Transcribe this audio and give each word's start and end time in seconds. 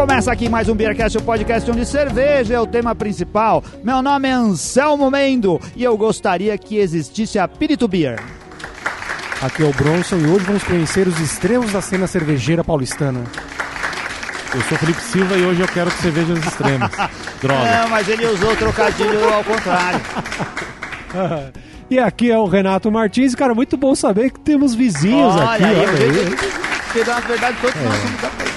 começa 0.00 0.32
aqui 0.32 0.48
mais 0.48 0.66
um 0.66 0.74
Beercast, 0.74 1.18
o 1.18 1.20
podcast 1.20 1.70
onde 1.70 1.84
cerveja 1.84 2.54
é 2.54 2.58
o 2.58 2.66
tema 2.66 2.94
principal. 2.94 3.62
Meu 3.84 4.00
nome 4.00 4.28
é 4.28 4.32
Anselmo 4.32 5.10
Mendo 5.10 5.60
e 5.76 5.84
eu 5.84 5.94
gostaria 5.94 6.56
que 6.56 6.78
existisse 6.78 7.38
a 7.38 7.46
Pirito 7.46 7.86
Beer. 7.86 8.18
Aqui 9.42 9.62
é 9.62 9.66
o 9.66 9.72
Bronson 9.74 10.16
e 10.16 10.26
hoje 10.26 10.46
vamos 10.46 10.62
conhecer 10.62 11.06
os 11.06 11.20
extremos 11.20 11.72
da 11.72 11.82
cena 11.82 12.06
cervejeira 12.06 12.64
paulistana. 12.64 13.20
Eu 14.54 14.62
sou 14.62 14.78
Felipe 14.78 15.02
Silva 15.02 15.36
e 15.36 15.44
hoje 15.44 15.60
eu 15.60 15.68
quero 15.68 15.90
que 15.90 16.00
cervejas 16.00 16.46
extremas. 16.46 16.90
Droga. 17.42 17.82
Não, 17.82 17.88
mas 17.90 18.08
ele 18.08 18.26
usou 18.26 18.52
o 18.52 18.56
trocadilho 18.56 19.34
ao 19.34 19.44
contrário. 19.44 20.00
E 21.90 21.98
aqui 21.98 22.30
é 22.30 22.38
o 22.38 22.46
Renato 22.46 22.90
Martins, 22.90 23.34
cara, 23.34 23.54
muito 23.54 23.76
bom 23.76 23.94
saber 23.94 24.30
que 24.30 24.40
temos 24.40 24.74
vizinhos 24.74 25.34
Olha 25.34 25.50
aqui. 25.50 25.64
olha 25.64 25.76
o 25.76 25.90
aí. 25.90 26.14
jeito 26.14 26.70
que 26.90 27.04
dá 27.04 27.12
uma 27.12 27.20
verdade 27.20 27.56
todos 27.60 27.82
nós 27.82 27.96
somos 27.96 28.20
da. 28.22 28.49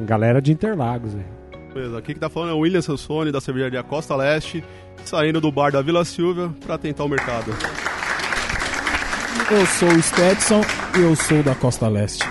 Galera 0.00 0.40
de 0.40 0.52
Interlagos. 0.52 1.14
aí. 1.14 1.24
Beleza, 1.72 1.98
aqui 1.98 2.14
que 2.14 2.20
tá 2.20 2.28
falando 2.28 2.50
é 2.50 2.54
o 2.54 2.58
William 2.58 2.80
Sansone, 2.80 3.32
da 3.32 3.40
cervejaria 3.40 3.82
Costa 3.82 4.14
Leste, 4.14 4.62
saindo 5.04 5.40
do 5.40 5.50
bar 5.50 5.72
da 5.72 5.82
Vila 5.82 6.04
Silvia 6.04 6.50
pra 6.64 6.78
tentar 6.78 7.04
o 7.04 7.08
mercado. 7.08 7.52
Eu 9.50 9.66
sou 9.66 9.88
o 9.88 10.02
Stetson 10.02 10.62
e 10.96 11.02
eu 11.02 11.16
sou 11.16 11.42
da 11.42 11.54
Costa 11.54 11.88
Leste. 11.88 12.24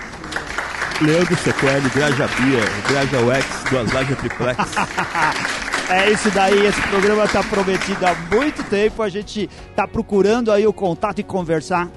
Leandro 1.02 1.36
Sequelli, 1.36 1.90
Graja 1.90 2.28
Bia, 2.28 2.62
Graja 2.88 3.20
Wex, 3.26 3.64
Duas 3.70 3.92
Lajes 3.92 4.18
Triplex. 4.18 4.58
É 5.90 6.10
isso 6.10 6.32
daí, 6.32 6.66
esse 6.66 6.82
programa 6.88 7.28
tá 7.28 7.44
prometido 7.44 8.06
há 8.08 8.16
muito 8.34 8.64
tempo, 8.70 9.04
a 9.04 9.10
gente 9.10 9.50
tá 9.76 9.86
procurando 9.86 10.50
aí 10.50 10.66
o 10.66 10.72
contato 10.72 11.20
e 11.20 11.24
conversar. 11.24 11.90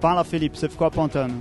Fala, 0.00 0.24
Felipe, 0.24 0.58
você 0.58 0.70
ficou 0.70 0.86
apontando. 0.86 1.34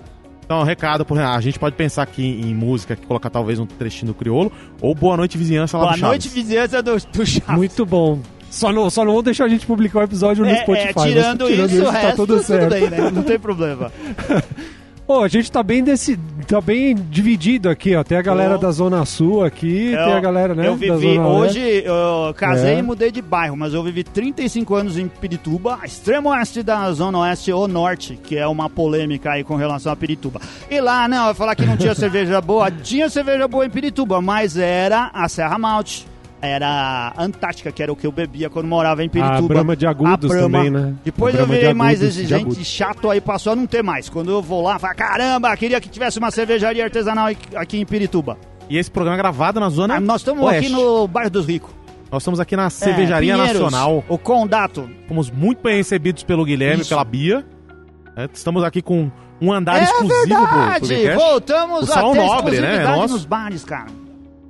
Então, 0.46 0.64
recado 0.64 1.04
pro 1.04 1.16
Renato. 1.16 1.38
A 1.38 1.42
gente 1.42 1.58
pode 1.60 1.76
pensar 1.76 2.04
aqui 2.04 2.24
em 2.24 2.54
música, 2.54 2.96
que 2.96 3.06
colocar 3.06 3.30
talvez 3.30 3.60
um 3.60 3.66
trechinho 3.66 4.08
do 4.08 4.14
criolo, 4.14 4.52
ou 4.80 4.94
Boa 4.94 5.18
Noite 5.18 5.38
Vizinhança 5.38 5.78
lá 5.78 5.86
Boa 5.86 5.94
do 5.94 6.00
Chaves. 6.00 6.10
noite, 6.26 6.30
vizinhança 6.30 6.84
do, 6.84 6.96
do 6.98 7.26
Chaves. 7.26 7.56
Muito 7.56 7.86
bom. 7.86 8.20
Só 8.52 8.72
não, 8.72 8.90
só 8.90 9.04
não 9.04 9.14
vão 9.14 9.24
deixar 9.24 9.46
a 9.46 9.50
gente 9.50 9.66
publicar 9.66 10.00
o 10.00 10.04
episódio 10.04 10.46
no 10.46 10.50
É, 10.52 10.62
Spotify. 10.62 10.88
é, 10.90 10.94
mas 10.96 11.04
tirando, 11.04 11.50
isso, 11.50 11.82
o 11.82 11.86
tá 11.86 11.92
resto, 11.92 12.16
tudo 12.16 12.36
tudo, 12.36 12.44
certo. 12.46 12.70
bem, 12.70 12.90
né? 12.90 13.12
Não 13.12 13.24
tem 13.24 13.38
problema. 13.40 13.92
Pô, 15.08 15.22
a 15.22 15.28
gente 15.28 15.52
tá 15.52 15.62
bem 15.62 15.84
desse, 15.84 16.18
tá 16.48 16.60
bem 16.60 16.96
dividido 16.96 17.70
aqui, 17.70 17.96
ó. 17.96 18.04
Tem 18.04 18.18
a 18.18 18.24
galera 18.24 18.58
da 18.58 18.72
Zona 18.72 19.06
Sul 19.06 19.44
aqui, 19.44 19.92
Eu- 19.92 20.04
tem 20.04 20.14
a 20.14 20.20
galera, 20.20 20.56
né? 20.56 20.68
Eu 20.68 20.72
da 20.76 20.96
vivi, 20.98 21.20
hoje 21.20 21.60
eu 21.86 22.34
casei 22.36 22.74
É. 22.74 22.80
e 22.80 22.82
mudei 22.82 23.12
de 23.12 23.22
bairro, 23.22 23.56
mas 23.56 23.76
eu 23.76 23.84
vivi 23.84 24.04
35 24.04 24.74
anos 24.74 24.98
em 24.98 25.08
Pirituba, 25.08 25.78
extremo 25.86 26.30
oeste 26.30 26.64
da 26.64 26.92
zona 26.92 27.20
oeste 27.20 27.52
ou 27.52 27.68
norte, 27.68 28.20
que 28.24 28.36
é 28.36 28.48
uma 28.48 28.68
polêmica 28.68 29.30
aí 29.34 29.44
com 29.44 29.56
relação 29.56 29.92
a 29.92 29.96
Pirituba. 29.96 30.42
E 30.72 30.82
lá, 30.82 31.08
não, 31.08 31.28
eu 31.28 31.36
falar 31.36 31.56
que 31.56 31.68
não 31.68 31.78
tinha 31.78 31.94
cerveja 31.94 32.42
boa, 32.42 32.72
tinha 32.72 33.08
cerveja 33.08 33.48
boa 33.48 33.64
em 33.64 33.70
Pirituba, 33.70 34.20
mas 34.24 34.58
era 34.58 35.12
a 35.14 35.30
Serra 35.30 35.60
Malte. 35.60 36.08
Era 36.46 37.14
a 37.16 37.24
Antártica, 37.24 37.72
que 37.72 37.82
era 37.84 37.92
o 37.92 37.96
que 37.96 38.06
eu 38.08 38.12
bebia 38.12 38.50
quando 38.50 38.68
morava 38.68 39.04
em 39.04 39.10
Pirituba. 39.10 39.38
A 39.38 39.48
Brahma 39.48 39.76
de 39.76 39.86
Agudos 39.88 40.30
também, 40.32 40.70
né? 40.70 40.94
Depois 41.04 41.34
eu 41.34 41.40
Brahma 41.40 41.54
de 41.54 41.60
virei 41.60 41.74
mais 41.74 42.02
exigente 42.02 42.60
e 42.62 42.66
chato, 42.66 43.10
aí 43.10 43.20
passou 43.22 43.54
a 43.54 43.56
não 43.56 43.66
ter 43.66 43.84
mais. 43.84 44.10
Quando 44.10 44.32
eu 44.32 44.42
vou 44.42 44.62
lá, 44.62 44.78
falo, 44.80 44.96
caramba, 44.96 45.56
queria 45.58 45.80
que 45.82 45.90
tivesse 45.90 46.20
uma 46.20 46.32
cervejaria 46.32 46.84
artesanal 46.84 47.28
aqui 47.56 47.80
em 47.80 47.86
Pirituba. 47.86 48.38
E 48.70 48.78
esse 48.78 48.90
programa 48.90 49.16
é 49.16 49.20
gravado 49.20 49.60
na 49.60 49.70
zona 49.70 49.96
Ah, 49.96 50.00
nós 50.00 50.22
estamos 50.22 50.44
oeste. 50.44 50.66
aqui 50.66 50.76
no 50.76 51.08
bairro 51.08 51.30
dos 51.30 51.46
ricos. 51.46 51.72
Nós 52.12 52.22
estamos 52.24 52.40
aqui 52.40 52.56
na 52.56 52.70
Cervejaria 52.70 53.34
É, 53.34 53.36
Pinheiros, 53.38 53.62
Nacional. 53.62 54.04
O 54.08 54.18
Condato. 54.18 54.90
Fomos 55.08 55.30
muito 55.30 55.62
bem 55.62 55.76
recebidos 55.78 56.24
pelo 56.24 56.46
Guilherme, 56.46 56.82
Isso. 56.82 56.90
pela 56.90 57.04
Bia. 57.04 57.46
É, 58.16 58.30
Estamos 58.32 58.64
aqui 58.64 58.82
com 58.82 59.12
um 59.42 59.52
andar 59.52 59.80
é 59.82 59.84
exclusivo 59.84 60.28
pro, 60.28 60.48
pro 60.48 60.58
verdade! 60.58 60.88
Beercast. 60.88 61.18
Voltamos 61.30 61.90
O 61.90 61.92
a 61.92 61.96
ter 61.96 62.02
Nobre, 62.02 62.22
né? 62.22 62.28
exclusividade 62.68 63.00
Nosso. 63.00 63.14
nos 63.16 63.26
bares, 63.26 63.64
cara. 63.66 63.88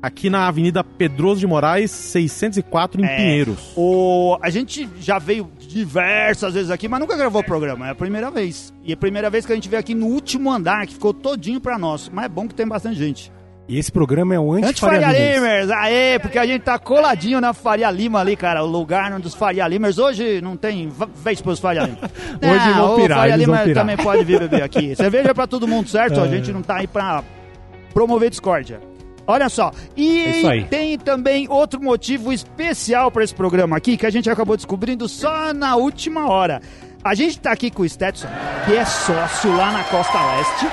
Aqui 0.06 0.30
na 0.30 0.48
Avenida 0.48 0.84
Pedroso 0.84 1.40
de 1.40 1.48
Moraes, 1.48 1.90
604, 1.90 3.02
em 3.02 3.06
É. 3.06 3.16
Pinheiros. 3.16 3.72
O, 3.76 4.38
a 4.40 4.52
gente 4.52 4.88
já 5.00 5.18
veio 5.18 5.50
diversas 5.60 6.54
vezes 6.54 6.70
aqui, 6.70 6.88
mas 6.88 7.00
nunca 7.00 7.18
gravou 7.18 7.42
o 7.42 7.44
programa. 7.44 7.88
É 7.88 7.90
a 7.90 7.96
primeira 7.96 8.30
vez. 8.30 8.72
E 8.84 8.92
é 8.92 8.94
a 8.94 8.98
primeira 8.98 9.32
vez 9.32 9.48
que 9.48 9.52
a 9.52 9.56
gente 9.56 9.68
veio 9.68 9.80
aqui 9.80 9.96
no 9.96 10.06
último 10.06 10.52
andar, 10.52 10.86
que 10.86 10.94
ficou 10.94 11.12
todinho 11.12 11.60
pra 11.60 11.80
nós. 11.80 12.08
Mas 12.14 12.26
é 12.26 12.30
bom 12.30 12.48
que 12.48 12.54
tem 12.54 12.68
bastante 12.68 12.98
gente. 13.00 13.32
E 13.68 13.80
esse 13.80 13.92
programa 13.92 14.36
é 14.36 14.40
o 14.40 14.54
Anti-Faria 14.54 15.08
Anti-Faria 15.08 15.08
Limers. 15.34 15.36
Limers, 15.66 15.72
aê, 15.72 16.20
porque 16.20 16.38
a 16.38 16.46
gente 16.46 16.62
tá 16.62 16.78
coladinho 16.78 17.42
na 17.42 17.52
Faria 17.52 17.90
Lima 17.90 18.20
ali, 18.20 18.36
cara, 18.36 18.64
o 18.64 18.68
lugar 18.68 19.12
um 19.12 19.20
dos 19.20 19.34
Faria 19.34 19.68
Limers. 19.68 19.98
Hoje 19.98 20.40
não 20.40 20.56
tem 20.56 20.88
vez 21.16 21.42
pros 21.42 21.60
Faria 21.60 21.82
Limers. 21.82 22.00
Hoje 22.46 22.74
vão 22.78 22.94
o 22.94 22.96
pirar, 22.96 23.18
Faria 23.18 23.34
eles 23.34 23.48
vão 23.48 23.56
Lima 23.64 23.74
também 23.74 23.98
pode 23.98 24.24
vir 24.24 24.40
beber 24.40 24.62
aqui. 24.62 24.94
Cerveja 24.96 25.32
é 25.32 25.34
pra 25.34 25.48
todo 25.48 25.68
mundo, 25.68 25.90
certo? 25.90 26.22
A 26.22 26.28
É. 26.28 26.30
gente 26.30 26.52
não 26.54 26.62
tá 26.62 26.76
aí 26.76 26.86
pra 26.86 27.24
promover 27.92 28.30
discórdia. 28.30 28.80
Olha 29.28 29.50
só, 29.50 29.72
e 29.98 30.44
É 30.46 30.62
tem 30.64 30.98
também 30.98 31.48
outro 31.50 31.82
motivo 31.82 32.32
especial 32.32 33.10
pra 33.10 33.24
esse 33.24 33.34
programa 33.34 33.76
aqui, 33.76 33.98
que 33.98 34.06
a 34.06 34.10
gente 34.10 34.30
acabou 34.30 34.56
descobrindo 34.56 35.08
só 35.10 35.54
na 35.54 35.76
última 35.76 36.30
hora. 36.30 36.62
A 37.04 37.16
gente 37.16 37.40
tá 37.40 37.52
aqui 37.52 37.72
com 37.72 37.84
o 37.84 37.90
Stetson, 37.90 38.28
que 38.66 38.74
é 38.74 38.86
sócio 38.86 39.56
lá 39.56 39.72
na 39.72 39.84
Costa 39.86 40.20
Leste, 40.20 40.68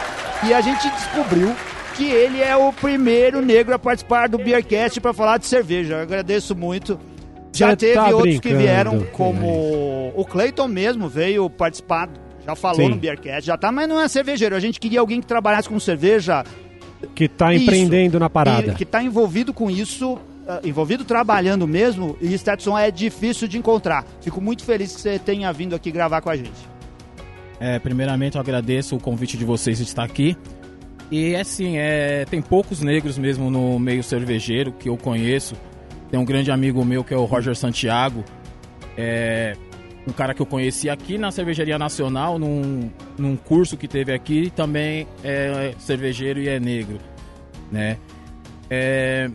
e 0.44 0.52
a 0.54 0.60
gente 0.60 0.88
descobriu 0.90 1.54
que 1.94 2.04
ele 2.04 2.40
é 2.40 2.56
o 2.56 2.72
primeiro 2.72 3.40
negro 3.42 3.74
a 3.74 3.78
participar 3.78 4.28
do 4.28 4.38
Beercast 4.38 5.00
para 5.00 5.12
falar 5.12 5.38
de 5.38 5.46
cerveja. 5.46 5.94
Eu 5.94 6.00
agradeço 6.00 6.54
muito. 6.56 6.98
Já 7.54 7.70
Você 7.70 7.76
teve 7.76 7.94
tá 7.94 8.08
outros 8.08 8.40
que 8.40 8.54
vieram, 8.54 9.00
como 9.12 10.12
o 10.14 10.24
Clayton 10.24 10.68
mesmo 10.68 11.08
veio 11.08 11.50
participar, 11.50 12.08
já 12.46 12.54
falou 12.54 12.86
Sim. 12.86 12.88
no 12.88 12.96
Beercast, 12.96 13.46
já 13.46 13.58
tá, 13.58 13.70
mas 13.70 13.88
não 13.88 14.00
é 14.00 14.08
cervejeiro. 14.08 14.56
A 14.56 14.60
gente 14.60 14.80
queria 14.80 15.00
alguém 15.00 15.20
que 15.20 15.26
trabalhasse 15.26 15.68
com 15.68 15.78
cerveja, 15.78 16.44
Que 17.14 17.28
tá 17.28 17.52
Isso. 17.52 17.64
empreendendo 17.64 18.18
na 18.18 18.30
parada. 18.30 18.72
e 18.72 18.74
que 18.74 18.84
tá 18.84 19.02
envolvido 19.02 19.52
com 19.52 19.70
isso, 19.70 20.18
ah, 20.46 20.60
envolvido 20.64 21.04
trabalhando 21.04 21.66
mesmo, 21.66 22.16
e 22.20 22.36
Stetson 22.36 22.78
é 22.78 22.90
difícil 22.90 23.48
de 23.48 23.58
encontrar. 23.58 24.06
Fico 24.20 24.40
muito 24.40 24.64
feliz 24.64 24.94
que 24.94 25.00
você 25.00 25.18
tenha 25.18 25.52
vindo 25.52 25.74
aqui 25.74 25.90
gravar 25.90 26.20
com 26.20 26.30
a 26.30 26.36
gente. 26.36 26.72
É, 27.60 27.78
primeiramente 27.78 28.36
eu 28.36 28.40
agradeço 28.40 28.96
o 28.96 29.00
convite 29.00 29.36
de 29.36 29.44
vocês 29.44 29.78
de 29.78 29.84
estar 29.84 30.02
aqui. 30.02 30.36
E 31.10 31.36
assim, 31.36 31.76
é, 31.76 32.24
tem 32.24 32.40
poucos 32.40 32.80
negros 32.80 33.18
mesmo 33.18 33.50
no 33.50 33.78
meio 33.78 34.02
cervejeiro 34.02 34.72
que 34.72 34.88
eu 34.88 34.96
conheço. 34.96 35.54
Tem 36.10 36.18
um 36.18 36.24
grande 36.24 36.50
amigo 36.50 36.84
meu 36.84 37.04
que 37.04 37.14
é 37.14 37.16
o 37.16 37.24
Roger 37.24 37.54
Santiago. 37.54 38.24
É 38.96 39.56
um 40.06 40.12
cara 40.12 40.34
que 40.34 40.42
eu 40.42 40.46
conheci 40.46 40.90
aqui 40.90 41.16
na 41.16 41.30
Cervejaria 41.30 41.78
Nacional, 41.78 42.38
num, 42.38 42.90
num 43.18 43.36
curso 43.36 43.76
que 43.76 43.86
teve 43.86 44.12
aqui, 44.12 44.50
também 44.54 45.06
é 45.22 45.74
cervejeiro 45.78 46.40
e 46.40 46.48
é 46.48 46.58
negro, 46.58 46.98
né? 47.70 47.98
É, 48.68 49.30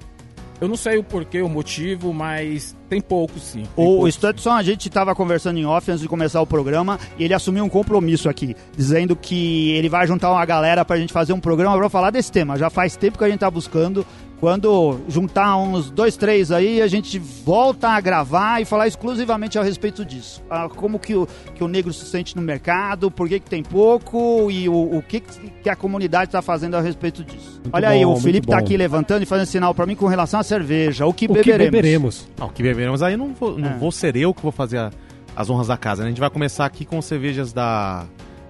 eu 0.60 0.68
não 0.68 0.76
sei 0.76 0.98
o 0.98 1.04
porquê, 1.04 1.42
o 1.42 1.48
motivo, 1.48 2.12
mas 2.12 2.76
tem 2.90 3.00
poucos 3.00 3.44
sim. 3.44 3.64
Tem 3.76 3.86
O, 3.86 3.90
o 3.90 3.96
poucos. 3.98 4.16
Stetson, 4.16 4.52
a 4.52 4.64
gente 4.64 4.88
estava 4.88 5.14
conversando 5.14 5.60
em 5.60 5.66
off 5.66 5.90
antes 5.92 6.02
de 6.02 6.08
começar 6.08 6.42
o 6.42 6.48
programa 6.48 7.00
e 7.18 7.24
ele 7.24 7.34
assumiu 7.34 7.64
um 7.64 7.70
compromisso 7.70 8.28
aqui, 8.28 8.56
dizendo 8.76 9.16
que 9.16 9.72
ele 9.72 9.88
vai 9.88 10.08
juntar 10.08 10.32
uma 10.32 10.44
galera 10.46 10.84
pra 10.84 10.98
gente 10.98 11.14
fazer 11.14 11.32
um 11.34 11.40
programa 11.40 11.78
pra 11.78 11.90
falar 11.90 12.10
desse 12.10 12.32
tema. 12.32 12.58
Já 12.58 12.70
faz 12.72 12.96
tempo 12.98 13.18
que 13.18 13.24
a 13.24 13.30
gente 13.30 13.40
tá 13.40 13.52
buscando. 13.52 14.06
Quando 14.40 15.00
juntar 15.08 15.58
uns 15.58 15.90
dois, 15.90 16.16
três 16.16 16.52
aí, 16.52 16.80
a 16.80 16.86
gente 16.88 17.18
volta 17.18 17.90
a 17.90 18.00
gravar 18.00 18.62
e 18.62 18.66
falar 18.66 18.88
exclusivamente 18.88 19.58
a 19.58 19.64
respeito 19.64 20.06
disso. 20.06 20.44
Ah, 20.48 20.70
como 20.70 21.00
que 21.00 21.16
o, 21.16 21.28
que 21.56 21.64
o 21.64 21.68
negro 21.68 21.92
se 21.92 22.06
sente 22.06 22.36
no 22.36 22.42
mercado, 22.44 23.10
por 23.10 23.28
que, 23.28 23.40
que 23.40 23.50
tem 23.50 23.64
pouco 23.64 24.52
e 24.52 24.70
o, 24.70 24.98
o 24.98 25.02
que, 25.02 25.22
que 25.22 25.68
a 25.70 25.76
comunidade 25.76 26.26
está 26.30 26.42
fazendo 26.44 26.76
a 26.76 26.82
respeito 26.82 27.24
disso. 27.24 27.60
Muito 27.64 27.74
Olha 27.74 27.90
aí, 27.90 28.06
bom, 28.06 28.14
o 28.14 28.18
Felipe 28.20 28.46
tá 28.46 28.58
bom. 28.58 28.64
aqui 28.64 28.78
levantando 28.78 29.24
e 29.24 29.26
fazendo 29.26 29.48
sinal 29.48 29.74
pra 29.74 29.88
mim 29.88 29.96
com 29.96 30.06
relação 30.06 30.40
à 30.40 30.44
cerveja. 30.44 31.08
O 31.08 31.14
que 31.14 31.26
O 31.26 31.30
que 31.30 31.34
beberemos? 31.36 31.72
beberemos? 31.72 32.28
Não, 32.38 32.46
o 32.48 32.50
que 32.52 32.62
beberemos 32.62 33.02
aí 33.02 33.18
não, 33.18 33.34
vou, 33.34 33.58
não 33.58 33.70
É. 33.72 33.74
vou 33.78 33.92
ser 33.92 34.16
eu 34.16 34.36
que 34.36 34.42
vou 34.44 34.52
fazer 34.52 34.78
a- 34.78 34.92
as 35.36 35.50
honras 35.50 35.66
da 35.68 35.78
casa. 35.78 36.04
né? 36.04 36.08
A 36.08 36.12
gente 36.12 36.20
vai 36.20 36.30
começar 36.30 36.66
aqui 36.66 36.86
com 36.86 37.02
cervejas 37.02 37.52
da, 37.52 38.06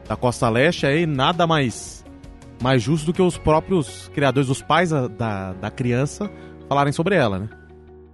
da 0.08 0.18
Costa 0.18 0.50
Leste, 0.50 0.86
aí 0.86 1.06
nada 1.06 1.48
mais, 1.48 1.97
mais 2.62 2.82
justo 2.82 3.06
do 3.08 3.14
que 3.14 3.22
os 3.22 3.38
próprios 3.38 4.10
criadores, 4.14 4.50
os 4.50 4.62
pais 4.62 4.90
da, 4.90 5.08
da, 5.08 5.54
da 5.54 5.72
criança, 5.72 6.30
falarem 6.68 6.92
sobre 6.94 7.16
ela, 7.16 7.40
né? 7.40 7.50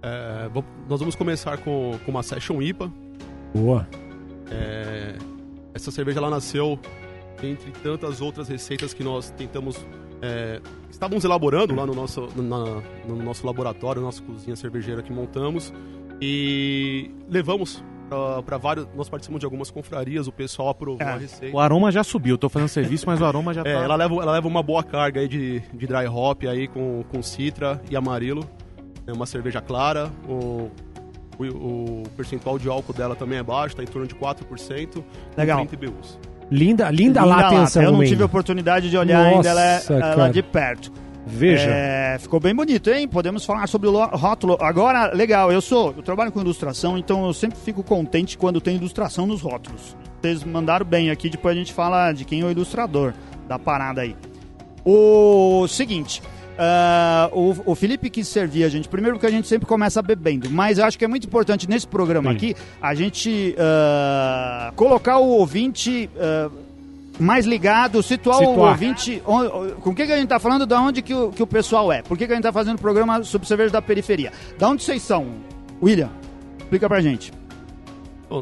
É, 0.02 0.48
vou- 0.52 0.64
nós 0.88 1.00
vamos 1.00 1.14
começar 1.14 1.56
com, 1.58 1.98
com 2.04 2.10
uma 2.10 2.22
Session 2.22 2.60
IPA. 2.60 2.92
Boa. 3.54 3.86
É, 4.50 5.14
essa 5.72 5.90
cerveja 5.90 6.18
ela 6.18 6.28
nasceu 6.30 6.78
entre 7.42 7.70
tantas 7.82 8.20
outras 8.20 8.48
receitas 8.48 8.92
que 8.94 9.02
nós 9.02 9.30
tentamos. 9.30 9.84
é, 10.22 10.60
estávamos 10.90 11.24
elaborando 11.24 11.74
lá 11.74 11.84
no 11.86 11.94
nosso, 11.94 12.28
na- 12.36 12.82
no 13.08 13.16
nosso 13.22 13.46
laboratório, 13.46 14.00
na 14.00 14.06
nossa 14.06 14.22
cozinha 14.22 14.56
cervejeira 14.56 15.02
que 15.02 15.12
montamos. 15.12 15.72
E 16.20 17.10
levamos 17.28 17.82
para 18.44 18.56
vários. 18.58 18.86
Nós 18.94 19.08
participamos 19.08 19.40
de 19.40 19.46
algumas 19.46 19.70
confrarias, 19.70 20.26
o 20.26 20.32
pessoal 20.32 20.68
aprovou 20.70 21.00
É. 21.00 21.12
a 21.12 21.16
receita. 21.16 21.56
O 21.56 21.60
aroma 21.60 21.90
já 21.90 22.04
subiu, 22.04 22.34
eu 22.34 22.38
tô 22.38 22.48
fazendo 22.48 22.68
serviço, 22.68 23.06
mas 23.06 23.20
o 23.20 23.24
aroma 23.24 23.52
já 23.54 23.62
tá... 23.64 23.68
É, 23.68 23.74
ela 23.74 23.96
leva, 23.96 24.14
ela 24.14 24.32
leva 24.32 24.46
uma 24.48 24.62
boa 24.62 24.82
carga 24.82 25.20
aí 25.20 25.28
de, 25.28 25.60
de 25.72 25.86
dry 25.86 26.06
hop 26.06 26.44
aí 26.44 26.68
com, 26.68 27.04
com 27.10 27.22
citra 27.22 27.80
e 27.90 27.96
amarelo. 27.96 28.44
É 29.06 29.12
uma 29.12 29.26
cerveja 29.26 29.60
clara. 29.60 30.10
O, 30.28 30.70
o, 31.38 31.44
o 31.44 32.02
percentual 32.16 32.58
de 32.58 32.68
álcool 32.68 32.92
dela 32.92 33.14
também 33.16 33.38
é 33.38 33.42
baixo, 33.42 33.76
tá 33.76 33.82
em 33.82 33.86
torno 33.86 34.06
de 34.06 34.14
4%. 34.14 34.44
com 34.94 35.04
Legal. 35.36 35.66
30 35.66 35.74
IBUs. 35.86 36.18
Linda, 36.50 36.90
linda, 36.90 37.20
Linda 37.20 37.24
lata, 37.24 37.54
lata. 37.54 37.82
Eu 37.82 37.92
não 37.92 38.04
tive 38.04 38.22
a 38.22 38.26
oportunidade 38.26 38.90
de 38.90 38.96
olhar 38.96 39.24
ainda 39.24 39.48
ela, 39.48 39.74
Nossa, 39.74 39.94
ela 39.94 40.14
cara. 40.14 40.28
de 40.30 40.42
perto. 40.42 40.92
Veja. 41.26 41.68
É, 41.70 42.18
ficou 42.18 42.38
bem 42.38 42.54
bonito, 42.54 42.90
hein? 42.90 43.08
Podemos 43.08 43.44
falar 43.44 43.66
sobre 43.66 43.88
o 43.88 43.90
lo- 43.90 44.06
rótulo. 44.06 44.56
Agora, 44.60 45.12
legal, 45.14 45.50
eu 45.50 45.60
sou, 45.60 45.94
eu 45.96 46.02
trabalho 46.02 46.30
com 46.30 46.40
ilustração, 46.40 46.98
então 46.98 47.26
eu 47.26 47.32
sempre 47.32 47.58
fico 47.58 47.82
contente 47.82 48.36
quando 48.36 48.60
tem 48.60 48.76
ilustração 48.76 49.26
nos 49.26 49.40
rótulos. 49.40 49.96
Vocês 50.20 50.44
mandaram 50.44 50.84
bem 50.86 51.10
aqui, 51.10 51.28
depois 51.30 51.54
a 51.56 51.58
gente 51.58 51.72
fala 51.72 52.12
de 52.12 52.24
quem 52.24 52.40
é 52.42 52.44
o 52.44 52.50
ilustrador 52.50 53.12
da 53.48 53.58
parada 53.58 54.02
aí. 54.02 54.14
O 54.84 55.66
seguinte, 55.66 56.22
ah, 56.58 57.28
o, 57.32 57.54
o 57.72 57.74
Felipe 57.74 58.10
quis 58.10 58.28
servir 58.28 58.64
a 58.64 58.68
gente 58.68 58.86
primeiro 58.88 59.16
porque 59.16 59.26
a 59.26 59.30
gente 59.30 59.48
sempre 59.48 59.66
começa 59.66 60.00
bebendo, 60.02 60.50
mas 60.50 60.78
eu 60.78 60.84
acho 60.84 60.98
que 60.98 61.04
é 61.04 61.08
muito 61.08 61.26
importante 61.26 61.68
nesse 61.68 61.86
programa 61.86 62.30
Sim. 62.30 62.36
aqui 62.36 62.54
a 62.82 62.94
gente 62.94 63.54
ah, 63.58 64.72
colocar 64.76 65.18
o 65.18 65.26
ouvinte 65.28 66.08
ah, 66.18 66.50
mais 67.18 67.46
ligado, 67.46 68.02
situar, 68.02 68.38
o 68.38 68.46
Situar. 68.46 68.70
ouvinte 68.72 69.22
on- 69.26 69.70
com 69.80 69.90
o 69.90 69.94
que, 69.94 70.04
que 70.06 70.12
a 70.12 70.16
gente 70.16 70.28
tá 70.28 70.38
falando, 70.38 70.66
da 70.66 70.80
onde 70.80 71.00
que 71.02 71.14
o, 71.14 71.30
que 71.30 71.42
o 71.42 71.46
pessoal 71.46 71.92
é, 71.92 72.02
por 72.02 72.18
que, 72.18 72.26
que 72.26 72.32
a 72.32 72.36
gente 72.36 72.42
tá 72.44 72.52
fazendo 72.52 72.76
o 72.76 72.80
programa 72.80 73.22
sobre 73.22 73.46
cerveja 73.46 73.70
da 73.70 73.80
periferia. 73.82 74.32
Da 74.58 74.68
onde 74.68 74.82
vocês 74.82 75.00
são? 75.02 75.26
William, 75.82 76.10
explica 76.58 76.88
pra 76.88 77.00
gente. 77.00 77.32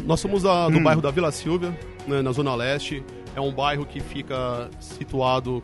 Nós 0.07 0.21
somos 0.21 0.43
da- 0.43 0.69
do 0.69 0.79
Hum. 0.79 0.83
bairro 0.83 1.03
da 1.03 1.11
Vila 1.11 1.31
Silvia, 1.31 1.77
né, 2.07 2.23
na 2.23 2.33
Zona 2.33 2.55
Leste. 2.55 3.05
É 3.37 3.41
um 3.41 3.53
bairro 3.53 3.85
que 3.85 4.01
fica 4.01 4.69
situado 4.81 5.63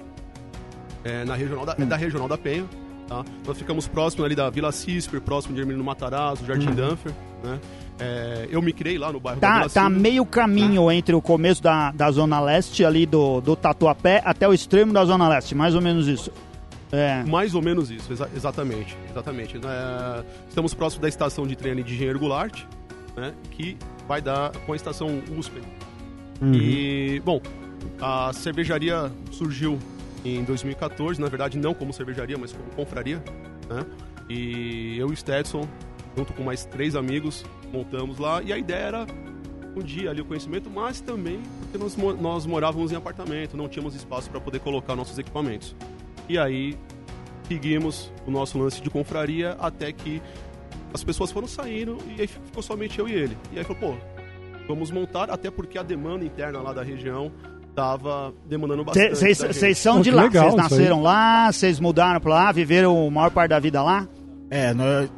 é, 1.04 1.24
na 1.24 1.34
regional 1.34 1.64
da, 1.64 1.76
é 1.78 1.84
da 1.84 1.96
Regional 1.96 2.28
da 2.28 2.36
Penha. 2.36 2.64
tá? 3.06 3.24
Nós 3.46 3.56
ficamos 3.56 3.86
próximo 3.88 4.24
ali 4.24 4.34
da 4.34 4.50
Vila 4.50 4.70
Cisper, 4.72 5.20
próximo 5.20 5.54
de 5.54 5.60
Hermínio 5.60 5.82
Matarazzo, 5.82 6.44
Jardim 6.44 6.72
Danfer. 6.74 7.12
Né? 7.42 7.58
É, 8.00 8.46
eu 8.50 8.62
me 8.62 8.72
criei 8.72 8.96
lá 8.98 9.12
no 9.12 9.18
bairro 9.18 9.40
da 9.40 9.46
Tá, 9.48 9.56
Vila 9.58 9.68
tá 9.70 9.90
meio 9.90 10.24
caminho 10.24 10.90
entre 10.90 11.14
o 11.14 11.20
começo 11.20 11.62
da, 11.62 11.90
da 11.90 12.10
Zona 12.10 12.40
Leste, 12.40 12.84
ali 12.84 13.04
do, 13.06 13.40
do 13.40 13.56
Tatuapé, 13.56 14.22
até 14.24 14.46
o 14.48 14.52
extremo 14.54 14.92
da 14.92 15.04
Zona 15.04 15.28
Leste, 15.28 15.54
mais 15.54 15.74
ou 15.74 15.80
menos 15.80 16.06
isso. 16.06 16.30
É. 16.92 17.22
Mais 17.24 17.54
ou 17.54 17.60
menos 17.60 17.90
isso, 17.90 18.12
exa- 18.12 18.30
exatamente. 18.34 18.96
exatamente. 19.10 19.56
É, 19.58 20.24
estamos 20.48 20.72
próximo 20.74 21.02
da 21.02 21.08
estação 21.08 21.46
de 21.46 21.54
trem 21.56 21.74
de 21.82 21.92
Engenheiro 21.92 22.18
Goulart, 22.18 22.62
né, 23.16 23.34
que 23.50 23.76
vai 24.06 24.22
dar 24.22 24.52
com 24.64 24.72
a 24.72 24.76
estação 24.76 25.20
USP. 25.36 25.60
Uhum. 26.40 26.54
E, 26.54 27.20
bom, 27.24 27.40
a 28.00 28.32
cervejaria 28.32 29.10
surgiu 29.32 29.78
em 30.24 30.44
2014, 30.44 31.20
na 31.20 31.28
verdade 31.28 31.58
não 31.58 31.74
como 31.74 31.92
cervejaria, 31.92 32.38
mas 32.38 32.52
como 32.52 32.70
confraria, 32.70 33.22
né? 33.68 33.84
E 34.30 34.96
eu 34.98 35.08
e 35.08 35.12
o 35.12 35.16
Stetson, 35.16 35.66
junto 36.16 36.32
com 36.32 36.42
mais 36.42 36.64
três 36.64 36.96
amigos, 36.96 37.44
montamos 37.72 38.18
lá 38.18 38.42
e 38.42 38.52
a 38.52 38.58
ideia 38.58 38.80
era 38.80 39.06
um 39.76 39.82
dia 39.82 40.10
ali 40.10 40.20
o 40.20 40.24
conhecimento, 40.24 40.68
mas 40.68 41.00
também 41.00 41.40
porque 41.60 41.78
nós, 41.78 41.96
nós 42.20 42.46
morávamos 42.46 42.92
em 42.92 42.96
apartamento, 42.96 43.56
não 43.56 43.68
tínhamos 43.68 43.94
espaço 43.94 44.30
para 44.30 44.40
poder 44.40 44.60
colocar 44.60 44.96
nossos 44.96 45.18
equipamentos. 45.18 45.74
E 46.28 46.38
aí 46.38 46.76
seguimos 47.46 48.12
o 48.26 48.30
nosso 48.30 48.58
lance 48.58 48.82
de 48.82 48.90
confraria 48.90 49.56
até 49.58 49.92
que 49.92 50.20
as 50.92 51.04
pessoas 51.04 51.30
foram 51.30 51.46
saindo 51.46 51.98
e 52.16 52.20
aí 52.20 52.26
ficou 52.26 52.62
somente 52.62 52.98
eu 52.98 53.08
e 53.08 53.12
ele. 53.12 53.36
E 53.52 53.58
aí 53.58 53.64
falou, 53.64 53.94
pô, 53.94 53.94
vamos 54.66 54.90
montar, 54.90 55.30
até 55.30 55.50
porque 55.50 55.78
a 55.78 55.82
demanda 55.82 56.24
interna 56.24 56.60
lá 56.60 56.72
da 56.72 56.82
região 56.82 57.32
tava 57.74 58.34
demandando 58.46 58.84
bastante. 58.84 59.10
Vocês 59.10 59.78
são 59.78 60.00
de 60.00 60.10
que 60.10 60.16
lá, 60.16 60.28
vocês 60.28 60.54
nasceram 60.54 61.02
lá, 61.02 61.52
vocês 61.52 61.80
mudaram 61.80 62.20
pra 62.20 62.34
lá, 62.34 62.52
viveram 62.52 63.06
a 63.06 63.10
maior 63.10 63.30
parte 63.30 63.50
da 63.50 63.58
vida 63.60 63.82
lá? 63.82 64.08
É, 64.50 64.72
nós, 64.74 65.10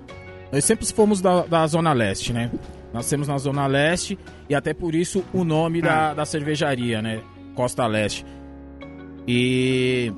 nós 0.52 0.64
sempre 0.64 0.86
fomos 0.86 1.20
da, 1.20 1.42
da 1.42 1.66
Zona 1.66 1.92
Leste, 1.92 2.32
né? 2.32 2.50
Nascemos 2.92 3.28
na 3.28 3.38
Zona 3.38 3.66
Leste 3.66 4.18
e 4.48 4.54
até 4.54 4.74
por 4.74 4.94
isso 4.94 5.24
o 5.32 5.44
nome 5.44 5.80
Ah. 5.80 5.82
da, 6.08 6.14
da 6.14 6.24
cervejaria, 6.24 7.00
né? 7.00 7.20
Costa 7.54 7.86
Leste. 7.86 8.24
E 9.26 10.12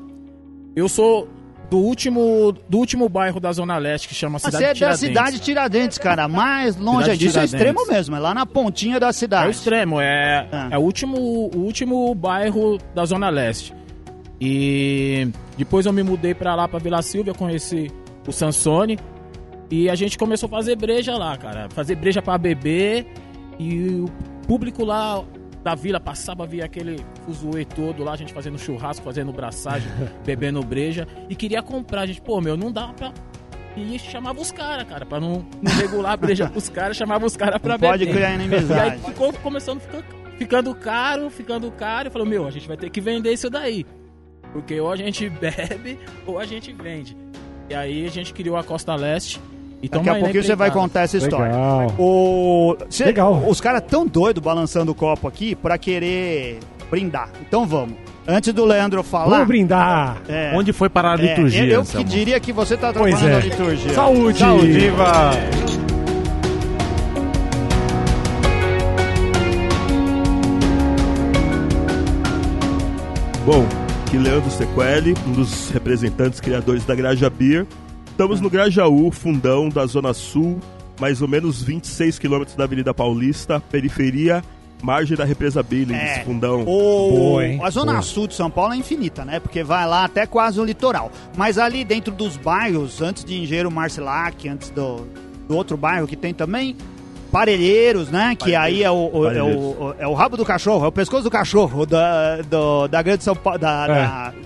eu 0.75 0.89
sou 0.89 1.29
do 1.71 1.79
último, 1.79 2.53
do 2.69 2.79
último 2.79 3.09
bairro 3.09 3.41
da 3.41 3.51
Zona 3.53 3.79
Leste 3.79 4.07
que 4.09 4.15
chama 4.15 4.39
Cidade 4.39 4.57
Você 4.59 4.65
é 4.65 4.69
da 4.69 4.75
Tiradentes. 4.75 5.01
cidade 5.01 5.37
de 5.39 5.43
Tiradentes, 5.43 5.99
cara, 5.99 6.29
mais 6.29 6.77
longe 6.77 7.05
Cidade 7.05 7.19
disso 7.19 7.39
é 7.39 7.47
Tiradentes. 7.47 7.55
extremo 7.55 7.87
mesmo, 7.89 8.17
é 8.17 8.19
lá 8.19 8.35
na 8.35 8.45
pontinha 8.47 9.01
da 9.01 9.07
É 9.07 9.11
o 9.11 9.13
cidade. 9.13 9.51
extremo, 9.51 10.01
é, 10.01 10.49
Ah. 10.53 10.69
é 10.71 10.79
o, 10.79 10.83
último, 10.83 11.17
o 11.19 11.59
último 11.59 12.15
bairro 12.15 12.79
da 12.95 13.05
Zona 13.07 13.29
Leste. 13.31 13.75
E 14.41 15.29
depois 15.57 15.87
eu 15.87 15.93
me 15.93 16.03
mudei 16.03 16.35
pra 16.35 16.55
lá, 16.55 16.67
pra 16.69 16.79
Vila 16.79 17.01
Silvia, 17.01 17.33
conheci 17.33 17.91
o 18.27 18.33
Sansone. 18.33 18.99
E 19.75 19.89
a 19.89 19.95
gente 19.95 20.19
começou 20.19 20.49
a 20.49 20.51
fazer 20.51 20.77
breja 20.77 21.17
lá, 21.17 21.35
cara. 21.39 21.67
Fazer 21.71 21.95
breja 21.95 22.21
pra 22.21 22.37
beber. 22.37 23.07
E 23.59 24.05
o 24.05 24.07
público 24.47 24.85
lá 24.85 25.25
da 25.65 25.75
vila 25.75 25.99
passava, 25.99 26.47
via 26.47 26.67
aquele 26.67 27.01
fuzuê 27.25 27.65
todo 27.65 28.05
lá, 28.05 28.13
a 28.13 28.17
gente 28.17 28.35
fazendo 28.35 28.59
churrasco, 28.59 29.03
fazendo 29.03 29.33
braçagem, 29.33 29.89
bebendo 30.27 30.63
breja. 30.63 31.09
E 31.31 31.35
queria 31.35 31.63
comprar. 31.63 32.03
A 32.03 32.07
gente, 32.07 32.21
pô, 32.21 32.39
meu, 32.39 32.55
não 32.55 32.71
dá 32.71 32.89
pra. 32.89 33.15
E 33.75 33.99
chamava 33.99 34.39
os 34.43 34.53
caras, 34.53 34.85
cara, 34.87 35.07
pra 35.07 35.19
não, 35.19 35.47
não 35.63 35.73
regular 35.73 36.13
a 36.13 36.17
breja 36.19 36.51
pros 36.51 36.69
caras, 36.69 36.95
chamava 36.95 37.25
os 37.25 37.35
caras 37.35 37.59
pra 37.59 37.73
Não 37.73 37.79
beber. 37.79 37.93
pode 37.93 38.07
criar 38.07 38.29
E 38.29 38.35
aí 38.35 38.35
inimizade. 38.47 39.01
ficou 39.03 39.33
começando 39.33 39.79
a 39.79 39.81
ficar, 39.81 40.03
ficando 40.37 40.75
caro, 40.75 41.31
ficando 41.31 41.71
caro. 41.73 42.09
Eu 42.09 42.13
falei, 42.13 42.29
meu, 42.29 42.47
a 42.47 42.51
gente 42.51 42.69
vai 42.69 42.77
ter 42.77 42.91
que 42.91 43.01
vender 43.01 43.33
isso 43.33 43.49
daí. 43.49 43.87
Porque 44.53 44.79
ou 44.79 44.93
a 44.93 44.97
gente 44.97 45.27
bebe 45.41 45.99
ou 46.27 46.39
a 46.39 46.45
gente 46.45 46.71
vende. 46.75 47.17
E 47.71 47.75
aí 47.75 48.05
a 48.05 48.11
gente 48.11 48.35
criou 48.35 48.59
a 48.59 48.63
Costa 48.63 48.95
Leste. 48.95 49.41
E 49.83 49.89
Daqui 49.89 50.09
a 50.09 50.15
pouquinho 50.15 50.45
você 50.45 50.55
vai 50.55 50.71
contar 50.71 51.03
essa 51.03 51.17
história. 51.17 51.47
Legal. 51.53 51.95
O... 51.99 52.77
cê- 52.89 53.05
Legal. 53.07 53.43
Os 53.49 53.61
caras 53.61 53.83
tão 53.87 54.07
doidos 54.07 54.41
balançando 54.43 54.93
o 54.93 54.95
copo 54.95 55.27
aqui 55.27 55.57
pra 55.57 55.77
querer 55.77 56.61
brindar. 56.89 57.29
Então 57.41 57.67
vamos. 57.67 57.97
Antes 58.27 58.53
do 58.55 58.65
Leandro 58.65 59.03
falar. 59.03 59.31
Vamos 59.31 59.49
brindar. 59.49 60.19
é, 60.29 60.53
Onde 60.55 60.73
foi 60.73 60.89
parar 60.89 61.19
a 61.19 61.23
é, 61.23 61.27
liturgia? 61.27 61.65
eu 61.65 61.81
eu 61.81 61.85
que 61.85 62.05
diria 62.05 62.39
que 62.39 62.53
você 62.53 62.77
tá 62.77 62.93
Pois 62.93 63.15
atrapalhando 63.15 63.45
é. 63.45 63.49
a 63.49 63.51
liturgia. 63.51 63.93
Saúde. 63.93 64.39
Saúde. 64.39 64.71
Viva! 64.73 65.31
Bom, 73.45 73.67
aqui 74.07 74.17
Leandro 74.17 74.51
Sequeli, 74.51 75.15
um 75.27 75.33
dos 75.33 75.71
representantes 75.71 76.41
criadores 76.41 76.85
da 76.85 76.95
Graja 76.95 77.29
Beer. 77.29 77.67
Estamos 78.23 78.41
no 78.41 78.49
Grajaú, 78.49 79.11
fundão 79.11 79.69
da 79.69 79.85
Zona 79.85 80.15
Sul, 80.15 80.61
mais 81.01 81.21
ou 81.21 81.27
menos 81.27 81.61
26 81.61 82.21
quilômetros 82.21 82.57
da 82.57 82.63
Avenida 82.63 82.95
Paulista, 82.95 83.59
periferia, 83.69 84.45
margem 84.81 85.17
da 85.17 85.25
represa 85.25 85.61
Billings, 85.61 86.01
É. 86.01 86.21
fundão. 86.25 86.61
O... 86.63 86.65
Boa, 87.17 87.45
hein? 87.45 87.59
A 87.61 87.69
zona 87.69 87.95
Boa. 87.95 88.03
sul 88.03 88.29
de 88.29 88.35
São 88.35 88.49
Paulo 88.49 88.75
é 88.75 88.77
infinita, 88.77 89.25
né? 89.25 89.41
Porque 89.41 89.65
vai 89.65 89.85
lá 89.89 90.05
até 90.05 90.25
quase 90.25 90.61
o 90.61 90.65
litoral. 90.65 91.11
Mas 91.37 91.59
ali 91.59 91.85
dentro 91.85 92.13
dos 92.15 92.37
bairros, 92.37 93.03
antes 93.03 93.25
de 93.25 93.43
Engenheiro 93.43 93.73
Marcilac, 93.73 94.49
antes 94.49 94.71
do, 94.71 95.05
do 95.49 95.57
outro 95.57 95.77
bairro 95.77 96.07
que 96.07 96.15
tem 96.15 96.33
também, 96.33 96.77
Parelheiros, 97.33 98.09
né? 98.11 98.37
Que 98.39 98.55
aí 98.55 98.85
é 98.85 98.91
o, 98.91 99.11
o- 99.13 99.29
é, 99.31 99.43
o, 99.43 99.95
é 99.99 100.07
o 100.07 100.13
rabo 100.13 100.37
do 100.37 100.45
cachorro, 100.45 100.85
é 100.85 100.89
o 100.89 100.93
pescoço 100.93 101.25
do 101.25 101.31
cachorro 101.31 101.87
da, 101.87 102.37
do- 102.43 102.87
da 102.89 103.01
grande 103.03 103.25
São 103.25 103.35
Paulo, 103.35 103.59
da, 103.59 103.85
É. 103.89 103.89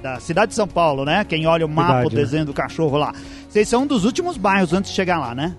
da, 0.01 0.13
da 0.15 0.21
cidade 0.21 0.51
de 0.51 0.55
São 0.55 0.69
Paulo, 0.69 1.05
né? 1.05 1.25
Quem 1.29 1.47
olha 1.47 1.67
o 1.67 1.69
mapa, 1.69 1.95
Verdade, 1.95 2.15
o 2.15 2.17
desenho 2.19 2.45
do 2.47 2.55
cachorro 2.55 2.97
lá. 2.97 3.13
Vocês 3.57 3.71
são 3.71 3.85
um 3.85 3.87
dos 3.87 4.05
últimos 4.05 4.37
bairros 4.37 4.75
antes 4.75 4.91
de 4.91 4.95
chegar 4.95 5.19
lá, 5.19 5.35
né? 5.35 5.55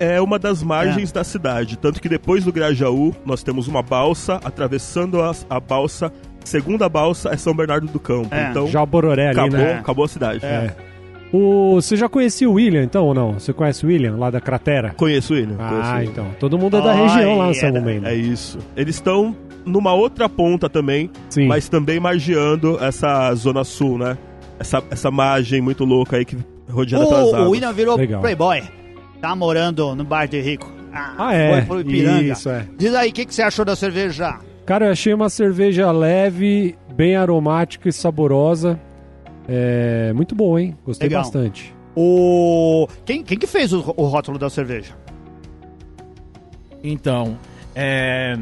É 0.00 0.20
uma 0.20 0.36
das 0.36 0.64
margens 0.64 1.12
da 1.12 1.22
cidade, 1.22 1.78
tanto 1.78 2.02
que 2.02 2.08
depois 2.08 2.42
do 2.44 2.50
Grajaú 2.52 3.14
nós 3.24 3.44
temos 3.44 3.68
uma 3.68 3.82
balsa, 3.82 4.40
atravessando 4.42 5.22
a, 5.22 5.30
a 5.48 5.60
balsa, 5.60 6.12
segunda 6.44 6.88
balsa 6.88 7.28
é 7.32 7.36
São 7.36 7.54
Bernardo 7.54 7.86
do 7.86 8.00
Campo. 8.00 8.34
É. 8.34 8.50
Então, 8.50 8.66
Já 8.66 8.82
o 8.82 8.86
Bororé 8.86 9.28
ali, 9.28 9.38
acabou, 9.38 9.58
né? 9.60 9.74
acabou 9.74 10.04
a 10.04 10.08
cidade. 10.08 10.44
É. 10.44 10.74
O, 11.32 11.76
você 11.76 11.94
já 11.94 12.08
conhecia 12.08 12.50
o 12.50 12.54
William, 12.54 12.82
então, 12.82 13.04
ou 13.04 13.14
não? 13.14 13.34
Você 13.34 13.52
conhece 13.52 13.86
o 13.86 13.88
William, 13.90 14.16
lá 14.16 14.28
da 14.28 14.40
cratera? 14.40 14.92
Conheço 14.96 15.32
ele. 15.32 15.54
conheço 15.54 15.72
Ah, 15.84 16.02
ele. 16.02 16.10
então. 16.10 16.26
Todo 16.40 16.58
mundo 16.58 16.78
é 16.78 16.80
da 16.82 16.94
Ai, 16.94 17.02
região 17.06 17.38
lá, 17.38 17.50
é 17.50 17.54
São 17.54 17.70
Momento. 17.70 18.06
É 18.08 18.14
isso. 18.16 18.58
Eles 18.76 18.96
estão 18.96 19.36
numa 19.64 19.94
outra 19.94 20.28
ponta 20.28 20.68
também, 20.68 21.08
Sim. 21.30 21.46
mas 21.46 21.68
também 21.68 22.00
margeando 22.00 22.76
essa 22.82 23.32
zona 23.36 23.62
sul, 23.62 23.98
né? 23.98 24.18
Essa, 24.58 24.82
essa 24.90 25.12
margem 25.12 25.60
muito 25.60 25.84
louca 25.84 26.16
aí 26.16 26.24
que 26.24 26.36
rodeada 26.68 27.06
pelas 27.06 27.32
O, 27.32 27.36
o. 27.36 27.50
William 27.50 27.72
virou 27.72 27.96
Legal. 27.96 28.20
playboy. 28.20 28.62
Tá 29.20 29.34
morando 29.34 29.94
no 29.94 30.04
bar 30.04 30.26
de 30.26 30.40
rico. 30.40 30.70
Ah, 30.92 31.34
é. 31.34 31.52
Foi 31.52 31.62
pro 31.62 31.80
Ipiranga. 31.80 32.32
Isso, 32.32 32.48
é. 32.48 32.66
Diz 32.78 32.94
aí, 32.94 33.10
o 33.10 33.12
que, 33.12 33.26
que 33.26 33.34
você 33.34 33.42
achou 33.42 33.64
da 33.64 33.76
cerveja? 33.76 34.38
Cara, 34.64 34.86
eu 34.86 34.92
achei 34.92 35.12
uma 35.12 35.28
cerveja 35.28 35.90
leve, 35.92 36.76
bem 36.94 37.16
aromática 37.16 37.88
e 37.88 37.92
saborosa. 37.92 38.80
É 39.48 40.12
muito 40.12 40.34
bom, 40.34 40.58
hein? 40.58 40.76
Gostei 40.84 41.08
Legal. 41.08 41.22
bastante. 41.22 41.74
O... 41.94 42.86
Quem, 43.04 43.22
quem 43.22 43.38
que 43.38 43.46
fez 43.46 43.72
o, 43.72 43.78
o 43.96 44.04
rótulo 44.04 44.38
da 44.38 44.50
cerveja? 44.50 44.94
Então, 46.82 47.38
é, 47.74 48.36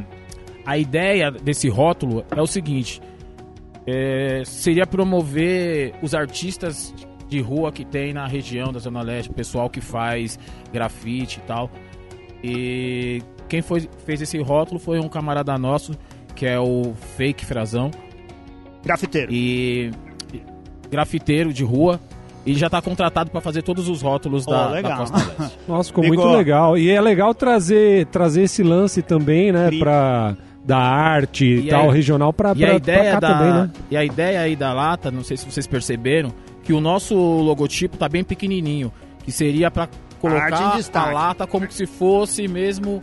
a 0.64 0.78
ideia 0.78 1.30
desse 1.30 1.68
rótulo 1.68 2.24
é 2.34 2.40
o 2.40 2.46
seguinte: 2.46 3.00
é, 3.86 4.42
seria 4.44 4.86
promover 4.86 5.94
os 6.02 6.14
artistas 6.14 6.94
de 7.34 7.40
rua 7.40 7.72
que 7.72 7.84
tem 7.84 8.12
na 8.12 8.26
região 8.26 8.72
da 8.72 8.78
Zona 8.78 9.02
Leste, 9.02 9.30
pessoal 9.32 9.68
que 9.68 9.80
faz 9.80 10.38
grafite 10.72 11.40
e 11.42 11.46
tal. 11.46 11.68
E 12.42 13.22
quem 13.48 13.60
foi, 13.62 13.88
fez 14.04 14.20
esse 14.22 14.38
rótulo 14.40 14.78
foi 14.78 15.00
um 15.00 15.08
camarada 15.08 15.56
nosso, 15.58 15.92
que 16.36 16.46
é 16.46 16.58
o 16.60 16.94
Fake 17.16 17.44
Frazão, 17.44 17.90
Grafiteiro. 18.84 19.32
e 19.32 19.90
grafiteiro 20.90 21.52
de 21.52 21.64
rua. 21.64 21.98
e 22.46 22.52
já 22.54 22.68
tá 22.68 22.80
contratado 22.82 23.30
para 23.30 23.40
fazer 23.40 23.62
todos 23.62 23.88
os 23.88 24.02
rótulos 24.02 24.44
Pô, 24.44 24.50
da, 24.50 24.68
legal. 24.68 24.90
da 24.92 24.96
Costa 24.98 25.16
Leste. 25.38 25.58
Nossa, 25.66 25.88
ficou 25.88 26.04
Ficou. 26.04 26.24
muito 26.26 26.36
legal. 26.36 26.76
E 26.76 26.90
é 26.90 27.00
legal 27.00 27.34
trazer, 27.34 28.04
trazer 28.06 28.42
esse 28.42 28.62
lance 28.62 29.00
também, 29.00 29.50
né, 29.50 29.70
pra 29.78 30.36
da 30.62 30.76
arte 30.78 31.44
e 31.46 31.68
tal, 31.68 31.88
aí- 31.90 31.96
regional 31.96 32.32
pra, 32.32 32.52
E 32.52 32.56
pra, 32.56 32.64
a 32.66 32.68
pra 32.68 32.76
ideia 32.76 33.12
cá 33.12 33.20
da 33.20 33.34
também, 33.34 33.52
né? 33.54 33.70
e 33.90 33.96
a 33.96 34.04
ideia 34.04 34.40
aí 34.40 34.54
da 34.56 34.72
lata, 34.74 35.10
não 35.10 35.22
sei 35.24 35.36
se 35.38 35.44
vocês 35.50 35.66
perceberam, 35.66 36.30
que 36.64 36.72
o 36.72 36.80
nosso 36.80 37.14
logotipo 37.14 37.96
tá 37.96 38.08
bem 38.08 38.24
pequenininho, 38.24 38.92
que 39.24 39.30
seria 39.30 39.70
para 39.70 39.88
colocar 40.20 40.76
destaque. 40.76 41.08
a 41.08 41.12
lata 41.12 41.46
como 41.46 41.70
se 41.70 41.86
fosse 41.86 42.48
mesmo 42.48 43.02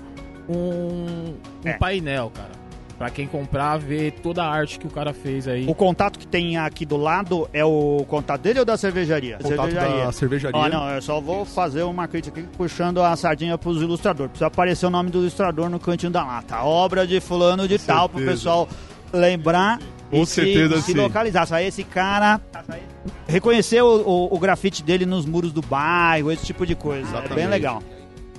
um, 0.49 1.35
um 1.65 1.69
É. 1.69 1.73
painel, 1.73 2.31
cara. 2.33 2.51
Pra 2.97 3.09
quem 3.09 3.25
comprar 3.25 3.77
ver 3.79 4.11
toda 4.21 4.43
a 4.43 4.47
arte 4.47 4.77
que 4.77 4.85
o 4.85 4.89
cara 4.89 5.11
fez 5.11 5.47
aí. 5.47 5.65
O 5.67 5.73
contato 5.73 6.19
que 6.19 6.27
tem 6.27 6.57
aqui 6.57 6.85
do 6.85 6.97
lado 6.97 7.49
é 7.51 7.65
o 7.65 8.05
contato 8.07 8.41
dele 8.41 8.59
ou 8.59 8.65
da 8.65 8.77
cervejaria? 8.77 9.39
Contato 9.41 9.73
da 9.73 10.11
cervejaria. 10.11 10.59
Ó, 10.59 10.69
não, 10.69 10.87
eu 10.87 11.01
só 11.01 11.19
vou 11.19 11.43
fazer 11.43 11.81
uma 11.81 12.07
crítica 12.07 12.39
aqui 12.39 12.49
puxando 12.55 13.01
a 13.01 13.15
sardinha 13.15 13.57
pros 13.57 13.81
ilustradores. 13.81 14.29
Precisa 14.31 14.45
aparecer 14.47 14.85
o 14.85 14.91
nome 14.91 15.09
do 15.09 15.17
ilustrador 15.19 15.67
no 15.67 15.79
cantinho 15.79 16.11
da 16.11 16.23
lata. 16.23 16.61
Obra 16.63 17.07
de 17.07 17.19
fulano 17.19 17.67
de 17.67 17.79
tal, 17.79 18.07
pro 18.07 18.19
certeza. 18.19 18.37
pessoal 18.37 18.69
lembrar 19.11 19.79
Com 20.11 20.21
e 20.23 20.25
certeza, 20.27 20.75
se, 20.77 20.81
se 20.83 20.91
sim. 20.91 20.97
localizar. 20.97 21.47
Só 21.47 21.57
esse 21.59 21.83
cara 21.83 22.39
reconhecer 23.27 23.81
o, 23.81 24.01
o- 24.01 24.35
o 24.35 24.39
grafite 24.39 24.83
dele 24.83 25.05
nos 25.05 25.25
muros 25.25 25.51
do 25.51 25.61
bairro, 25.61 26.31
esse 26.31 26.45
tipo 26.45 26.65
de 26.65 26.75
coisa. 26.75 27.07
É 27.07 27.11
bem 27.11 27.19
Exatamente. 27.21 27.49
legal. 27.49 27.83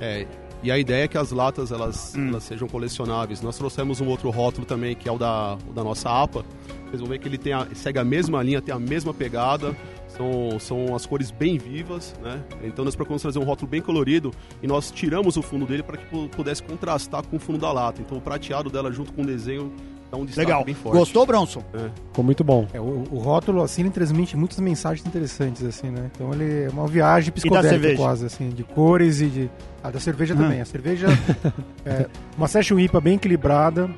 É, 0.00 0.26
e 0.62 0.71
a 0.71 0.79
ideia 0.79 1.05
é 1.05 1.09
que 1.09 1.19
as 1.19 1.33
latas 1.33 1.73
elas, 1.73 2.14
Hum. 2.17 2.29
elas 2.29 2.45
sejam 2.45 2.69
colecionáveis. 2.69 3.41
Nós 3.41 3.57
trouxemos 3.57 4.00
um 4.00 4.07
outro 4.07 4.31
rótulo 4.31 4.64
também, 4.67 4.95
que 4.95 5.09
é 5.09 5.12
o 5.12 5.19
da, 5.19 5.57
o 5.69 5.73
da 5.73 5.83
nossa 5.83 6.09
APA. 6.11 6.45
Vocês 6.88 7.00
vão 7.00 7.09
ver 7.09 7.19
que 7.19 7.26
ele 7.26 7.38
tem 7.38 7.52
a- 7.52 7.67
segue 7.75 7.99
a 7.99 8.05
mesma 8.05 8.43
linha, 8.43 8.61
tem 8.61 8.75
a 8.75 8.79
mesma 8.79 9.12
pegada. 9.14 9.75
São, 10.09 10.61
são 10.61 10.95
as 10.95 11.07
cores 11.07 11.31
bem 11.31 11.57
vivas, 11.57 12.14
né? 12.23 12.43
Então 12.62 12.85
nós 12.85 12.95
procuramos 12.95 13.23
trazer 13.23 13.38
um 13.38 13.45
rótulo 13.45 13.71
bem 13.71 13.81
colorido 13.81 14.31
e 14.62 14.67
nós 14.67 14.91
tiramos 14.91 15.38
o 15.38 15.43
fundo 15.43 15.64
dele 15.64 15.83
para 15.83 15.97
que 15.97 16.05
pu- 16.05 16.29
pudesse 16.29 16.62
contrastar 16.62 17.26
com 17.26 17.37
o 17.37 17.41
fundo 17.41 17.59
da 17.59 17.73
lata. 17.73 18.02
Então 18.02 18.19
o 18.19 18.21
prateado 18.21 18.69
dela 18.69 18.93
junto 18.93 19.11
com 19.14 19.23
o 19.23 19.26
desenho 19.26 19.73
dá 20.12 20.19
um 20.19 20.26
destaque 20.26 20.47
Legal. 20.47 20.64
bem 20.64 20.75
forte. 20.75 20.99
Gostou, 20.99 21.25
Bronson? 21.25 21.64
Ficou 22.09 22.23
muito 22.23 22.45
bom. 22.45 22.69
É, 22.75 22.78
o, 22.78 23.04
o 23.11 23.19
rótulo, 23.19 23.62
assim, 23.62 23.81
ele 23.81 23.90
transmite 23.90 24.37
muitas 24.37 24.61
mensagens 24.61 25.07
interessantes, 25.07 25.64
assim, 25.64 25.88
né? 25.88 26.11
Então 26.14 26.31
ele 26.35 26.64
é 26.64 26.69
uma 26.69 26.87
viagem 26.87 27.33
psicodélica 27.33 27.97
quase, 27.97 28.26
assim, 28.26 28.50
de 28.50 28.62
cores 28.62 29.23
e 29.23 29.26
de... 29.26 29.50
Ah, 29.83 29.90
da 29.90 29.99
cerveja 29.99 30.37
também. 30.37 30.61
A 30.61 30.66
cerveja 30.66 31.09
é 31.87 32.07
uma 32.37 32.47
session 32.47 32.78
IPA 32.78 33.00
bem 33.00 33.14
equilibrada, 33.14 33.90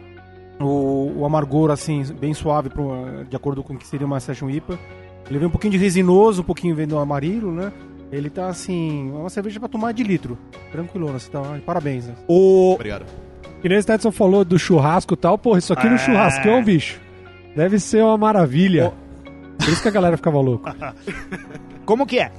o, 0.61 1.13
o 1.17 1.25
amargor, 1.27 1.73
assim, 1.73 2.05
bem 2.19 2.33
suave, 2.33 2.71
pro, 2.71 3.25
de 3.29 3.35
acordo 3.35 3.65
com 3.65 3.75
o 3.75 3.77
que 3.77 3.87
seria 3.87 4.07
uma 4.07 4.21
session 4.21 4.49
IPA. 4.49 4.79
Ele 5.29 5.39
vem 5.41 5.49
um 5.49 5.51
pouquinho 5.51 5.73
de 5.73 5.79
resinoso, 5.79 6.43
um 6.43 6.45
pouquinho 6.45 6.77
vem 6.77 6.87
do 6.87 6.97
amarilo, 6.97 7.51
né? 7.51 7.73
Ele 8.13 8.31
tá, 8.31 8.47
assim, 8.47 9.11
é 9.11 9.17
uma 9.17 9.31
cerveja 9.31 9.59
pra 9.59 9.69
tomar 9.69 9.93
de 9.93 10.05
litro. 10.05 10.39
Tranquilona, 10.71 11.19
você 11.19 11.29
tá... 11.29 11.43
Parabéns, 11.67 12.07
né? 12.07 12.15
O... 12.29 12.75
Obrigado. 12.75 13.05
Que 13.65 13.69
nem 13.71 13.79
o 13.79 13.83
Stetson 13.83 14.13
falou 14.13 14.45
do 14.45 14.59
churrasco 14.59 15.15
e 15.15 15.17
tal, 15.17 15.39
porra, 15.39 15.59
isso 15.59 15.73
aqui 15.73 15.87
É. 15.87 15.91
no 15.91 15.97
churrascão, 15.97 16.63
bicho, 16.63 17.01
deve 17.57 17.79
ser 17.81 18.03
uma 18.03 18.19
maravilha. 18.19 18.93
Por 19.59 19.69
isso 19.71 19.81
que 19.81 19.89
a 19.89 19.91
galera 19.91 20.19
ficava 20.19 20.39
louca. 20.39 20.95
Como 21.87 22.05
que 22.07 22.19
é? 22.19 22.31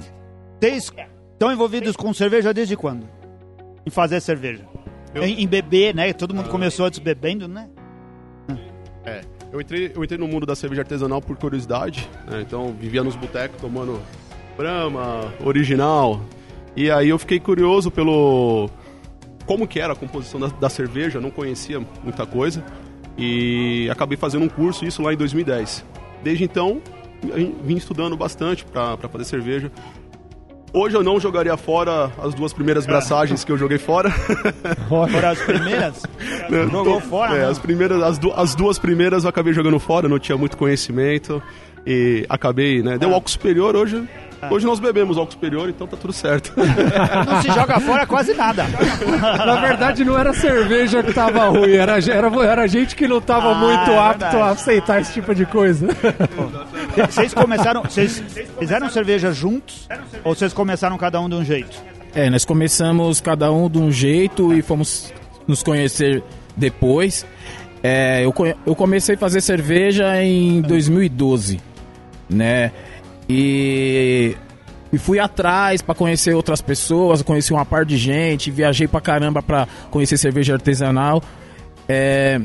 Vocês 0.60 0.92
estão 1.32 1.50
envolvidos 1.52 1.96
com 1.96 2.14
cerveja 2.14 2.54
desde 2.54 2.76
quando? 2.76 3.08
Em 3.84 3.90
fazer 3.90 4.20
cerveja? 4.20 4.62
Eu- 5.12 5.24
Em, 5.24 5.42
em 5.42 5.48
beber, 5.48 5.96
né? 5.96 6.12
Todo 6.12 6.32
mundo 6.32 6.48
começou 6.48 6.86
antes 6.86 7.00
bebendo, 7.00 7.48
né? 7.48 7.68
É, 9.04 9.22
eu 9.52 9.60
entrei, 9.60 9.90
eu 9.96 10.04
entrei 10.04 10.18
no 10.20 10.28
mundo 10.28 10.46
da 10.46 10.54
cerveja 10.54 10.82
artesanal 10.82 11.20
por 11.20 11.36
curiosidade, 11.36 12.08
né? 12.30 12.40
Então 12.40 12.72
vivia 12.78 13.02
nos 13.02 13.16
botecos 13.16 13.60
tomando 13.60 14.00
Brahma, 14.56 15.32
original. 15.44 16.20
E 16.76 16.88
aí 16.88 17.08
eu 17.08 17.18
fiquei 17.18 17.40
curioso 17.40 17.90
pelo 17.90 18.70
como 19.46 19.66
que 19.66 19.78
era 19.80 19.92
a 19.92 19.96
composição 19.96 20.38
da, 20.40 20.48
da 20.48 20.68
cerveja, 20.68 21.20
não 21.20 21.30
conhecia 21.30 21.80
muita 22.02 22.26
coisa. 22.26 22.64
E 23.16 23.88
acabei 23.90 24.18
fazendo 24.18 24.44
um 24.44 24.48
curso, 24.48 24.84
isso 24.84 25.00
lá 25.02 25.12
em 25.12 25.16
2010. 25.16 25.84
Desde 26.22 26.44
então, 26.44 26.82
vim 27.62 27.76
estudando 27.76 28.16
bastante 28.16 28.64
para 28.64 28.96
fazer 29.10 29.24
cerveja. 29.24 29.70
Hoje 30.72 30.94
eu 30.96 31.02
não 31.02 31.18
jogaria 31.18 31.56
fora 31.56 32.10
as 32.22 32.34
duas 32.34 32.52
primeiras 32.52 32.84
braçagens 32.84 33.42
que 33.44 33.50
eu 33.50 33.56
joguei 33.56 33.78
fora. 33.78 34.10
Foram 34.88 35.28
as 35.30 35.40
primeiras? 35.40 36.02
Jogou 36.70 37.00
fora, 37.00 37.34
É, 37.34 37.38
né? 37.38 37.46
as, 37.48 37.58
primeiras, 37.58 38.02
as, 38.02 38.18
du- 38.18 38.32
as 38.32 38.54
duas 38.54 38.78
primeiras 38.78 39.24
eu 39.24 39.30
acabei 39.30 39.54
jogando 39.54 39.78
fora, 39.78 40.06
não 40.08 40.18
tinha 40.18 40.36
muito 40.36 40.56
conhecimento. 40.56 41.42
E 41.86 42.26
acabei, 42.28 42.82
né? 42.82 42.98
Deu 42.98 43.14
álcool 43.14 43.30
superior 43.30 43.74
hoje. 43.76 44.06
Hoje 44.50 44.66
nós 44.66 44.78
bebemos 44.78 45.16
álcool 45.16 45.32
superior, 45.32 45.68
então 45.68 45.86
tá 45.86 45.96
tudo 45.96 46.12
certo. 46.12 46.52
Não 47.26 47.42
se 47.42 47.48
joga 47.52 47.80
fora 47.80 48.06
quase 48.06 48.34
nada. 48.34 48.64
Na 49.44 49.56
verdade, 49.60 50.04
não 50.04 50.18
era 50.18 50.32
cerveja 50.32 51.02
que 51.02 51.12
tava 51.12 51.46
ruim, 51.48 51.72
era, 51.74 51.98
era, 51.98 52.28
era 52.44 52.66
gente 52.66 52.94
que 52.94 53.08
não 53.08 53.20
tava 53.20 53.52
Ah, 53.52 53.54
muito 53.54 53.90
é 53.90 53.98
apto 53.98 54.18
verdade. 54.20 54.36
a 54.36 54.50
aceitar 54.50 55.00
esse 55.00 55.12
tipo 55.14 55.34
de 55.34 55.46
coisa. 55.46 55.88
Vocês 57.10 57.32
começaram. 57.34 57.82
Vocês 57.82 58.22
fizeram 58.58 58.88
cerveja 58.90 59.32
juntos? 59.32 59.88
Ou 60.24 60.34
vocês 60.34 60.52
começaram 60.52 60.96
cada 60.98 61.20
um 61.20 61.28
de 61.28 61.34
um 61.34 61.44
jeito? 61.44 61.76
É, 62.14 62.30
nós 62.30 62.44
começamos 62.44 63.20
cada 63.20 63.50
um 63.52 63.68
de 63.68 63.78
um 63.78 63.90
jeito 63.90 64.52
e 64.54 64.62
fomos 64.62 65.12
nos 65.46 65.62
conhecer 65.62 66.22
depois. 66.56 67.26
É, 67.82 68.24
eu, 68.24 68.34
eu 68.66 68.74
comecei 68.74 69.14
a 69.14 69.18
fazer 69.18 69.40
cerveja 69.40 70.22
em 70.22 70.60
2012, 70.62 71.60
né? 72.28 72.72
E, 73.28 74.36
e 74.92 74.98
fui 74.98 75.18
atrás 75.18 75.82
para 75.82 75.94
conhecer 75.94 76.34
outras 76.34 76.60
pessoas, 76.60 77.22
conheci 77.22 77.52
uma 77.52 77.64
par 77.64 77.84
de 77.84 77.96
gente, 77.96 78.50
viajei 78.50 78.86
pra 78.86 79.00
caramba 79.00 79.42
pra 79.42 79.66
conhecer 79.90 80.16
cerveja 80.16 80.54
artesanal. 80.54 81.22
É, 81.88 82.40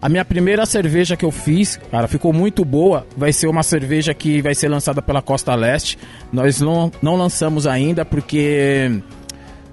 a 0.00 0.08
minha 0.08 0.24
primeira 0.24 0.66
cerveja 0.66 1.16
que 1.16 1.24
eu 1.24 1.30
fiz, 1.30 1.80
cara, 1.90 2.06
ficou 2.06 2.32
muito 2.32 2.62
boa. 2.64 3.06
Vai 3.16 3.32
ser 3.32 3.46
uma 3.46 3.62
cerveja 3.62 4.12
que 4.12 4.42
vai 4.42 4.54
ser 4.54 4.68
lançada 4.68 5.00
pela 5.00 5.22
Costa 5.22 5.54
Leste. 5.54 5.98
Nós 6.32 6.60
não, 6.60 6.92
não 7.00 7.16
lançamos 7.16 7.66
ainda 7.66 8.04
porque 8.04 9.00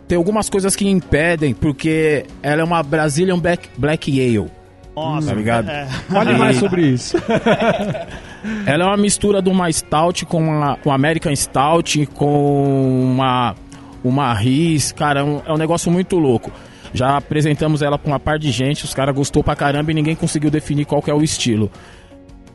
tem 0.07 0.17
algumas 0.17 0.49
coisas 0.49 0.75
que 0.75 0.87
impedem, 0.87 1.53
porque 1.53 2.25
ela 2.41 2.61
é 2.61 2.63
uma 2.63 2.81
Brazilian 2.81 3.39
Black, 3.39 3.69
Black 3.77 4.11
Ale. 4.21 4.49
Nossa, 4.95 5.27
Tá 5.29 5.33
ligado? 5.33 5.69
é. 5.69 5.85
Fale 5.85 6.33
mais 6.37 6.57
sobre 6.57 6.81
isso. 6.87 7.17
Ela 8.65 8.83
é 8.83 8.87
uma 8.87 8.97
mistura 8.97 9.41
de 9.41 9.49
uma 9.49 9.71
Stout 9.71 10.25
com 10.25 10.41
uma, 10.43 10.75
com 10.77 10.91
American 10.91 11.35
Stout, 11.35 12.05
com 12.07 13.03
uma, 13.13 13.55
uma 14.03 14.33
Riz. 14.33 14.91
Cara, 14.91 15.19
é 15.21 15.23
um, 15.23 15.41
é 15.45 15.53
um 15.53 15.57
negócio 15.57 15.91
muito 15.91 16.17
louco. 16.17 16.51
Já 16.93 17.15
apresentamos 17.17 17.81
ela 17.81 17.97
pra 17.97 18.11
uma 18.11 18.19
par 18.19 18.37
de 18.37 18.51
gente, 18.51 18.83
os 18.83 18.93
caras 18.93 19.15
gostou 19.15 19.41
pra 19.43 19.55
caramba 19.55 19.91
e 19.91 19.93
ninguém 19.93 20.15
conseguiu 20.15 20.51
definir 20.51 20.85
qual 20.85 21.01
que 21.01 21.09
é 21.09 21.13
o 21.13 21.23
estilo. 21.23 21.71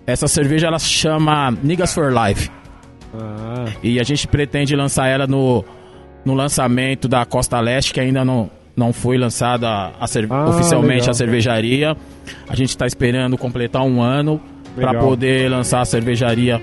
Essa 0.06 0.28
cerveja 0.28 0.66
ela 0.66 0.78
se 0.78 0.88
chama 0.88 1.50
Niggas 1.62 1.94
for 1.94 2.12
Life. 2.12 2.50
Ah, 3.14 3.64
E 3.82 3.98
a 3.98 4.02
gente 4.02 4.28
pretende 4.28 4.76
lançar 4.76 5.06
ela 5.08 5.26
no, 5.26 5.64
no 6.24 6.34
lançamento 6.34 7.08
da 7.08 7.24
Costa 7.24 7.58
Leste, 7.60 7.94
que 7.94 8.00
ainda 8.00 8.24
não, 8.26 8.50
não 8.76 8.92
foi 8.92 9.16
lançada 9.16 9.92
a 9.98 10.06
cer- 10.06 10.26
Ah, 10.30 10.48
oficialmente 10.50 11.00
legal. 11.00 11.10
a 11.10 11.14
cervejaria. 11.14 11.96
A 12.48 12.54
gente 12.54 12.68
está 12.70 12.86
esperando 12.86 13.38
completar 13.38 13.82
um 13.82 14.02
ano 14.02 14.40
para 14.74 14.98
poder 14.98 15.50
lançar 15.50 15.80
a 15.80 15.84
cervejaria 15.84 16.60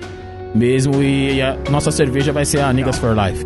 mesmo. 0.54 1.02
E 1.02 1.42
a 1.42 1.58
nossa 1.72 1.90
cerveja 1.92 2.32
vai 2.32 2.46
ser 2.46 2.62
a 2.62 2.72
Niggas 2.72 3.00
for 3.00 3.16
Life. 3.18 3.46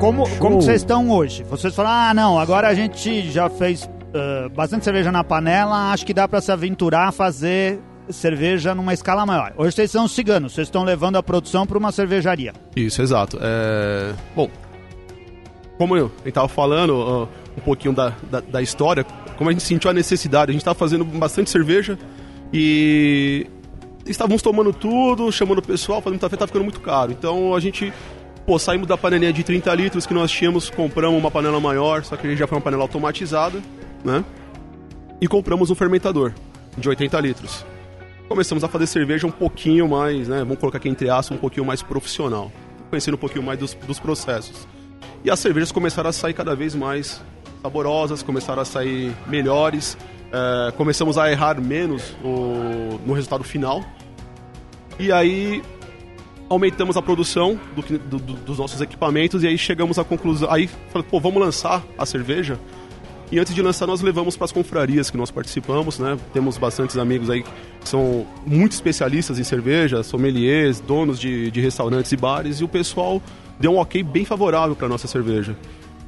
Como, 0.00 0.26
Show. 0.26 0.38
como 0.38 0.60
vocês 0.60 0.82
estão 0.82 1.08
hoje? 1.10 1.42
Vocês 1.44 1.74
falam, 1.74 1.90
ah, 1.92 2.12
não, 2.14 2.38
agora 2.38 2.68
a 2.68 2.74
gente 2.74 3.30
já 3.30 3.48
fez 3.48 3.88
ah, 4.14 4.48
bastante 4.54 4.84
cerveja 4.84 5.10
na 5.10 5.24
panela, 5.24 5.92
acho 5.92 6.04
que 6.04 6.12
dá 6.12 6.28
pra 6.28 6.40
se 6.40 6.52
aventurar 6.52 7.08
a 7.08 7.12
fazer 7.12 7.80
cerveja 8.10 8.74
numa 8.74 8.92
escala 8.92 9.24
maior. 9.24 9.52
Hoje 9.56 9.72
vocês 9.76 9.90
são 9.90 10.06
ciganos, 10.06 10.52
vocês 10.52 10.68
estão 10.68 10.84
levando 10.84 11.16
a 11.16 11.22
produção 11.22 11.66
para 11.66 11.78
uma 11.78 11.92
cervejaria. 11.92 12.52
Isso, 12.76 13.00
exato. 13.00 13.38
É... 13.40 14.12
Bom, 14.34 14.50
como 15.78 15.96
eu 15.96 16.10
estava 16.24 16.48
falando 16.48 16.96
ó, 16.96 17.28
um 17.56 17.60
pouquinho 17.60 17.94
da, 17.94 18.12
da, 18.30 18.40
da 18.40 18.62
história, 18.62 19.04
como 19.36 19.50
a 19.50 19.52
gente 19.52 19.62
sentiu 19.62 19.90
a 19.90 19.94
necessidade, 19.94 20.50
a 20.50 20.52
gente 20.52 20.60
estava 20.60 20.78
fazendo 20.78 21.04
bastante 21.04 21.50
cerveja 21.50 21.98
e 22.52 23.46
estávamos 24.06 24.42
tomando 24.42 24.72
tudo, 24.72 25.30
chamando 25.32 25.58
o 25.58 25.62
pessoal, 25.62 26.00
fazendo 26.00 26.20
café, 26.20 26.36
tá 26.36 26.46
ficando 26.46 26.64
muito 26.64 26.80
caro. 26.80 27.12
Então 27.12 27.54
a 27.54 27.60
gente, 27.60 27.92
pô, 28.46 28.58
saímos 28.58 28.86
da 28.86 28.96
panelinha 28.96 29.32
de 29.32 29.42
30 29.42 29.74
litros 29.74 30.06
que 30.06 30.14
nós 30.14 30.30
tínhamos, 30.30 30.70
compramos 30.70 31.18
uma 31.18 31.30
panela 31.30 31.60
maior, 31.60 32.04
só 32.04 32.16
que 32.16 32.26
a 32.26 32.30
gente 32.30 32.38
já 32.38 32.46
foi 32.46 32.56
uma 32.56 32.62
panela 32.62 32.82
automatizada, 32.82 33.60
né? 34.04 34.24
E 35.20 35.26
compramos 35.26 35.70
um 35.70 35.74
fermentador 35.74 36.32
de 36.76 36.88
80 36.88 37.20
litros. 37.20 37.64
Começamos 38.28 38.64
a 38.64 38.68
fazer 38.68 38.86
cerveja 38.86 39.26
um 39.26 39.30
pouquinho 39.30 39.88
mais, 39.88 40.28
né? 40.28 40.38
Vamos 40.40 40.58
colocar 40.58 40.78
aqui 40.78 40.88
entre 40.88 41.08
aspas, 41.10 41.36
um 41.36 41.40
pouquinho 41.40 41.64
mais 41.66 41.82
profissional. 41.82 42.50
Conhecendo 42.90 43.14
um 43.14 43.18
pouquinho 43.18 43.42
mais 43.44 43.58
dos, 43.58 43.74
dos 43.74 43.98
processos. 43.98 44.66
E 45.24 45.30
as 45.30 45.38
cervejas 45.38 45.70
começaram 45.72 46.10
a 46.10 46.12
sair 46.12 46.32
cada 46.34 46.54
vez 46.54 46.74
mais 46.74 47.20
saborosas, 47.62 48.22
começaram 48.22 48.62
a 48.62 48.64
sair 48.64 49.12
melhores. 49.26 49.96
é, 50.36 50.72
começamos 50.72 51.16
a 51.16 51.30
errar 51.30 51.60
menos 51.60 52.12
o- 52.24 52.98
no 53.06 53.12
resultado 53.14 53.44
final. 53.44 53.84
E 54.98 55.12
aí 55.12 55.62
aumentamos 56.48 56.96
a 56.96 57.02
produção 57.02 57.56
do 57.76 57.98
do- 57.98 58.18
dos 58.34 58.58
nossos 58.58 58.80
equipamentos 58.80 59.44
e 59.44 59.46
aí 59.46 59.56
chegamos 59.56 59.96
à 59.96 60.02
conclusão. 60.02 60.50
Aí 60.50 60.68
falei, 60.90 61.06
pô, 61.08 61.20
vamos 61.20 61.40
lançar 61.40 61.84
a 61.96 62.04
cerveja. 62.04 62.58
E 63.34 63.38
antes 63.40 63.52
de 63.52 63.60
lançar, 63.60 63.84
nós 63.84 64.00
levamos 64.00 64.36
para 64.36 64.44
as 64.44 64.52
confrarias 64.52 65.10
que 65.10 65.16
nós 65.16 65.28
participamos, 65.28 65.98
né? 65.98 66.16
Temos 66.32 66.56
bastantes 66.56 66.96
amigos 66.96 67.28
aí 67.28 67.42
que 67.42 67.88
são 67.88 68.24
muito 68.46 68.70
especialistas 68.70 69.40
em 69.40 69.42
cerveja, 69.42 70.04
sommeliers, 70.04 70.78
donos 70.78 71.18
de, 71.18 71.50
de 71.50 71.60
restaurantes 71.60 72.12
e 72.12 72.16
bares, 72.16 72.60
e 72.60 72.64
o 72.64 72.68
pessoal 72.68 73.20
deu 73.58 73.72
um 73.72 73.78
ok 73.78 74.04
bem 74.04 74.24
favorável 74.24 74.76
para 74.76 74.88
nossa 74.88 75.08
cerveja. 75.08 75.56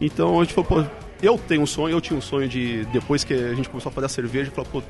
Então 0.00 0.40
a 0.40 0.45
gente 0.45 0.54
falou, 0.54 0.85
pô, 0.85 0.90
eu 1.21 1.37
tenho 1.37 1.62
um 1.62 1.66
sonho, 1.66 1.97
eu 1.97 2.00
tinha 2.00 2.16
um 2.16 2.23
sonho 2.23 2.49
de, 2.49 2.85
depois 2.92 3.25
que 3.25 3.35
a 3.35 3.54
gente 3.54 3.68
começou 3.68 3.90
a 3.90 3.92
fazer 3.92 4.06
a 4.06 4.09
cerveja, 4.09 4.52
falar, 4.52 4.68
pô, 4.68 4.80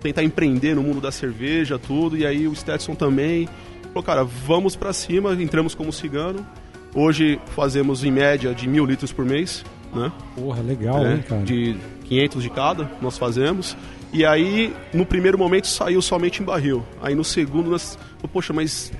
tentar 0.00 0.22
empreender 0.22 0.76
no 0.76 0.84
mundo 0.84 1.00
da 1.00 1.10
cerveja, 1.10 1.76
tudo, 1.76 2.16
e 2.16 2.24
aí 2.24 2.46
o 2.46 2.54
Stetson 2.54 2.94
também. 2.94 3.48
Falou, 3.88 4.04
cara, 4.04 4.22
vamos 4.22 4.76
para 4.76 4.92
cima, 4.92 5.32
entramos 5.32 5.74
como 5.74 5.92
cigano. 5.92 6.46
Hoje 6.94 7.40
fazemos 7.46 8.04
em 8.04 8.12
média 8.12 8.54
de 8.54 8.68
mil 8.68 8.86
litros 8.86 9.12
por 9.12 9.24
mês, 9.24 9.64
né? 9.94 10.12
Porra, 10.34 10.62
legal, 10.62 11.04
É, 11.06 11.14
hein, 11.14 11.24
cara? 11.26 11.42
De 11.42 11.76
500 12.04 12.42
de 12.42 12.50
cada, 12.50 12.90
nós 13.00 13.16
fazemos. 13.18 13.76
E 14.12 14.24
aí, 14.24 14.74
no 14.92 15.06
primeiro 15.06 15.38
momento, 15.38 15.66
saiu 15.68 16.02
somente 16.02 16.42
em 16.42 16.44
barril. 16.44 16.82
Aí 17.02 17.14
no 17.14 17.24
segundo, 17.24 17.70
nós. 17.70 17.96
Poxa, 18.32 18.52
mas 18.52 18.92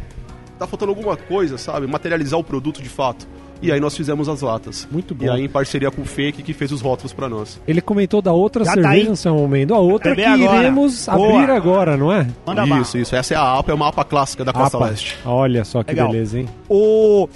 tá 0.59 0.67
faltando 0.67 0.91
alguma 0.93 1.17
coisa, 1.17 1.59
sabe? 1.59 1.87
Materializar 1.87 2.39
o 2.39 2.45
produto 2.45 2.81
de 2.83 2.89
fato. 2.89 3.27
E 3.63 3.71
aí 3.71 3.79
nós 3.79 3.95
fizemos 3.95 4.27
as 4.29 4.41
latas. 4.41 4.89
Muito 4.91 5.15
bom. 5.15 5.25
E 5.27 5.29
aí, 5.29 5.43
em 5.45 5.49
parceria 5.49 5.91
com 5.91 6.01
o 6.01 6.05
Fake, 6.05 6.43
que 6.43 6.55
fez 6.55 6.73
os 6.73 6.81
rótulos 6.81 7.13
para 7.13 7.29
nós. 7.29 7.61
Ele 7.69 7.83
comentou 7.83 8.23
da 8.23 8.33
outra 8.33 8.65
Já 8.65 8.75
tá 8.75 8.81
cerveja 8.83 9.11
no 9.11 9.17
seu 9.17 9.35
momento. 9.35 9.75
A 9.75 9.79
outra 9.79 10.15
que 10.15 10.23
Beber 10.23 10.45
agora. 10.47 10.59
iremos 10.61 11.07
Boa. 11.07 11.41
abrir 11.43 11.53
agora, 11.53 11.97
não 11.97 12.11
é? 12.11 12.27
Manda 12.47 12.65
isso, 12.81 12.97
isso. 12.97 13.15
Essa 13.15 13.35
é 13.35 13.37
a 13.37 13.59
APA, 13.59 13.73
é 13.73 13.75
uma 13.75 13.89
APA 13.89 14.03
clássica 14.05 14.45
da 14.47 14.53
Costa 14.53 14.79
Apa. 14.79 14.87
Leste. 14.87 15.19
Olha 15.27 15.63
só 15.65 15.83
que 15.83 15.91
Legal. 15.91 16.09
beleza, 16.11 16.39
hein? 16.39 16.49
O... 16.71 17.29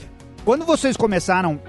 Quando 0.46 0.64
vocês 0.64 0.96
começaram 0.96 1.60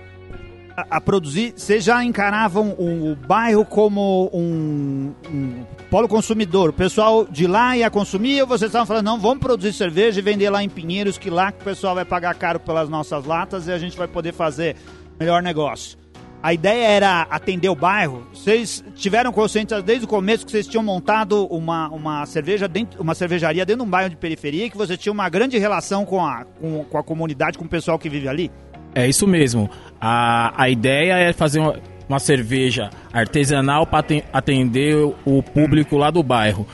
a, 0.75 1.01
produzir, 1.01 1.53
vocês 1.55 1.84
já 1.84 2.03
encaravam 2.03 2.75
o, 2.77 3.12
o 3.12 3.15
bairro 3.15 3.65
como 3.65 4.29
um, 4.34 5.13
um 5.29 5.65
polo 5.89 6.08
consumidor? 6.08 6.70
O 6.70 6.74
pessoal 6.74 7.25
de 7.25 7.48
lá 7.48 7.77
ia 7.77 7.89
consumir 7.89 8.41
ou 8.41 8.48
vocês 8.48 8.70
estavam 8.70 8.86
falando, 8.86 9.05
não, 9.05 9.20
vamos 9.20 9.39
produzir 9.39 9.74
cerveja 9.74 10.20
e 10.20 10.24
vender 10.24 10.50
lá 10.50 10.63
em 10.63 10.70
Pinheiros, 10.70 11.17
que 11.17 11.29
lá 11.29 11.51
que 11.51 11.62
o 11.62 11.65
pessoal 11.65 11.96
vai 11.96 12.05
pagar 12.05 12.36
caro 12.36 12.60
pelas 12.60 12.89
nossas 12.89 13.25
latas 13.25 13.67
e 13.67 13.72
a 13.72 13.77
gente 13.77 13.98
vai 13.98 14.08
poder 14.08 14.34
fazer 14.34 14.75
melhor 15.20 15.41
negócio? 15.41 15.98
A 16.46 16.53
ideia 16.53 16.86
era 16.86 17.22
atender 17.24 17.70
o 17.70 17.75
bairro. 17.75 18.27
Vocês 18.32 18.84
tiveram 18.96 19.32
consciência 19.32 19.82
desde 19.82 20.05
o 20.05 20.08
começo 20.08 20.46
que 20.46 20.51
vocês 20.51 20.67
tinham 20.67 20.84
montado 20.84 21.48
uma, 21.48 21.89
uma 21.89 22.24
cerveja 22.27 22.67
dentro, 22.67 23.01
uma 23.01 23.15
cervejaria 23.15 23.65
dentro 23.65 23.82
de 23.82 23.88
um 23.88 23.89
bairro 23.89 24.12
de 24.12 24.15
periferia, 24.15 24.70
que 24.70 24.77
você 24.77 24.96
tinha 24.96 25.12
uma 25.12 25.27
grande 25.27 25.58
relação 25.58 26.05
com 26.05 26.24
a, 26.24 26.46
com, 26.62 26.84
com 26.84 26.98
a 27.00 27.03
comunidade, 27.03 27.58
com 27.58 27.65
o 27.65 27.67
pessoal 27.67 27.98
que 27.98 28.08
vive 28.08 28.29
ali? 28.29 28.51
É 28.96 29.08
isso 29.08 29.28
mesmo. 29.28 29.70
A, 30.00 30.64
a 30.64 30.70
ideia 30.70 31.14
é 31.18 31.34
fazer 31.34 31.60
uma, 31.60 31.75
uma 32.08 32.18
cerveja 32.18 32.90
artesanal 33.12 33.86
para 33.86 34.06
atender 34.32 34.96
o 35.25 35.44
público 35.44 35.98
lá 35.98 36.10
do 36.10 36.24
bairro. 36.24 36.66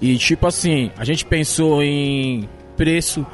E 0.00 0.18
tipo 0.18 0.46
assim, 0.46 0.90
a 0.98 1.04
gente 1.04 1.24
pensou 1.24 1.82
em 1.82 2.48
preço, 2.76 3.26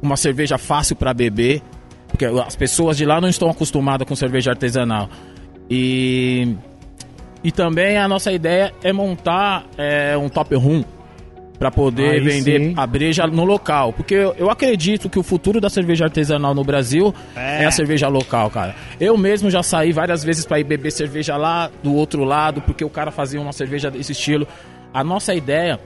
uma 0.00 0.16
cerveja 0.16 0.56
fácil 0.56 0.96
para 0.96 1.12
beber, 1.12 1.60
porque 2.08 2.24
as 2.24 2.56
pessoas 2.56 2.96
de 2.96 3.04
lá 3.04 3.20
não 3.20 3.28
estão 3.28 3.50
acostumadas 3.50 4.08
com 4.08 4.16
cerveja 4.16 4.52
artesanal. 4.52 5.10
E 5.68 6.56
e 7.44 7.52
também 7.52 7.96
a 7.96 8.08
nossa 8.08 8.32
ideia 8.32 8.72
é 8.82 8.92
montar 8.92 9.66
é, 9.76 10.16
um 10.16 10.28
top 10.28 10.54
room 10.56 10.82
para 11.58 11.70
poder 11.70 12.10
Aí 12.10 12.20
vender 12.20 12.60
sim. 12.60 12.74
a 12.76 12.86
breja 12.86 13.26
no 13.26 13.44
local, 13.44 13.92
porque 13.92 14.14
eu, 14.14 14.50
acredito 14.50 15.08
que 15.08 15.18
o 15.18 15.22
futuro 15.22 15.60
da 15.60 15.70
cerveja 15.70 16.04
artesanal 16.04 16.54
no 16.54 16.62
Brasil 16.64 17.14
É. 17.34 17.62
é, 17.62 17.66
a 17.66 17.70
cerveja 17.70 18.08
local, 18.08 18.50
cara. 18.50 18.74
Eu 19.00 19.16
mesmo 19.16 19.50
já 19.50 19.62
saí 19.62 19.92
várias 19.92 20.22
vezes 20.22 20.44
para 20.44 20.60
ir 20.60 20.64
beber 20.64 20.90
cerveja 20.90 21.36
lá 21.36 21.70
do 21.82 21.94
outro 21.94 22.24
lado, 22.24 22.60
porque 22.60 22.84
o 22.84 22.90
cara 22.90 23.10
fazia 23.10 23.40
uma 23.40 23.52
cerveja 23.52 23.90
desse 23.90 24.12
estilo. 24.12 24.46
A 24.92 25.02
nossa 25.02 25.34
ideia 25.34 25.80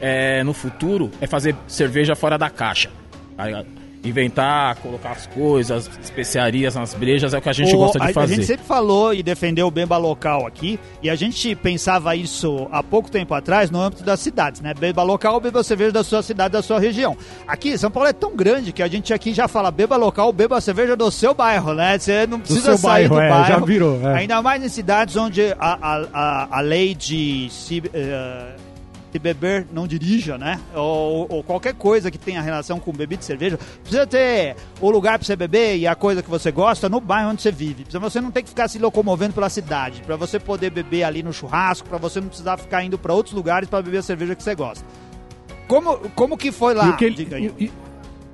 é, 0.00 0.42
no 0.42 0.52
futuro 0.52 1.10
é 1.20 1.26
fazer 1.26 1.54
cerveja 1.66 2.14
fora 2.14 2.36
da 2.36 2.50
caixa. 2.50 2.90
tá 3.36 3.46
ligado? 3.46 3.66
Inventar, 4.04 4.76
colocar 4.76 5.12
as 5.12 5.26
coisas, 5.26 5.90
especiarias 6.02 6.74
nas 6.74 6.94
brejas, 6.94 7.32
é 7.34 7.38
o 7.38 7.42
que 7.42 7.48
a 7.48 7.52
gente 7.52 7.74
O- 7.74 7.78
gosta 7.78 8.02
a, 8.02 8.06
de 8.08 8.12
fazer. 8.12 8.32
A 8.34 8.36
gente 8.36 8.46
sempre 8.46 8.66
falou 8.66 9.14
e 9.14 9.22
defendeu 9.22 9.66
o 9.66 9.70
Bemba 9.70 9.96
local 9.96 10.46
aqui, 10.46 10.78
e 11.02 11.08
a 11.10 11.14
gente 11.14 11.54
pensava 11.54 12.14
isso 12.14 12.68
há 12.70 12.82
pouco 12.82 13.10
tempo 13.10 13.32
atrás 13.34 13.70
no 13.70 13.80
âmbito 13.80 14.04
das 14.04 14.20
cidades, 14.20 14.60
né? 14.60 14.74
Beba 14.74 15.02
local, 15.02 15.40
beba 15.40 15.62
cerveja 15.62 15.92
da 15.92 16.04
sua 16.04 16.22
cidade, 16.22 16.52
da 16.52 16.62
sua 16.62 16.78
região. 16.78 17.16
Aqui, 17.46 17.76
São 17.78 17.90
Paulo 17.90 18.08
é 18.08 18.12
tão 18.12 18.34
grande 18.36 18.72
que 18.72 18.82
a 18.82 18.88
gente 18.88 19.12
aqui 19.12 19.32
já 19.32 19.48
fala 19.48 19.70
beba 19.70 19.96
local, 19.96 20.32
beba 20.32 20.60
cerveja 20.60 20.94
do 20.96 21.10
seu 21.10 21.34
bairro, 21.34 21.74
né? 21.74 21.98
Você 21.98 22.26
não 22.26 22.38
precisa 22.40 22.60
seu 22.62 22.78
sair 22.78 23.08
bairro, 23.08 23.14
do 23.14 23.20
é, 23.20 23.28
bairro. 23.30 23.46
já 23.48 23.58
virou, 23.58 24.00
é. 24.02 24.14
Ainda 24.18 24.42
mais 24.42 24.62
em 24.62 24.68
cidades 24.68 25.16
onde 25.16 25.42
a, 25.58 25.78
a, 25.80 26.06
a, 26.12 26.58
a 26.58 26.60
lei 26.60 26.94
de 26.94 27.48
se, 27.50 27.82
se 29.14 29.18
beber 29.20 29.64
não 29.72 29.86
dirija, 29.86 30.36
né? 30.36 30.58
Ou, 30.74 31.26
ou 31.30 31.42
qualquer 31.44 31.72
coisa 31.74 32.10
que 32.10 32.18
tenha 32.18 32.42
relação 32.42 32.80
com 32.80 32.90
bebida 32.92 33.22
e 33.22 33.24
cerveja, 33.24 33.56
precisa 33.80 34.04
ter 34.04 34.56
o 34.80 34.90
lugar 34.90 35.20
para 35.20 35.24
você 35.24 35.36
beber 35.36 35.76
e 35.76 35.86
a 35.86 35.94
coisa 35.94 36.20
que 36.20 36.28
você 36.28 36.50
gosta 36.50 36.88
no 36.88 37.00
bairro 37.00 37.30
onde 37.30 37.40
você 37.40 37.52
vive. 37.52 37.84
Você 37.88 38.20
não 38.20 38.32
ter 38.32 38.42
que 38.42 38.48
ficar 38.48 38.66
se 38.66 38.76
locomovendo 38.76 39.32
pela 39.32 39.48
cidade, 39.48 40.02
para 40.04 40.16
você 40.16 40.40
poder 40.40 40.70
beber 40.70 41.04
ali 41.04 41.22
no 41.22 41.32
churrasco, 41.32 41.88
para 41.88 41.96
você 41.96 42.20
não 42.20 42.26
precisar 42.26 42.56
ficar 42.56 42.82
indo 42.82 42.98
para 42.98 43.14
outros 43.14 43.32
lugares 43.36 43.68
para 43.68 43.80
beber 43.82 43.98
a 43.98 44.02
cerveja 44.02 44.34
que 44.34 44.42
você 44.42 44.54
gosta. 44.56 44.84
Como, 45.68 45.96
como 46.16 46.36
que 46.36 46.50
foi 46.50 46.74
lá? 46.74 46.88
E, 47.04 47.04
ele- 47.06 47.52
e- 47.60 47.70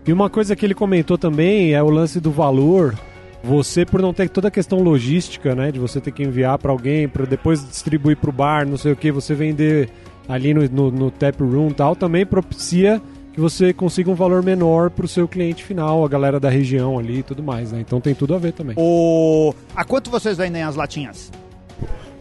e 0.06 0.12
uma 0.14 0.30
coisa 0.30 0.56
que 0.56 0.64
ele 0.64 0.74
comentou 0.74 1.18
também 1.18 1.74
é 1.74 1.82
o 1.82 1.90
lance 1.90 2.18
do 2.20 2.30
valor. 2.30 2.98
Você, 3.44 3.84
por 3.84 4.00
não 4.00 4.12
ter 4.14 4.28
toda 4.30 4.48
a 4.48 4.50
questão 4.50 4.80
logística, 4.82 5.54
né? 5.54 5.70
De 5.70 5.78
você 5.78 6.00
ter 6.00 6.10
que 6.10 6.22
enviar 6.22 6.58
para 6.58 6.72
alguém, 6.72 7.06
para 7.06 7.26
depois 7.26 7.66
distribuir 7.66 8.16
para 8.16 8.30
o 8.30 8.32
bar, 8.32 8.66
não 8.66 8.76
sei 8.78 8.92
o 8.92 8.96
que, 8.96 9.12
você 9.12 9.34
vender 9.34 9.90
ali 10.30 10.54
no, 10.54 10.68
no, 10.68 10.90
no 10.92 11.10
tap 11.10 11.40
room 11.40 11.70
e 11.70 11.74
tal, 11.74 11.96
também 11.96 12.24
propicia 12.24 13.02
que 13.32 13.40
você 13.40 13.72
consiga 13.72 14.10
um 14.10 14.14
valor 14.14 14.42
menor 14.42 14.90
para 14.90 15.04
o 15.04 15.08
seu 15.08 15.26
cliente 15.26 15.64
final, 15.64 16.04
a 16.04 16.08
galera 16.08 16.38
da 16.38 16.48
região 16.48 16.98
ali 16.98 17.18
e 17.18 17.22
tudo 17.22 17.42
mais, 17.42 17.72
né? 17.72 17.80
Então 17.80 18.00
tem 18.00 18.14
tudo 18.14 18.34
a 18.34 18.38
ver 18.38 18.52
também. 18.52 18.74
O... 18.78 19.52
A 19.74 19.84
quanto 19.84 20.10
vocês 20.10 20.36
vendem 20.36 20.62
as 20.62 20.76
latinhas? 20.76 21.30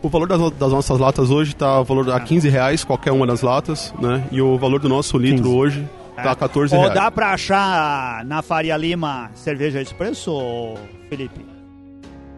O 0.02 0.10
valor 0.10 0.28
das, 0.28 0.40
das 0.52 0.72
nossas 0.72 0.98
latas 0.98 1.30
hoje 1.30 1.56
tá 1.56 1.82
o 1.82 1.84
valor 1.84 2.10
a 2.12 2.20
15 2.20 2.48
reais, 2.50 2.84
qualquer 2.84 3.12
uma 3.12 3.28
das 3.28 3.42
latas, 3.42 3.94
né? 4.00 4.24
E 4.32 4.42
o 4.42 4.58
valor 4.58 4.80
do 4.80 4.90
nosso 4.90 5.18
litro 5.18 5.44
15. 5.44 5.56
hoje 5.56 5.90
tá 6.16 6.32
a 6.32 6.36
14 6.36 6.74
Ou 6.76 6.82
reais. 6.82 6.96
dá 6.96 7.12
pra 7.12 7.32
achar 7.34 8.24
na 8.26 8.42
Faria 8.42 8.78
Lima 8.78 9.30
cerveja 9.36 9.82
expresso, 9.82 10.76
Felipe? 11.10 11.46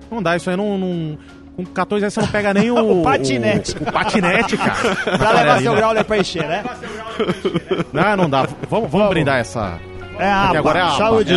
Não 0.10 0.22
dá, 0.22 0.36
isso 0.36 0.50
aí 0.50 0.58
não. 0.58 0.78
não- 0.78 1.18
com 1.56 1.66
14 1.66 2.06
anos 2.06 2.14
você 2.14 2.22
não 2.22 2.28
pega 2.28 2.54
nem 2.54 2.72
o. 2.72 2.76
O 3.02 3.04
patinete. 3.04 3.76
O, 3.78 3.84
o 3.84 3.92
patinete, 3.92 4.58
cara. 4.58 4.96
Pra 5.18 5.32
levar 5.32 5.62
seu 5.62 5.76
grau 5.76 6.06
pra 6.06 6.18
encher, 6.18 6.48
né? 6.48 6.64
Não, 7.94 8.18
não 8.18 8.30
dá. 8.30 8.48
Vamos, 8.70 8.90
vamos 8.90 9.10
brindar 9.10 9.40
essa. 9.40 9.80
É 10.20 10.32
a 10.32 10.44
Porque 10.44 10.58
agora 10.58 10.80
é 10.80 10.82
a 10.82 10.88
aba, 10.88 10.98
Saúde. 10.98 11.34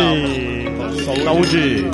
Saúde. 1.23 1.85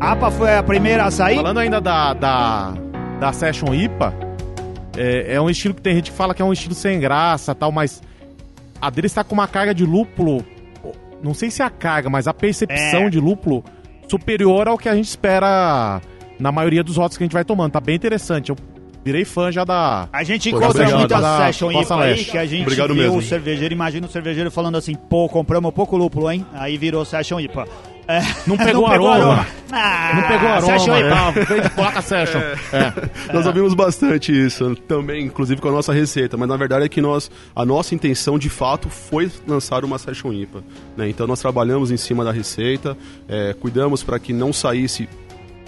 A 0.00 0.12
APA 0.12 0.30
foi 0.32 0.56
a 0.56 0.62
primeira 0.62 1.04
a 1.04 1.10
sair? 1.10 1.36
Falando 1.36 1.58
ainda 1.58 1.80
da, 1.80 2.12
da, 2.12 2.74
da 3.20 3.32
Session 3.32 3.72
IPA, 3.72 4.12
é, 4.96 5.34
é 5.34 5.40
um 5.40 5.48
estilo 5.48 5.74
que 5.74 5.80
tem 5.80 5.94
gente 5.94 6.10
que 6.10 6.16
fala 6.16 6.34
que 6.34 6.42
é 6.42 6.44
um 6.44 6.52
estilo 6.52 6.74
sem 6.74 6.98
graça 6.98 7.54
tal, 7.54 7.70
mas 7.70 8.02
a 8.82 8.90
dele 8.90 9.06
está 9.06 9.22
com 9.24 9.32
uma 9.34 9.46
carga 9.48 9.72
de 9.74 9.86
lúpulo. 9.86 10.44
Não 11.22 11.32
sei 11.32 11.50
se 11.52 11.62
é 11.62 11.64
a 11.64 11.70
carga, 11.70 12.10
mas 12.10 12.26
a 12.26 12.34
percepção 12.34 13.02
É. 13.06 13.08
de 13.08 13.20
lúpulo 13.20 13.62
superior 14.08 14.66
ao 14.66 14.76
que 14.76 14.88
a 14.88 14.94
gente 14.96 15.06
espera 15.08 16.00
na 16.38 16.50
maioria 16.50 16.82
dos 16.82 16.96
votos 16.96 17.16
que 17.16 17.22
a 17.22 17.26
gente 17.26 17.32
vai 17.32 17.44
tomando. 17.44 17.70
Tá 17.72 17.80
bem 17.80 17.94
interessante. 17.94 18.50
Eu 18.50 18.56
virei 19.04 19.24
fã 19.24 19.50
já 19.52 19.64
da. 19.64 20.08
A 20.12 20.22
gente 20.24 20.50
Pô, 20.50 20.56
encontra 20.58 20.82
obrigado. 20.82 20.98
muita 20.98 21.20
Da 21.20 21.46
session 21.46 21.70
IPA 21.72 22.02
aí 22.02 22.24
que 22.24 22.38
a 22.38 22.46
gente 22.46 22.62
Obrigado 22.62 22.94
vê 22.94 23.02
mesmo. 23.02 23.18
o 23.18 23.22
cervejeiro, 23.22 23.74
imagina 23.74 24.06
o 24.06 24.10
cervejeiro 24.10 24.50
falando 24.50 24.76
assim, 24.76 24.94
pô, 24.94 25.28
compramos 25.28 25.72
pouco 25.72 25.96
lúpulo, 25.96 26.30
hein? 26.30 26.46
Aí 26.54 26.76
virou 26.76 27.04
session 27.04 27.38
IPA. 27.40 27.66
É, 28.08 28.20
Não 28.48 28.56
pegou 28.58 28.84
aroma. 28.88 29.46
Ah, 29.70 30.12
Não 30.16 30.22
pegou 30.28 30.48
aroma, 30.48 30.78
Session 30.78 30.98
IPA. 30.98 31.08
tá? 31.08 31.30
Veio 31.30 31.62
de 31.62 31.70
placa 31.70 32.02
Session. 32.02 32.40
É. 32.72 33.32
Nós 33.32 33.46
ouvimos 33.46 33.74
bastante 33.74 34.32
isso, 34.32 34.74
também, 34.88 35.24
inclusive 35.26 35.60
com 35.60 35.68
a 35.68 35.72
nossa 35.72 35.92
receita, 35.92 36.36
mas 36.36 36.48
na 36.48 36.56
verdade 36.56 36.84
é 36.84 36.88
que 36.88 37.00
nós, 37.00 37.30
a 37.54 37.64
nossa 37.64 37.94
intenção 37.94 38.38
de 38.40 38.50
fato 38.50 38.88
foi 38.90 39.30
lançar 39.46 39.84
uma 39.84 39.98
Session 39.98 40.32
IPA. 40.32 40.64
né? 40.96 41.08
Então 41.08 41.28
nós 41.28 41.40
trabalhamos 41.40 41.92
em 41.92 41.96
cima 41.96 42.24
da 42.24 42.32
receita, 42.32 42.96
é, 43.28 43.54
cuidamos 43.58 44.02
para 44.02 44.18
que 44.18 44.32
não 44.32 44.52
saísse 44.52 45.08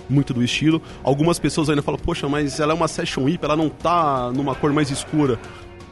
muito 0.09 0.35
do 0.35 0.43
estilo. 0.43 0.81
Algumas 1.03 1.38
pessoas 1.38 1.69
ainda 1.69 1.83
falam, 1.83 1.99
poxa, 1.99 2.29
mas 2.29 2.61
ela 2.61 2.73
é 2.73 2.77
uma 2.77 2.88
Session 2.88 3.29
IPA, 3.29 3.47
ela 3.47 3.57
não 3.57 3.69
tá 3.69 4.31
numa 4.33 4.55
cor 4.55 4.73
mais 4.73 4.90
escura. 4.90 5.38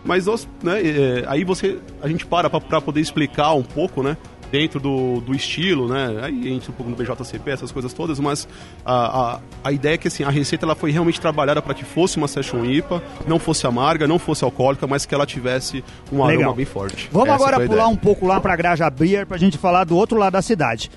Mas 0.05 0.27
nós, 0.27 0.49
né, 0.63 0.81
é, 0.83 1.25
aí 1.29 1.45
você, 1.45 1.79
a 2.01 2.09
gente 2.09 2.27
para 2.27 2.51
para 2.51 2.81
poder 2.81 3.01
explicar 3.01 3.53
um 3.55 3.63
pouco, 3.63 4.03
né? 4.03 4.17
dentro 4.53 4.79
do, 4.79 5.23
do 5.23 5.35
estilo, 5.35 5.89
né? 5.89 6.21
Aí 6.23 6.53
entra 6.53 6.71
um 6.71 6.75
pouco 6.75 6.91
no 6.91 6.95
BJCP, 6.95 7.51
essas 7.51 7.73
coisas 7.73 7.91
todas, 7.95 8.21
mas 8.21 8.47
a, 8.85 9.37
a, 9.37 9.41
a 9.65 9.73
ideia 9.73 9.95
é 9.95 9.97
que 9.97 10.09
assim, 10.09 10.25
a 10.25 10.29
receita 10.29 10.67
ela 10.67 10.75
foi 10.75 10.91
realmente 10.91 11.19
trabalhada 11.19 11.63
para 11.63 11.73
que 11.73 11.85
fosse 11.87 12.19
uma 12.19 12.29
Session 12.29 12.63
IPA, 12.63 13.03
não 13.27 13.39
fosse 13.39 13.67
amarga, 13.67 14.07
não 14.07 14.19
fosse 14.19 14.45
alcoólica, 14.45 14.87
mas 14.87 15.07
que 15.07 15.15
ela 15.15 15.25
tivesse 15.25 15.83
um 16.13 16.23
Legal. 16.23 16.43
aroma 16.43 16.57
bem 16.57 16.67
forte. 16.67 17.09
Vamos 17.11 17.31
Essa 17.31 17.37
agora 17.37 17.65
a 17.65 17.67
pular 17.67 17.89
um 17.89 17.97
pouco 17.97 18.27
lá 18.27 18.39
pra 18.43 18.55
Graja 18.55 18.91
Beer 18.91 19.27
pra 19.27 19.39
gente 19.39 19.57
falar 19.57 19.85
do 19.85 19.97
outro 19.97 20.19
lado 20.19 20.35
da 20.35 20.43
cidade. 20.43 20.91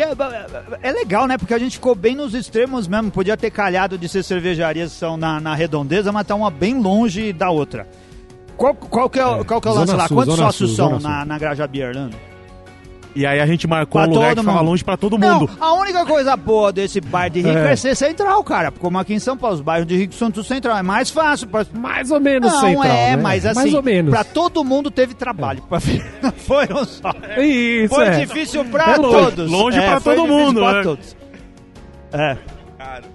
É, 0.00 0.88
é 0.88 0.92
legal, 0.92 1.26
né? 1.26 1.36
Porque 1.36 1.52
a 1.54 1.58
gente 1.58 1.72
ficou 1.72 1.94
bem 1.94 2.14
nos 2.16 2.34
extremos 2.34 2.86
mesmo. 2.88 3.10
Podia 3.10 3.36
ter 3.36 3.50
calhado 3.50 3.98
de 3.98 4.08
ser 4.08 4.22
cervejarias 4.22 4.92
que 4.92 4.98
são 4.98 5.16
na, 5.16 5.40
na 5.40 5.54
redondeza, 5.54 6.10
mas 6.10 6.26
tá 6.26 6.34
uma 6.34 6.50
bem 6.50 6.80
longe 6.80 7.32
da 7.32 7.50
outra. 7.50 7.86
Qual, 8.56 8.74
qual 8.74 9.10
que 9.10 9.18
é, 9.18 9.26
o- 9.26 9.40
É, 9.40 9.44
qual 9.44 9.60
que 9.60 9.68
é 9.68 9.70
o 9.70 9.74
Zona 9.74 9.86
lance 9.86 9.96
lá? 9.98 10.08
Sul, 10.08 10.16
Quantos 10.16 10.36
sócios 10.36 10.70
Sul, 10.70 10.76
são 10.76 10.98
na, 11.00 11.24
na 11.24 11.38
Graja 11.38 11.66
Beer? 11.66 11.94
E 13.14 13.26
aí 13.26 13.40
a 13.40 13.46
gente 13.46 13.66
marcou 13.66 14.00
Pra 14.00 14.10
um 14.10 14.14
lugar 14.14 14.34
que 14.34 14.40
ficava 14.40 14.60
longe 14.62 14.82
pra 14.82 14.96
todo 14.96 15.18
Não, 15.18 15.40
mundo. 15.40 15.50
a 15.60 15.74
única 15.74 16.06
coisa 16.06 16.34
boa 16.34 16.72
desse 16.72 16.98
bairro 17.00 17.34
de 17.34 17.40
rico 17.42 17.58
é. 17.58 17.72
É. 17.72 17.76
ser 17.76 17.94
central, 17.94 18.42
cara. 18.42 18.70
Como 18.70 18.98
aqui 18.98 19.12
em 19.12 19.18
São 19.18 19.36
Paulo, 19.36 19.56
os 19.56 19.60
bairros 19.60 19.86
de 19.86 19.96
rico 19.96 20.14
são 20.14 20.30
tudo 20.30 20.44
central. 20.44 20.78
É 20.78 20.82
mais 20.82 21.10
fácil. 21.10 21.46
Pra... 21.46 21.66
Mais 21.74 22.10
ou 22.10 22.18
menos 22.18 22.50
Não, 22.50 22.60
central, 22.60 22.84
é, 22.86 23.10
né? 23.10 23.22
mas 23.22 23.44
assim, 23.44 23.60
Mais 23.60 23.74
ou 23.74 23.82
menos. 23.82 24.10
pra 24.10 24.24
todo 24.24 24.64
mundo 24.64 24.90
teve 24.90 25.12
trabalho. 25.14 25.62
Pra... 25.68 25.78
Não 26.22 26.32
foram 26.32 26.84
só. 26.86 27.10
Isso, 27.38 27.94
Foi 27.94 28.06
é. 28.06 28.10
difícil 28.20 28.64
pra 28.64 28.92
É 28.92 28.94
todos. 28.94 29.50
longe 29.50 29.78
É, 29.78 29.86
pra 29.90 30.00
foi 30.00 30.14
todo 30.16 30.26
mundo, 30.28 30.60
pra 30.60 30.72
né? 30.72 30.82
todos. 30.82 31.16
É. 32.12 32.36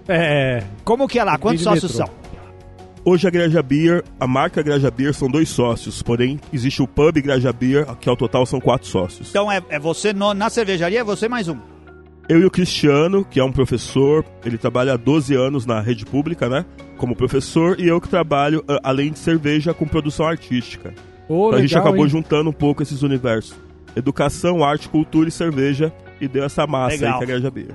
É, 0.07 0.63
Como 0.83 1.07
que 1.07 1.19
é 1.19 1.23
lá? 1.23 1.37
Quantos 1.37 1.63
sócios 1.63 1.91
são? 1.91 2.07
Hoje 3.09 3.25
a 3.25 3.29
Graja 3.31 3.63
Beer, 3.63 4.03
a 4.19 4.27
marca 4.27 4.61
Graja 4.61 4.91
Beer 4.91 5.13
são 5.13 5.29
dois 5.29 5.47
sócios, 5.47 6.01
porém 6.01 6.37
existe 6.51 6.81
o 6.81 6.87
pub 6.87 7.15
Graja 7.21 7.53
Beer, 7.53 7.85
que 8.01 8.09
ao 8.09 8.17
total 8.17 8.45
são 8.45 8.59
quatro 8.59 8.85
sócios. 8.85 9.29
Então 9.29 9.49
é, 9.49 9.61
é 9.69 9.79
você 9.79 10.11
no- 10.11 10.33
na 10.33 10.49
cervejaria, 10.49 10.99
é 10.99 11.03
você 11.05 11.29
mais 11.29 11.47
um. 11.47 11.55
Eu 12.27 12.41
e 12.41 12.45
o 12.45 12.51
Cristiano, 12.51 13.23
que 13.23 13.39
é 13.39 13.43
um 13.45 13.51
professor, 13.53 14.25
ele 14.43 14.57
trabalha 14.57 14.91
há 14.91 14.97
12 14.97 15.33
anos 15.33 15.65
na 15.65 15.79
rede 15.79 16.05
pública, 16.05 16.49
né? 16.49 16.65
Como 16.97 17.15
professor, 17.15 17.79
e 17.79 17.87
eu 17.87 18.01
que 18.01 18.09
trabalho, 18.09 18.61
a- 18.67 18.81
além 18.83 19.09
de 19.13 19.19
cerveja, 19.19 19.73
com 19.73 19.87
produção 19.87 20.25
artística. 20.27 20.93
Ô, 21.29 21.47
Então 21.47 21.59
a 21.59 21.61
gente 21.61 21.69
legal, 21.75 21.83
acabou 21.87 22.03
hein? 22.03 22.09
juntando 22.09 22.49
um 22.49 22.53
pouco 22.53 22.83
esses 22.83 23.03
universos. 23.03 23.55
Educação, 23.95 24.65
arte, 24.65 24.89
cultura 24.89 25.29
e 25.29 25.31
cerveja, 25.31 25.93
e 26.19 26.27
deu 26.27 26.43
essa 26.43 26.67
massa 26.67 26.95
Legal. 26.97 27.13
aí 27.13 27.17
que 27.19 27.23
é 27.23 27.23
a 27.23 27.37
Graja 27.39 27.49
Beer. 27.51 27.71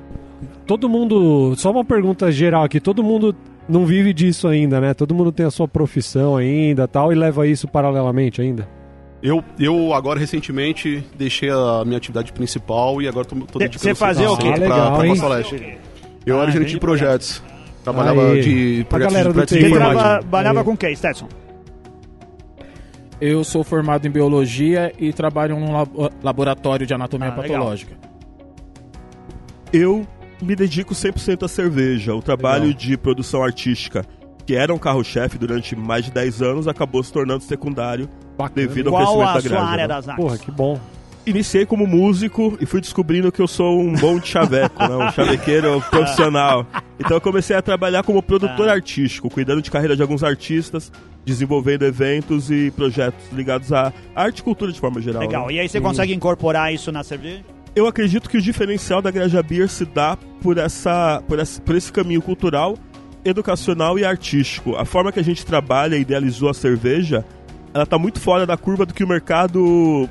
Todo 0.67 0.89
mundo. 0.91 1.55
Só 1.57 1.71
uma 1.71 1.85
pergunta 1.85 2.31
geral 2.31 2.65
aqui. 2.65 2.79
Todo 2.81 3.03
mundo 3.03 3.35
não 3.69 3.87
vive 3.87 4.13
disso 4.13 4.49
ainda, 4.49 4.81
né? 4.81 4.95
Todo 4.95 5.15
mundo 5.15 5.31
tem 5.33 5.47
a 5.47 5.51
sua 5.51 5.67
profissão 5.69 6.37
ainda 6.37 6.87
tal 6.89 7.13
e 7.13 7.15
leva 7.15 7.47
isso 7.47 7.67
paralelamente 7.69 8.41
ainda. 8.41 8.69
Eu, 9.23 9.43
eu 9.59 9.95
agora 9.95 10.19
recentemente 10.19 11.05
deixei 11.17 11.49
a 11.49 11.85
minha 11.85 11.97
atividade 11.97 12.33
principal 12.33 13.01
e 13.01 13.07
agora 13.07 13.25
tô, 13.25 13.37
tô 13.37 13.59
dedicando 13.59 13.85
cê 13.85 13.95
fazia 13.95 14.31
o 14.31 14.37
quê? 14.37 14.49
pra, 14.53 14.55
Ah, 14.57 14.99
legal, 14.99 15.17
pra 15.17 15.29
Leste. 15.29 15.79
Eu 16.27 16.39
Ah, 16.39 16.43
era 16.43 16.51
gerente 16.51 16.71
de 16.73 16.81
projetos. 16.81 17.43
Trabalhava 17.85 18.33
Aí. 18.33 18.41
de 18.43 18.87
projetos 18.89 19.17
de 19.17 19.23
projetos. 19.33 19.51
Você 19.59 20.19
trabalhava 20.21 20.65
com 20.65 20.77
quem, 20.77 20.95
Stetson? 20.97 21.29
Eu 23.21 23.45
sou 23.45 23.63
formado 23.63 24.07
em 24.07 24.11
biologia 24.11 24.93
e 24.99 25.13
trabalho 25.13 25.57
num 25.59 25.73
labo- 25.73 26.11
laboratório 26.23 26.85
de 26.85 26.93
anatomia 26.93 27.29
Ah, 27.29 27.41
legal. 27.41 27.59
patológica. 27.59 27.93
Eu 29.73 30.05
me 30.43 30.55
dedico 30.57 30.95
100% 30.95 31.45
à 31.45 31.49
cerveja. 31.49 32.15
O 32.15 32.23
trabalho 32.23 32.65
Legal. 32.65 32.79
de 32.79 32.97
produção 32.97 33.43
artística, 33.43 34.05
que 34.47 34.55
era 34.55 34.73
um 34.75 34.79
carro-chefe 34.79 35.39
durante 35.39 35.77
mais 35.77 36.05
de 36.05 36.11
10 36.11 36.43
anos, 36.43 36.69
acabou 36.69 37.03
se 37.03 37.13
tornando 37.13 37.43
secundário 37.45 38.09
Bacana. 38.37 38.67
devido 38.67 38.89
ao 38.89 38.95
Qual 38.95 39.05
crescimento 39.07 39.29
a 39.31 39.35
da 39.35 39.41
sua 39.41 39.51
Graja. 39.51 39.65
área 39.67 39.83
né? 39.83 39.89
das 39.89 40.09
artes? 40.09 40.25
Porra, 40.25 40.39
que 40.39 40.51
bom. 40.51 40.81
Iniciei 41.25 41.65
como 41.65 41.87
músico 41.87 42.59
e 42.61 42.67
fui 42.67 42.81
descobrindo 42.81 43.31
que 43.31 43.41
eu 43.41 43.47
sou 43.47 43.79
um 43.81 43.93
bom 43.95 44.19
de 44.19 44.27
chaveco, 44.27 44.83
né? 44.83 44.97
um 44.97 45.11
chavequeiro 45.15 45.81
profissional. 45.89 46.67
Então 46.99 47.17
eu 47.17 47.21
comecei 47.21 47.55
a 47.55 47.63
trabalhar 47.63 48.03
como 48.03 48.21
produtor 48.21 48.69
Ah. 48.69 48.73
artístico, 48.73 49.31
cuidando 49.31 49.63
de 49.63 49.71
carreira 49.71 49.95
de 49.95 50.03
alguns 50.03 50.25
artistas, 50.25 50.91
desenvolvendo 51.25 51.85
eventos 51.85 52.51
e 52.51 52.73
projetos 52.73 53.25
ligados 53.33 53.73
à 53.73 53.93
arte 54.17 54.41
e 54.41 54.43
cultura 54.43 54.73
de 54.73 54.81
forma 54.81 55.01
geral. 55.01 55.23
Legal. 55.23 55.47
né? 55.47 55.53
E 55.55 55.61
aí 55.61 55.69
você 55.69 55.81
consegue 55.81 56.13
incorporar 56.13 56.75
isso 56.75 56.91
na 56.91 57.05
cerveja? 57.05 57.45
Eu 57.75 57.87
acredito 57.87 58.29
que 58.29 58.37
o 58.37 58.43
diferencial 58.43 59.01
da 59.01 59.11
Graja 59.11 59.43
Beer 59.43 59.69
se 59.69 59.87
dá 59.87 60.19
por, 60.43 60.59
essa, 60.59 61.23
por, 61.27 61.39
esse, 61.39 61.61
por 61.61 61.75
esse 61.75 61.91
caminho 61.91 62.21
cultural, 62.21 62.77
educacional 63.25 63.99
e 63.99 64.05
artístico. 64.05 64.77
A 64.77 64.85
forma 64.85 65.11
que 65.11 65.19
a 65.19 65.25
gente 65.25 65.47
trabalha 65.47 65.97
e 65.97 66.03
idealizou 66.03 66.51
a 66.51 66.55
cerveja, 66.55 67.25
ela 67.73 67.85
está 67.85 67.99
muito 67.99 68.21
fora 68.21 68.45
da 68.45 68.59
curva 68.59 68.85
do 68.85 68.93
que 68.93 69.03
o 69.03 69.09
mercado 69.09 70.07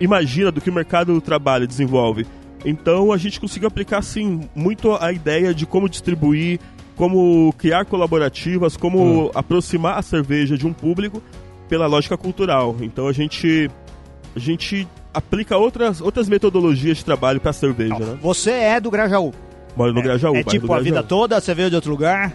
imagina, 0.00 0.52
do 0.52 0.60
que 0.60 0.70
o 0.70 0.72
mercado 0.72 1.20
trabalha, 1.20 1.66
desenvolve. 1.66 2.24
Então 2.64 3.12
a 3.12 3.16
gente 3.16 3.40
conseguiu 3.40 3.66
aplicar 3.66 3.98
assim 3.98 4.48
muito 4.54 4.94
a 4.94 5.12
ideia 5.12 5.52
de 5.52 5.66
como 5.66 5.88
distribuir, 5.88 6.60
como 6.94 7.52
criar 7.58 7.84
colaborativas, 7.84 8.76
como 8.76 9.30
aproximar 9.34 9.98
a 9.98 10.02
cerveja 10.02 10.56
de 10.56 10.66
um 10.66 10.72
público 10.72 11.20
pela 11.68 11.86
lógica 11.86 12.16
cultural. 12.16 12.76
Então 12.80 13.08
a 13.08 13.12
gente 13.12 13.68
a 14.36 14.38
gente 14.38 14.86
aplica 15.12 15.56
outras, 15.56 16.00
outras 16.00 16.28
metodologias 16.28 16.98
de 16.98 17.04
trabalho 17.04 17.40
para 17.40 17.52
cerveja, 17.52 17.98
né? 17.98 18.18
Você 18.22 18.50
é 18.50 18.80
do 18.80 18.90
Grajaú. 18.90 19.32
Moro 19.76 19.92
no 19.92 20.02
Grajaú. 20.02 20.30
é 20.30 20.42
bairro 20.42 20.50
tipo 20.50 20.72
a 20.72 20.80
vida 20.80 21.02
toda, 21.02 21.40
você 21.40 21.54
veio 21.54 21.70
de 21.70 21.76
outro 21.76 21.90
lugar? 21.90 22.32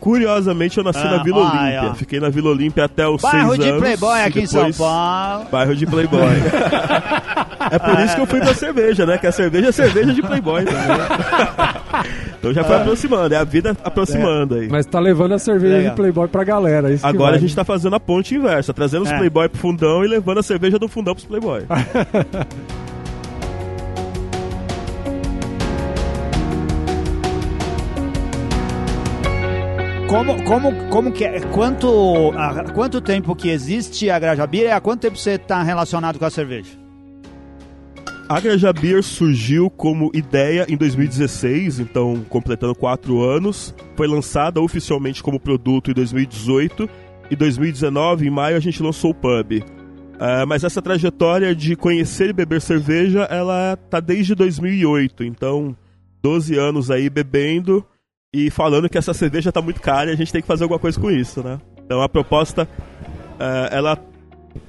Curiosamente, 0.00 0.78
eu 0.78 0.84
nasci 0.84 1.06
Ah, 1.06 1.18
na 1.18 1.22
Vila 1.22 1.46
ai, 1.52 1.72
Olímpia. 1.76 1.90
ó. 1.90 1.94
Fiquei 1.94 2.18
na 2.20 2.30
Vila 2.30 2.48
Olímpia 2.50 2.86
até 2.86 3.06
os 3.06 3.20
Bairro 3.20 3.48
seis 3.50 3.60
de 3.62 3.68
anos. 3.68 3.80
Playboy 3.82 4.18
e 4.18 4.22
aqui 4.22 4.40
em 4.40 4.46
São 4.46 4.72
Paulo. 4.72 5.46
Bairro 5.52 5.76
de 5.76 5.86
Playboy. 5.86 6.20
é 7.70 7.78
por 7.78 8.00
isso 8.00 8.14
que 8.14 8.20
eu 8.22 8.26
fui 8.26 8.40
pra 8.40 8.54
cerveja, 8.54 9.04
né? 9.04 9.18
Que 9.18 9.26
a 9.26 9.32
cerveja 9.32 9.68
é 9.68 9.72
cerveja 9.72 10.14
de 10.14 10.22
Playboy 10.22 10.64
também. 10.64 10.80
então 12.40 12.54
já 12.54 12.64
foi 12.64 12.76
aproximando, 12.76 13.34
é 13.34 13.36
a 13.36 13.44
vida 13.44 13.76
aproximando 13.84 14.54
aí. 14.54 14.66
Mas 14.68 14.86
tá 14.86 14.98
levando 14.98 15.32
a 15.32 15.38
cerveja 15.38 15.76
Legal. 15.76 15.90
de 15.90 15.96
Playboy 15.96 16.26
pra 16.26 16.42
galera. 16.42 16.90
Isso 16.90 17.02
que 17.02 17.08
Agora 17.08 17.36
a 17.36 17.38
gente 17.38 17.54
tá 17.54 17.64
fazendo 17.64 17.94
a 17.94 18.00
ponte 18.00 18.34
inversa, 18.34 18.72
trazendo 18.72 19.02
os 19.02 19.10
É. 19.10 19.18
Playboy 19.18 19.46
pro 19.50 19.60
fundão 19.60 20.02
e 20.02 20.08
levando 20.08 20.38
a 20.38 20.42
cerveja 20.42 20.78
do 20.78 20.88
fundão 20.88 21.14
pros 21.14 21.26
Playboy. 21.26 21.64
Como, 30.08 30.42
como, 30.42 30.88
como 30.88 31.12
que 31.12 31.24
é? 31.24 31.38
Quanto, 31.52 32.32
há 32.36 32.64
quanto 32.72 33.00
tempo 33.00 33.36
que 33.36 33.48
existe 33.48 34.10
a 34.10 34.18
Graja 34.18 34.44
Beer 34.44 34.66
e 34.66 34.72
há 34.72 34.80
quanto 34.80 35.02
tempo 35.02 35.16
você 35.16 35.32
está 35.32 35.62
relacionado 35.62 36.18
com 36.18 36.24
a 36.24 36.30
cerveja? 36.30 36.79
A 38.30 38.38
Graja 38.38 38.72
Beer 38.72 39.02
surgiu 39.02 39.68
como 39.68 40.12
ideia 40.14 40.64
em 40.68 40.76
2016, 40.76 41.80
então 41.80 42.24
completando 42.28 42.76
quatro 42.76 43.24
anos. 43.24 43.74
Foi 43.96 44.06
lançada 44.06 44.60
oficialmente 44.60 45.20
como 45.20 45.40
produto 45.40 45.90
em 45.90 45.94
2018. 45.94 46.88
E 47.28 47.34
2019, 47.34 48.28
em 48.28 48.30
maio, 48.30 48.56
a 48.56 48.60
gente 48.60 48.80
lançou 48.80 49.10
o 49.10 49.14
pub. 49.14 49.64
Ah, 50.16 50.46
mas 50.46 50.62
essa 50.62 50.80
trajetória 50.80 51.52
de 51.56 51.74
conhecer 51.74 52.30
e 52.30 52.32
beber 52.32 52.60
cerveja, 52.60 53.22
ela 53.22 53.76
tá 53.90 53.98
desde 53.98 54.32
2008. 54.36 55.24
Então, 55.24 55.76
12 56.22 56.56
anos 56.56 56.88
aí 56.88 57.10
bebendo 57.10 57.84
e 58.32 58.48
falando 58.48 58.88
que 58.88 58.96
essa 58.96 59.12
cerveja 59.12 59.50
tá 59.50 59.60
muito 59.60 59.80
cara 59.80 60.08
e 60.08 60.14
a 60.14 60.16
gente 60.16 60.32
tem 60.32 60.40
que 60.40 60.46
fazer 60.46 60.62
alguma 60.62 60.78
coisa 60.78 61.00
com 61.00 61.10
isso, 61.10 61.42
né? 61.42 61.60
Então 61.84 62.00
a 62.00 62.08
proposta, 62.08 62.68
ah, 63.40 63.68
ela 63.72 63.96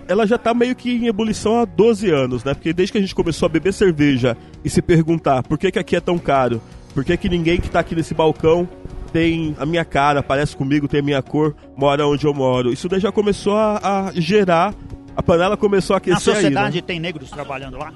ela 0.07 0.27
já 0.27 0.37
tá 0.37 0.53
meio 0.53 0.75
que 0.75 0.91
em 0.91 1.07
ebulição 1.07 1.59
há 1.59 1.65
12 1.65 2.09
anos, 2.09 2.43
né? 2.43 2.53
Porque 2.53 2.73
desde 2.73 2.91
que 2.91 2.97
a 2.97 3.01
gente 3.01 3.15
começou 3.15 3.45
a 3.45 3.49
beber 3.49 3.73
cerveja 3.73 4.35
e 4.63 4.69
se 4.69 4.81
perguntar 4.81 5.43
por 5.43 5.57
que, 5.57 5.71
que 5.71 5.79
aqui 5.79 5.95
é 5.95 6.01
tão 6.01 6.17
caro, 6.17 6.61
por 6.93 7.05
que, 7.05 7.15
que 7.15 7.29
ninguém 7.29 7.59
que 7.59 7.69
tá 7.69 7.79
aqui 7.79 7.95
nesse 7.95 8.13
balcão 8.13 8.67
tem 9.11 9.55
a 9.59 9.65
minha 9.65 9.83
cara, 9.83 10.23
parece 10.23 10.55
comigo, 10.55 10.87
tem 10.87 11.01
a 11.01 11.03
minha 11.03 11.21
cor, 11.21 11.55
mora 11.75 12.07
onde 12.07 12.25
eu 12.25 12.33
moro. 12.33 12.71
Isso 12.71 12.87
daí 12.87 12.99
já 12.99 13.11
começou 13.11 13.55
a, 13.55 14.07
a 14.07 14.11
gerar, 14.13 14.73
a 15.15 15.21
panela 15.21 15.57
começou 15.57 15.95
a 15.95 15.97
Na 15.97 15.97
aquecer 15.97 16.33
aí, 16.33 16.41
sociedade 16.41 16.77
né? 16.77 16.81
tem 16.81 16.99
negros 16.99 17.29
trabalhando 17.29 17.77
lá? 17.77 17.93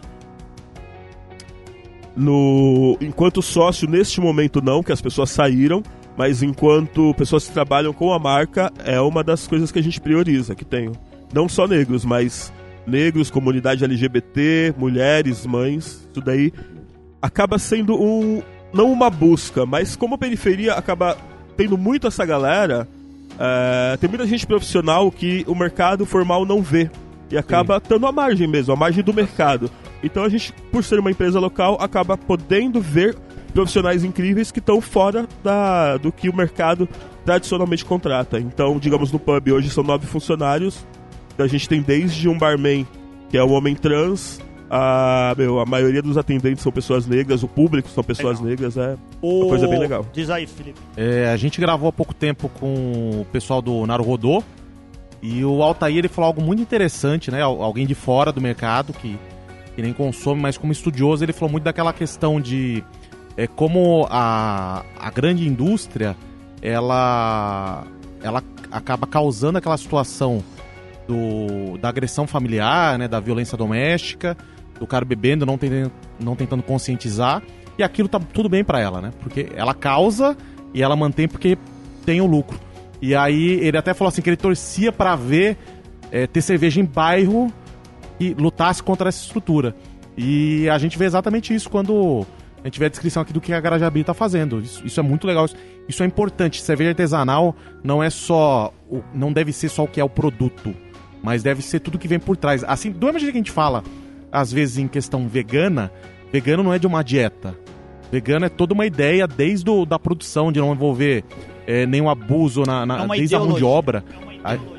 No, 2.15 2.97
enquanto 3.01 3.41
sócio, 3.41 3.89
neste 3.89 4.21
momento 4.21 4.61
não, 4.61 4.81
que 4.81 4.91
as 4.91 5.01
pessoas 5.01 5.29
saíram, 5.29 5.83
mas 6.17 6.41
enquanto 6.41 7.13
pessoas 7.15 7.47
que 7.47 7.53
trabalham 7.53 7.91
com 7.93 8.13
a 8.13 8.19
marca, 8.19 8.71
é 8.85 8.99
uma 9.01 9.23
das 9.23 9.47
coisas 9.47 9.71
que 9.71 9.79
a 9.79 9.83
gente 9.83 9.99
prioriza, 9.99 10.55
que 10.55 10.63
tem. 10.63 10.91
Não 11.35 11.49
só 11.49 11.67
negros, 11.67 12.05
mas 12.05 12.53
negros, 12.87 13.29
comunidade 13.29 13.83
LGBT, 13.83 14.73
mulheres, 14.77 15.45
mães, 15.45 16.07
isso 16.09 16.21
daí 16.23 16.53
acaba 17.21 17.59
sendo 17.59 18.01
um. 18.01 18.41
não 18.73 18.89
uma 18.89 19.09
busca, 19.09 19.65
mas 19.65 19.97
como 19.97 20.15
a 20.15 20.17
periferia 20.17 20.75
acaba 20.75 21.17
tendo 21.57 21.77
muito 21.77 22.07
essa 22.07 22.25
galera, 22.25 22.87
é, 23.37 23.97
tem 23.97 24.09
muita 24.09 24.25
gente 24.25 24.47
profissional 24.47 25.11
que 25.11 25.43
o 25.45 25.53
mercado 25.53 26.05
formal 26.05 26.45
não 26.45 26.61
vê. 26.61 26.89
E 27.29 27.37
acaba 27.37 27.77
estando 27.77 28.07
à 28.07 28.13
margem 28.13 28.47
mesmo, 28.47 28.71
à 28.71 28.77
margem 28.77 29.03
do 29.03 29.13
mercado. 29.13 29.69
Então 30.01 30.23
a 30.23 30.29
gente, 30.29 30.53
por 30.71 30.85
ser 30.85 30.99
uma 30.99 31.11
empresa 31.11 31.37
local, 31.37 31.77
acaba 31.81 32.15
podendo 32.15 32.79
ver 32.79 33.13
profissionais 33.53 34.05
incríveis 34.05 34.51
que 34.51 34.59
estão 34.59 34.79
fora 34.79 35.27
da, 35.43 35.97
do 35.97 36.13
que 36.13 36.29
o 36.29 36.35
mercado 36.35 36.87
tradicionalmente 37.25 37.83
contrata. 37.83 38.39
Então, 38.39 38.79
digamos, 38.79 39.11
no 39.11 39.19
pub 39.19 39.51
hoje 39.51 39.69
são 39.69 39.83
nove 39.83 40.07
funcionários. 40.07 40.85
A 41.37 41.47
gente 41.47 41.67
tem 41.67 41.81
desde 41.81 42.27
um 42.29 42.37
barman, 42.37 42.87
que 43.29 43.37
é 43.37 43.43
um 43.43 43.51
homem 43.53 43.75
trans, 43.75 44.39
A, 44.69 45.35
meu, 45.37 45.59
a 45.59 45.65
maioria 45.65 46.01
dos 46.01 46.17
atendentes 46.17 46.63
são 46.63 46.71
pessoas 46.71 47.05
negras, 47.05 47.43
o 47.43 47.47
público 47.47 47.87
são 47.89 48.03
pessoas 48.03 48.39
Legal. 48.39 48.49
negras, 48.49 48.77
é 48.77 48.97
O... 49.21 49.41
uma 49.41 49.49
coisa 49.49 49.67
bem 49.67 49.77
legal. 49.79 50.05
Diz 50.11 50.29
aí, 50.29 50.47
Felipe. 50.47 50.79
É, 50.97 51.29
a 51.29 51.37
gente 51.37 51.61
gravou 51.61 51.87
há 51.89 51.93
pouco 51.93 52.13
tempo 52.15 52.49
com 52.49 53.21
o 53.21 53.25
pessoal 53.31 53.61
do 53.61 53.85
Naruhodô 53.85 54.41
e 55.21 55.45
o 55.45 55.61
Altair 55.61 55.97
ele 55.97 56.07
falou 56.07 56.27
algo 56.29 56.41
muito 56.41 56.61
interessante, 56.61 57.29
né? 57.29 57.41
Al- 57.43 57.61
Alguém 57.61 57.85
de 57.85 57.93
fora 57.95 58.31
do 58.31 58.41
mercado 58.41 58.91
que, 58.93 59.17
que 59.75 59.81
nem 59.83 59.93
consome, 59.93 60.41
mas 60.41 60.57
como 60.57 60.71
estudioso 60.71 61.23
ele 61.23 61.31
falou 61.33 61.51
muito 61.51 61.63
daquela 61.63 61.93
questão 61.93 62.41
de 62.41 62.83
é, 63.37 63.45
como 63.45 64.07
a, 64.09 64.83
a 64.99 65.11
grande 65.11 65.47
indústria 65.47 66.15
ela, 66.61 67.83
ela 68.23 68.43
acaba 68.71 69.05
causando 69.05 69.57
aquela 69.59 69.77
situação 69.77 70.43
do, 71.07 71.77
da 71.77 71.89
agressão 71.89 72.25
familiar, 72.27 72.97
né? 72.97 73.07
Da 73.07 73.19
violência 73.19 73.57
doméstica, 73.57 74.35
do 74.79 74.85
cara 74.87 75.05
bebendo, 75.05 75.45
não, 75.45 75.57
tentando 75.57 75.91
não 76.19 76.35
tentando 76.35 76.63
conscientizar 76.63 77.41
e 77.77 77.83
aquilo 77.83 78.07
tá 78.07 78.19
tudo 78.19 78.47
bem 78.49 78.63
pra 78.63 78.79
ela, 78.79 79.01
né? 79.01 79.11
Porque 79.21 79.49
ela 79.55 79.73
causa 79.73 80.35
e 80.73 80.81
ela 80.81 80.95
mantém 80.95 81.27
porque 81.27 81.57
tem 82.05 82.21
o 82.21 82.25
lucro. 82.25 82.57
E 83.01 83.13
aí 83.15 83.59
ele 83.61 83.77
até 83.77 83.93
falou 83.93 84.09
assim 84.09 84.21
que 84.21 84.29
ele 84.29 84.37
torcia 84.37 84.91
pra 84.91 85.15
ver 85.15 85.57
é, 86.11 86.25
ter 86.27 86.41
cerveja 86.41 86.79
em 86.79 86.85
bairro 86.85 87.51
e 88.19 88.33
lutasse 88.33 88.81
contra 88.81 89.09
essa 89.09 89.21
estrutura. 89.25 89.75
E 90.17 90.69
a 90.69 90.77
gente 90.77 90.97
vê 90.97 91.03
exatamente 91.05 91.53
isso 91.53 91.69
quando 91.69 92.25
a 92.63 92.67
gente 92.67 92.79
vê 92.79 92.85
a 92.85 92.89
descrição 92.89 93.21
aqui 93.21 93.33
do 93.33 93.41
que 93.41 93.51
a 93.53 93.59
Garajabi 93.59 94.03
tá 94.03 94.13
fazendo. 94.13 94.59
Isso, 94.61 94.85
isso 94.85 94.99
é 94.99 95.03
muito 95.03 95.27
legal, 95.27 95.45
isso, 95.45 95.55
isso 95.89 96.01
é 96.01 96.05
importante. 96.05 96.61
Cerveja 96.61 96.91
artesanal 96.91 97.53
não 97.83 98.01
é 98.01 98.09
só, 98.09 98.73
o- 98.89 99.01
não 99.13 99.33
deve 99.33 99.51
ser 99.51 99.67
só 99.69 99.83
o 99.83 99.87
que 99.87 99.99
é 99.99 100.03
o 100.03 100.09
produto, 100.09 100.73
mas 101.25 101.41
deve 101.41 101.63
ser 101.63 101.79
tudo 101.79 101.97
que 101.97 102.07
vem 102.07 102.19
por 102.19 102.37
trás. 102.37 102.63
Assim, 102.63 102.91
do 102.91 103.03
mesmo 103.07 103.19
jeito 103.19 103.31
que 103.31 103.37
a 103.39 103.41
gente 103.41 103.51
fala, 103.51 103.83
às 104.31 104.51
vezes 104.51 104.77
em 104.77 104.87
questão 104.87 105.27
vegana, 105.27 105.91
vegano 106.31 106.61
não 106.61 106.71
é 106.71 106.77
de 106.77 106.85
uma 106.85 107.03
dieta. 107.03 107.57
Vegano 108.11 108.45
é 108.45 108.49
toda 108.49 108.75
uma 108.75 108.85
ideia 108.85 109.27
desde 109.27 109.67
o, 109.67 109.83
da 109.87 109.97
produção, 109.97 110.51
de 110.51 110.59
não 110.59 110.71
envolver 110.71 111.23
é, 111.65 111.87
nenhum 111.87 112.07
abuso 112.07 112.61
na, 112.61 112.85
na- 112.85 113.03
É 113.05 113.17
desde 113.17 113.35
a 113.35 113.39
mão 113.39 113.53
de 113.53 113.63
obra. 113.63 114.03
É. 114.45 114.75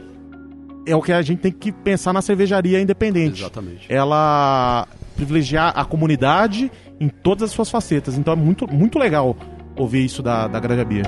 É 0.93 0.95
o 0.95 1.03
que 1.03 1.11
a 1.13 1.21
gente 1.21 1.41
tem 1.41 1.51
que 1.51 1.73
pensar 1.73 2.13
na 2.13 2.23
cervejaria 2.23 2.81
independente. 2.81 3.41
Exatamente. 3.41 3.93
Ela 3.93 4.87
privilegiar 5.17 5.73
a 5.77 5.85
comunidade 5.85 6.71
em 7.01 7.09
todas 7.09 7.43
as 7.43 7.51
suas 7.51 7.69
facetas. 7.69 8.17
Então 8.17 8.33
é 8.33 8.37
muito, 8.37 8.73
muito 8.73 8.97
legal 8.97 9.37
ouvir 9.75 10.05
isso 10.05 10.23
da, 10.23 10.47
da 10.47 10.61
Grajabia. 10.61 11.03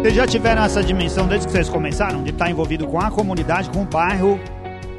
Vocês 0.00 0.14
já 0.14 0.26
tiveram 0.26 0.62
essa 0.62 0.82
dimensão 0.82 1.26
desde 1.26 1.46
que 1.46 1.52
vocês 1.52 1.68
começaram? 1.68 2.22
De 2.22 2.30
estar 2.30 2.50
envolvido 2.50 2.86
com 2.86 3.00
a 3.00 3.10
comunidade, 3.10 3.68
com 3.70 3.82
o 3.82 3.84
bairro? 3.84 4.38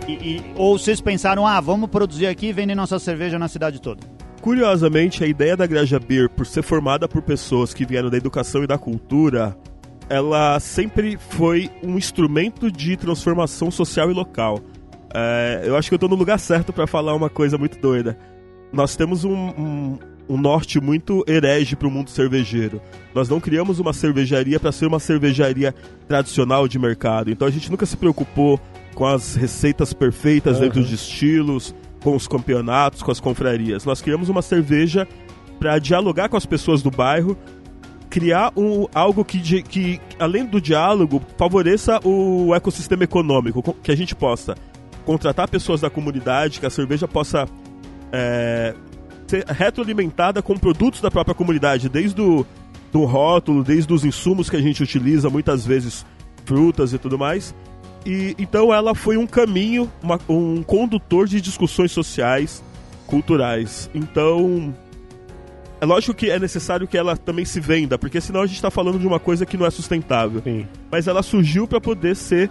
E, 0.08 0.12
e- 0.12 0.42
ou 0.56 0.78
vocês 0.78 1.00
pensaram, 1.02 1.48
ah, 1.48 1.60
vamos 1.62 1.90
produzir 1.90 2.28
aqui 2.28 2.48
e 2.48 2.54
vender 2.54 2.76
nossa 2.76 3.00
cerveja 3.00 3.40
na 3.40 3.48
cidade 3.48 3.82
toda? 3.82 4.02
Curiosamente, 4.42 5.24
a 5.24 5.28
ideia 5.28 5.56
da 5.56 5.66
Graja 5.66 6.00
Beer, 6.00 6.30
por 6.30 6.46
ser 6.46 6.62
formada 6.64 7.08
por 7.08 7.22
pessoas 7.22 7.74
que 7.74 7.86
vieram 7.86 8.10
da 8.10 8.18
educação 8.18 8.64
e 8.64 8.68
da 8.68 8.78
cultura, 8.78 9.56
ela 10.10 10.60
sempre 10.60 11.18
foi 11.18 11.70
um 11.84 11.98
instrumento 11.98 12.72
de 12.72 12.96
transformação 12.98 13.70
social 13.72 14.10
e 14.10 14.14
local. 14.14 14.60
É, 15.14 15.64
eu 15.66 15.76
acho 15.76 15.90
que 15.90 15.96
eu 15.96 16.00
tô 16.00 16.08
no 16.08 16.16
lugar 16.16 16.40
certo 16.40 16.72
para 16.72 16.86
falar 16.88 17.16
uma 17.16 17.30
coisa 17.30 17.58
muito 17.58 17.80
doida. 17.80 18.18
Nós 18.72 18.96
temos 18.96 19.24
um, 19.26 19.34
um, 19.34 19.98
um 20.30 20.38
norte 20.38 20.80
muito 20.80 21.24
herege 21.28 21.76
para 21.76 21.88
o 21.88 21.92
mundo 21.92 22.10
cervejeiro. 22.12 22.80
Nós 23.15 23.28
não 23.28 23.39
criamos 23.39 23.80
uma 23.80 23.92
cervejaria 23.94 24.60
para 24.60 24.72
ser 24.72 24.86
uma 24.86 25.00
cervejaria 25.00 25.74
tradicional 26.08 26.68
de 26.68 26.78
mercado. 26.78 27.32
Então 27.32 27.48
a 27.48 27.52
gente 27.52 27.70
nunca 27.72 27.86
se 27.86 27.98
preocupou 27.98 28.60
com 28.94 29.06
as 29.06 29.36
receitas 29.36 29.92
perfeitas 29.92 30.60
dentro 30.60 30.84
de 30.84 30.94
estilos, 30.94 31.74
com 32.04 32.15
os 32.15 32.28
campeonatos, 32.28 33.02
com 33.02 33.12
as 33.12 33.20
confrarias. 33.20 33.86
Nós 33.86 34.02
criamos 34.02 34.30
uma 34.30 34.42
cerveja 34.42 35.08
para 35.60 35.80
dialogar 35.80 36.30
com 36.30 36.38
as 36.38 36.46
pessoas 36.46 36.82
do 36.82 36.92
bairro, 36.92 37.36
criar 38.10 38.52
um, 38.56 38.88
algo 38.94 39.26
que, 39.26 39.62
que, 39.63 40.00
além 40.18 40.46
do 40.46 40.62
diálogo, 40.62 41.22
favoreça 41.38 42.00
o 42.06 42.54
ecossistema 42.56 43.04
econômico, 43.04 43.62
co- 43.62 43.74
que 43.82 43.92
a 43.92 43.96
gente 43.98 44.15
possa 44.15 44.56
contratar 45.06 45.50
pessoas 45.50 45.82
da 45.82 45.89
comunidade, 45.89 46.60
que 46.60 46.65
a 46.65 46.70
cerveja 46.70 47.08
possa 47.08 47.48
é, 48.12 48.74
ser 49.30 49.46
retroalimentada 49.48 50.42
com 50.42 50.58
produtos 50.58 51.02
da 51.02 51.12
própria 51.12 51.36
comunidade, 51.36 51.88
desde 51.88 52.20
o 52.22 52.46
do 52.92 53.06
rótulo, 53.06 53.63
desde 53.63 53.94
os 53.94 54.04
insumos 54.04 54.50
que 54.50 54.56
a 54.56 54.62
gente 54.62 54.82
utiliza, 54.82 55.30
muitas 55.30 55.63
vezes 55.63 56.04
frutas 56.44 56.92
e 56.92 56.98
tudo 56.98 57.20
mais. 57.20 57.54
E 58.04 58.36
então 58.39 58.74
ela 58.74 58.96
foi 58.96 59.15
um 59.18 59.28
caminho, 59.28 59.88
uma- 60.02 60.20
um 60.28 60.63
condutor 60.63 61.28
de 61.28 61.39
discussões 61.39 61.92
sociais, 61.92 62.63
culturais. 63.06 63.89
Então 63.94 64.74
é 65.80 65.86
lógico 65.86 66.15
que 66.15 66.32
é 66.32 66.39
necessário 66.39 66.88
que 66.88 66.98
ela 66.98 67.15
também 67.15 67.46
se 67.46 67.60
venda, 67.60 67.98
porque 68.00 68.20
senão 68.20 68.42
a 68.42 68.48
gente 68.48 68.56
está 68.56 68.72
falando 68.72 68.98
de 68.98 69.06
uma 69.06 69.20
coisa 69.20 69.46
que 69.46 69.56
não 69.56 69.65
é 69.68 69.70
sustentável. 69.70 70.42
Sim. 70.44 70.65
Mas 70.92 71.08
ela 71.08 71.22
surgiu 71.22 71.68
para 71.68 71.80
poder 71.80 72.15
ser 72.15 72.50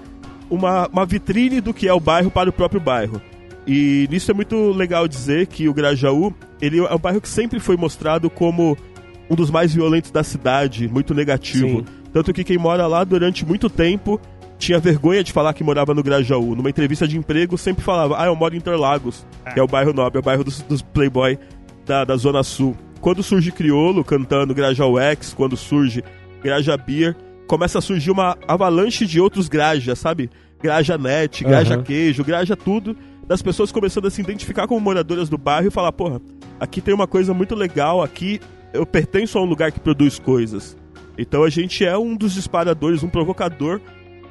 uma, 0.49 0.87
uma 0.93 1.05
vitrine 1.05 1.61
do 1.61 1.75
que 1.75 1.89
é 1.89 1.93
o 1.93 1.99
bairro 2.01 2.31
para 2.31 2.49
o 2.49 2.53
próprio 2.53 2.81
bairro. 2.81 3.21
E 3.71 4.09
nisso 4.11 4.31
é 4.31 4.35
muito 4.35 4.73
legal 4.73 5.07
dizer 5.07 5.47
que 5.47 5.69
o 5.69 5.75
Grajaú, 5.75 6.33
ele 6.59 6.79
é 6.79 6.95
um 6.95 6.99
bairro 6.99 7.21
que 7.21 7.29
sempre 7.29 7.61
foi 7.61 7.77
mostrado 7.77 8.31
como 8.31 8.75
um 9.29 9.37
dos 9.37 9.51
mais 9.51 9.75
violentos 9.75 10.11
da 10.11 10.25
cidade, 10.25 10.89
muito 10.89 11.15
negativo. 11.15 11.81
Sim. 11.81 11.85
Tanto 12.11 12.33
que 12.33 12.43
quem 12.43 12.57
mora 12.57 12.87
lá 12.87 13.05
durante 13.05 13.45
muito 13.45 13.69
tempo 13.69 14.19
tinha 14.59 14.79
vergonha 14.79 15.23
de 15.23 15.35
falar 15.35 15.53
que 15.53 15.63
morava 15.63 15.93
no 15.93 16.03
Grajaú. 16.03 16.57
Numa 16.57 16.71
entrevista 16.71 17.07
de 17.07 17.19
emprego 17.19 17.59
sempre 17.59 17.85
falava, 17.85 18.17
ah, 18.19 18.25
eu 18.25 18.35
moro 18.35 18.55
em 18.55 18.57
Interlagos, 18.57 19.27
que 19.53 19.61
é 19.61 19.63
o 19.63 19.67
bairro 19.67 19.93
nobre, 19.93 20.17
é 20.17 20.21
o 20.21 20.25
bairro 20.25 20.43
dos, 20.43 20.63
dos 20.63 20.81
playboy 20.81 21.39
da, 21.85 22.07
da 22.07 22.17
Zona 22.17 22.43
Sul. 22.43 22.75
Quando 23.03 23.23
surge 23.23 23.53
Criolo 23.53 24.03
cantando 24.03 24.55
Grajaú 24.55 24.99
X, 24.99 25.35
quando 25.35 25.59
surge 25.59 26.03
Graja 26.43 26.75
Beer, 26.75 27.15
começa 27.47 27.81
a 27.81 27.83
surgir 27.83 28.11
uma 28.11 28.35
avalanche 28.49 29.05
de 29.05 29.21
outros 29.21 29.47
Grajas, 29.47 29.99
sabe? 29.99 30.31
Graja 30.63 30.97
Net, 30.97 31.45
Graja 31.45 31.75
Aham. 31.75 31.83
Queijo, 31.83 32.25
Graja 32.25 32.57
tudo, 32.57 32.97
das 33.29 33.43
pessoas 33.43 33.71
começando 33.71 34.07
a 34.07 34.11
se 34.11 34.23
identificar 34.23 34.67
como 34.67 34.81
moradoras 34.81 35.29
do 35.29 35.37
bairro 35.37 35.69
e 35.69 35.71
falar, 35.71 35.93
porra, 35.93 36.21
aqui 36.59 36.81
tem 36.81 36.95
uma 36.95 37.07
coisa 37.07 37.35
muito 37.35 37.55
legal, 37.55 38.03
aqui 38.03 38.41
eu 38.73 38.87
pertenço 38.87 39.39
a 39.39 39.43
um 39.43 39.45
lugar 39.45 39.71
que 39.71 39.79
produz 39.79 40.19
coisas. 40.19 40.77
Então 41.17 41.45
a 41.45 41.51
gente 41.51 41.85
é 41.85 41.97
um 41.99 42.17
dos 42.17 42.33
disparadores, 42.33 43.03
um 43.03 43.09
provocador 43.09 43.81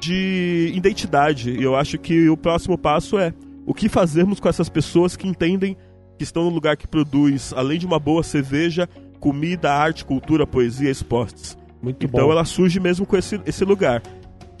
de 0.00 0.72
identidade. 0.74 1.50
E 1.50 1.62
eu 1.62 1.76
acho 1.76 1.96
que 1.96 2.28
o 2.28 2.36
próximo 2.36 2.76
passo 2.76 3.18
é 3.18 3.32
o 3.64 3.72
que 3.72 3.88
fazermos 3.88 4.40
com 4.40 4.48
essas 4.48 4.68
pessoas 4.68 5.16
que 5.16 5.28
entendem 5.28 5.76
que 6.16 6.24
estão 6.24 6.44
no 6.44 6.50
lugar 6.50 6.76
que 6.76 6.88
produz, 6.88 7.52
além 7.56 7.78
de 7.78 7.86
uma 7.86 8.00
boa 8.00 8.24
cerveja, 8.24 8.88
comida, 9.20 9.72
arte, 9.72 10.04
cultura, 10.04 10.46
poesia, 10.46 10.90
esportes. 10.90 11.56
Muito 11.80 12.04
Então 12.04 12.26
bom. 12.26 12.32
ela 12.32 12.44
surge 12.44 12.80
mesmo 12.80 13.06
com 13.06 13.16
esse, 13.16 13.40
esse 13.46 13.64
lugar. 13.64 14.02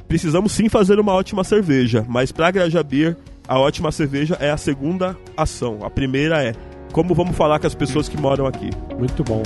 Precisamos 0.06 0.52
sim 0.52 0.68
fazer 0.68 1.00
uma 1.00 1.12
ótima 1.12 1.42
cerveja, 1.42 2.06
mas 2.08 2.30
para 2.30 2.50
Graja 2.50 2.82
Beer, 2.82 3.16
a 3.48 3.58
ótima 3.58 3.90
cerveja 3.90 4.36
é 4.38 4.50
a 4.50 4.58
segunda 4.58 5.16
ação. 5.34 5.78
A 5.82 5.88
primeira 5.88 6.44
é 6.44 6.52
como 6.92 7.14
vamos 7.14 7.34
falar 7.34 7.58
com 7.58 7.66
as 7.66 7.74
pessoas 7.74 8.06
que 8.06 8.20
moram 8.20 8.46
aqui. 8.46 8.68
Muito 8.98 9.24
bom. 9.24 9.42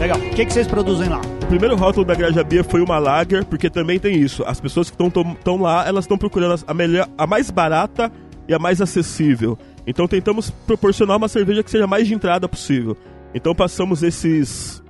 Legal. 0.00 0.18
O 0.18 0.30
que, 0.30 0.46
que 0.46 0.52
vocês 0.52 0.66
produzem 0.66 1.10
lá? 1.10 1.20
O 1.42 1.46
primeiro 1.46 1.76
rótulo 1.76 2.06
da 2.06 2.14
Graja 2.14 2.42
Beer 2.42 2.64
foi 2.64 2.80
uma 2.80 2.98
lager, 2.98 3.44
porque 3.44 3.68
também 3.68 3.98
tem 4.00 4.18
isso. 4.18 4.42
As 4.46 4.58
pessoas 4.58 4.90
que 4.90 4.96
estão 5.00 5.60
lá, 5.60 5.86
elas 5.86 6.04
estão 6.04 6.16
procurando 6.16 6.64
a, 6.66 6.72
melhor, 6.72 7.06
a 7.18 7.26
mais 7.26 7.50
barata 7.50 8.10
e 8.48 8.54
a 8.54 8.58
mais 8.58 8.80
acessível. 8.80 9.58
Então 9.86 10.08
tentamos 10.08 10.50
proporcionar 10.50 11.18
uma 11.18 11.28
cerveja 11.28 11.62
que 11.62 11.70
seja 11.70 11.84
a 11.84 11.86
mais 11.86 12.08
de 12.08 12.14
entrada 12.14 12.48
possível. 12.48 12.96
Então 13.34 13.54
passamos 13.54 14.02
esses 14.02 14.81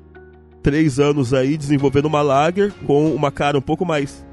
três 0.62 0.98
anos 0.98 1.34
aí 1.34 1.56
desenvolvendo 1.56 2.06
uma 2.06 2.22
lager 2.22 2.72
com 2.86 3.14
uma 3.14 3.30
cara 3.30 3.58
um 3.58 3.62
pouco 3.62 3.84
mais 3.84 4.24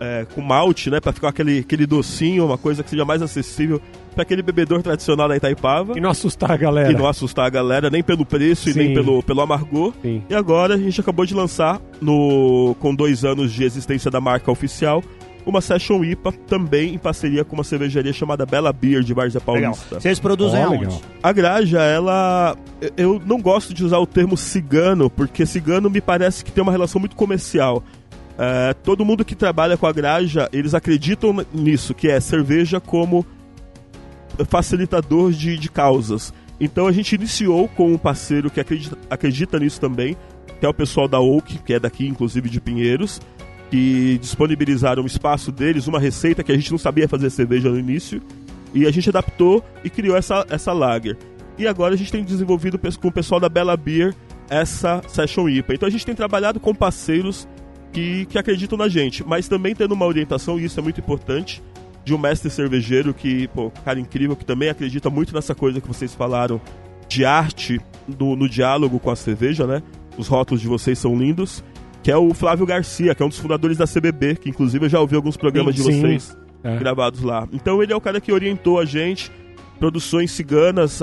é, 0.00 0.26
com 0.34 0.40
malte, 0.40 0.90
né, 0.90 1.00
Pra 1.00 1.12
ficar 1.12 1.28
aquele, 1.28 1.58
aquele 1.58 1.86
docinho, 1.86 2.46
uma 2.46 2.58
coisa 2.58 2.82
que 2.82 2.90
seja 2.90 3.04
mais 3.04 3.20
acessível 3.20 3.80
para 4.14 4.22
aquele 4.22 4.42
bebedor 4.42 4.82
tradicional 4.82 5.28
da 5.28 5.36
Itaipava. 5.36 5.96
E 5.96 6.00
não 6.00 6.10
assustar 6.10 6.50
a 6.50 6.56
galera. 6.56 6.90
E 6.90 6.94
não 6.94 7.06
assustar 7.06 7.46
a 7.46 7.50
galera 7.50 7.88
nem 7.88 8.02
pelo 8.02 8.24
preço 8.24 8.68
e 8.68 8.74
nem 8.74 8.88
Sim. 8.88 8.94
pelo, 8.94 9.22
pelo 9.22 9.40
amargor. 9.40 9.92
Sim. 10.02 10.22
E 10.28 10.34
agora 10.34 10.74
a 10.74 10.76
gente 10.78 11.00
acabou 11.00 11.24
de 11.24 11.34
lançar, 11.34 11.80
no, 12.00 12.74
com 12.80 12.94
dois 12.94 13.24
anos 13.24 13.52
de 13.52 13.62
existência 13.62 14.10
da 14.10 14.20
marca 14.20 14.50
oficial, 14.50 15.04
uma 15.50 15.60
Session 15.60 16.04
IPA, 16.04 16.32
também 16.46 16.94
em 16.94 16.98
parceria 16.98 17.44
com 17.44 17.54
uma 17.54 17.64
cervejaria 17.64 18.12
chamada 18.12 18.44
Bela 18.44 18.72
Beer 18.72 19.02
de 19.02 19.14
Várzea 19.14 19.40
Legal. 19.46 19.72
Paulista. 19.72 20.00
Vocês 20.00 20.18
produzem 20.18 20.60
Ó, 20.60 20.66
aonde? 20.68 20.84
legal. 20.84 21.00
A 21.22 21.32
Graja, 21.32 21.80
ela. 21.80 22.56
Eu 22.96 23.20
não 23.24 23.40
gosto 23.40 23.72
de 23.74 23.84
usar 23.84 23.98
o 23.98 24.06
termo 24.06 24.36
cigano, 24.36 25.08
porque 25.08 25.46
cigano 25.46 25.88
me 25.88 26.00
parece 26.00 26.44
que 26.44 26.52
tem 26.52 26.62
uma 26.62 26.72
relação 26.72 27.00
muito 27.00 27.16
comercial. 27.16 27.82
É, 28.38 28.72
todo 28.72 29.04
mundo 29.04 29.24
que 29.24 29.34
trabalha 29.34 29.76
com 29.76 29.86
a 29.86 29.92
Graja, 29.92 30.48
eles 30.52 30.74
acreditam 30.74 31.44
nisso, 31.52 31.92
que 31.92 32.08
é 32.08 32.20
cerveja 32.20 32.80
como 32.80 33.26
facilitador 34.48 35.32
de, 35.32 35.58
de 35.58 35.70
causas. 35.70 36.32
Então 36.60 36.86
a 36.86 36.92
gente 36.92 37.14
iniciou 37.14 37.68
com 37.68 37.92
um 37.92 37.98
parceiro 37.98 38.50
que 38.50 38.60
acredita, 38.60 38.96
acredita 39.10 39.58
nisso 39.58 39.80
também, 39.80 40.16
que 40.60 40.66
é 40.66 40.68
o 40.68 40.74
pessoal 40.74 41.08
da 41.08 41.20
Oak, 41.20 41.58
que 41.58 41.72
é 41.72 41.80
daqui, 41.80 42.06
inclusive 42.06 42.48
de 42.48 42.60
Pinheiros, 42.60 43.20
que 43.70 44.18
disponibilizaram 44.18 45.02
um 45.02 45.06
espaço 45.06 45.52
deles, 45.52 45.86
uma 45.86 46.00
receita 46.00 46.42
que 46.42 46.52
a 46.52 46.54
gente 46.54 46.70
não 46.70 46.78
sabia 46.78 47.08
fazer 47.08 47.30
cerveja 47.30 47.68
no 47.68 47.78
início, 47.78 48.22
e 48.72 48.86
a 48.86 48.90
gente 48.90 49.08
adaptou 49.08 49.64
e 49.84 49.90
criou 49.90 50.16
essa, 50.16 50.46
essa 50.48 50.72
lager. 50.72 51.16
E 51.58 51.66
agora 51.66 51.94
a 51.94 51.96
gente 51.96 52.12
tem 52.12 52.22
desenvolvido 52.22 52.78
com 52.78 53.08
o 53.08 53.12
pessoal 53.12 53.40
da 53.40 53.48
Bella 53.48 53.76
Beer 53.76 54.14
essa 54.48 55.02
Session 55.08 55.48
IPA. 55.48 55.74
Então 55.74 55.88
a 55.88 55.90
gente 55.90 56.06
tem 56.06 56.14
trabalhado 56.14 56.60
com 56.60 56.74
parceiros 56.74 57.48
que, 57.92 58.26
que 58.26 58.38
acreditam 58.38 58.78
na 58.78 58.88
gente, 58.88 59.26
mas 59.26 59.48
também 59.48 59.74
tendo 59.74 59.92
uma 59.92 60.06
orientação, 60.06 60.58
e 60.58 60.64
isso 60.64 60.78
é 60.78 60.82
muito 60.82 61.00
importante, 61.00 61.62
de 62.04 62.14
um 62.14 62.18
mestre 62.18 62.48
cervejeiro 62.48 63.12
que, 63.12 63.48
pô, 63.48 63.70
cara 63.84 64.00
incrível, 64.00 64.36
que 64.36 64.44
também 64.44 64.68
acredita 64.68 65.10
muito 65.10 65.34
nessa 65.34 65.54
coisa 65.54 65.80
que 65.80 65.88
vocês 65.88 66.14
falaram 66.14 66.60
de 67.06 67.24
arte 67.24 67.80
no, 68.18 68.36
no 68.36 68.48
diálogo 68.48 68.98
com 68.98 69.10
a 69.10 69.16
cerveja, 69.16 69.66
né? 69.66 69.82
Os 70.16 70.26
rótulos 70.26 70.60
de 70.60 70.68
vocês 70.68 70.98
são 70.98 71.16
lindos. 71.16 71.62
Que 72.02 72.10
é 72.10 72.16
o 72.16 72.32
Flávio 72.32 72.64
Garcia, 72.64 73.14
que 73.14 73.22
é 73.22 73.26
um 73.26 73.28
dos 73.28 73.38
fundadores 73.38 73.76
da 73.76 73.86
CBB, 73.86 74.36
que 74.36 74.48
inclusive 74.48 74.86
eu 74.86 74.88
já 74.88 75.00
ouvi 75.00 75.16
alguns 75.16 75.36
programas 75.36 75.74
Sim, 75.76 75.82
de 75.82 75.92
sim. 75.92 76.00
vocês 76.00 76.36
É. 76.62 76.76
gravados 76.76 77.22
lá. 77.22 77.46
Então 77.52 77.82
ele 77.82 77.92
é 77.92 77.96
o 77.96 78.00
cara 78.00 78.20
que 78.20 78.32
orientou 78.32 78.78
a 78.78 78.84
gente, 78.84 79.30
produções 79.78 80.30
ciganas, 80.30 81.00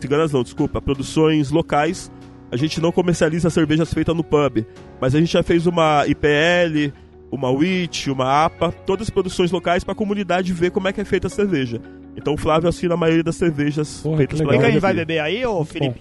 ciganas 0.00 0.32
não, 0.32 0.42
desculpa, 0.42 0.80
produções 0.80 1.50
locais. 1.50 2.10
A 2.52 2.56
gente 2.56 2.80
não 2.80 2.92
comercializa 2.92 3.50
cervejas 3.50 3.92
feitas 3.92 4.14
no 4.14 4.22
pub, 4.22 4.64
mas 5.00 5.14
a 5.14 5.18
gente 5.18 5.32
já 5.32 5.42
fez 5.42 5.66
uma 5.66 6.06
IPL, 6.06 6.92
uma 7.30 7.50
WIT, 7.50 8.10
uma 8.10 8.44
APA, 8.44 8.70
todas 8.70 9.10
produções 9.10 9.50
locais 9.50 9.82
para 9.82 9.92
a 9.92 9.96
comunidade 9.96 10.52
ver 10.52 10.70
como 10.70 10.86
é 10.86 10.92
que 10.92 11.00
é 11.00 11.04
feita 11.04 11.26
a 11.26 11.30
cerveja. 11.30 11.80
Então 12.16 12.34
o 12.34 12.36
Flávio 12.36 12.68
assina 12.68 12.94
a 12.94 12.96
maioria 12.96 13.24
das 13.24 13.34
cervejas 13.34 14.00
Porra, 14.02 14.18
feitas 14.18 14.38
pela 14.38 14.50
O 14.50 14.52
que 14.52 14.58
a 14.58 14.70
gente 14.70 14.80
Garrafa 14.80 14.86
vai 14.86 14.94
beber 14.94 15.18
aí, 15.18 15.44
ô 15.44 15.64
Felipe? 15.64 16.00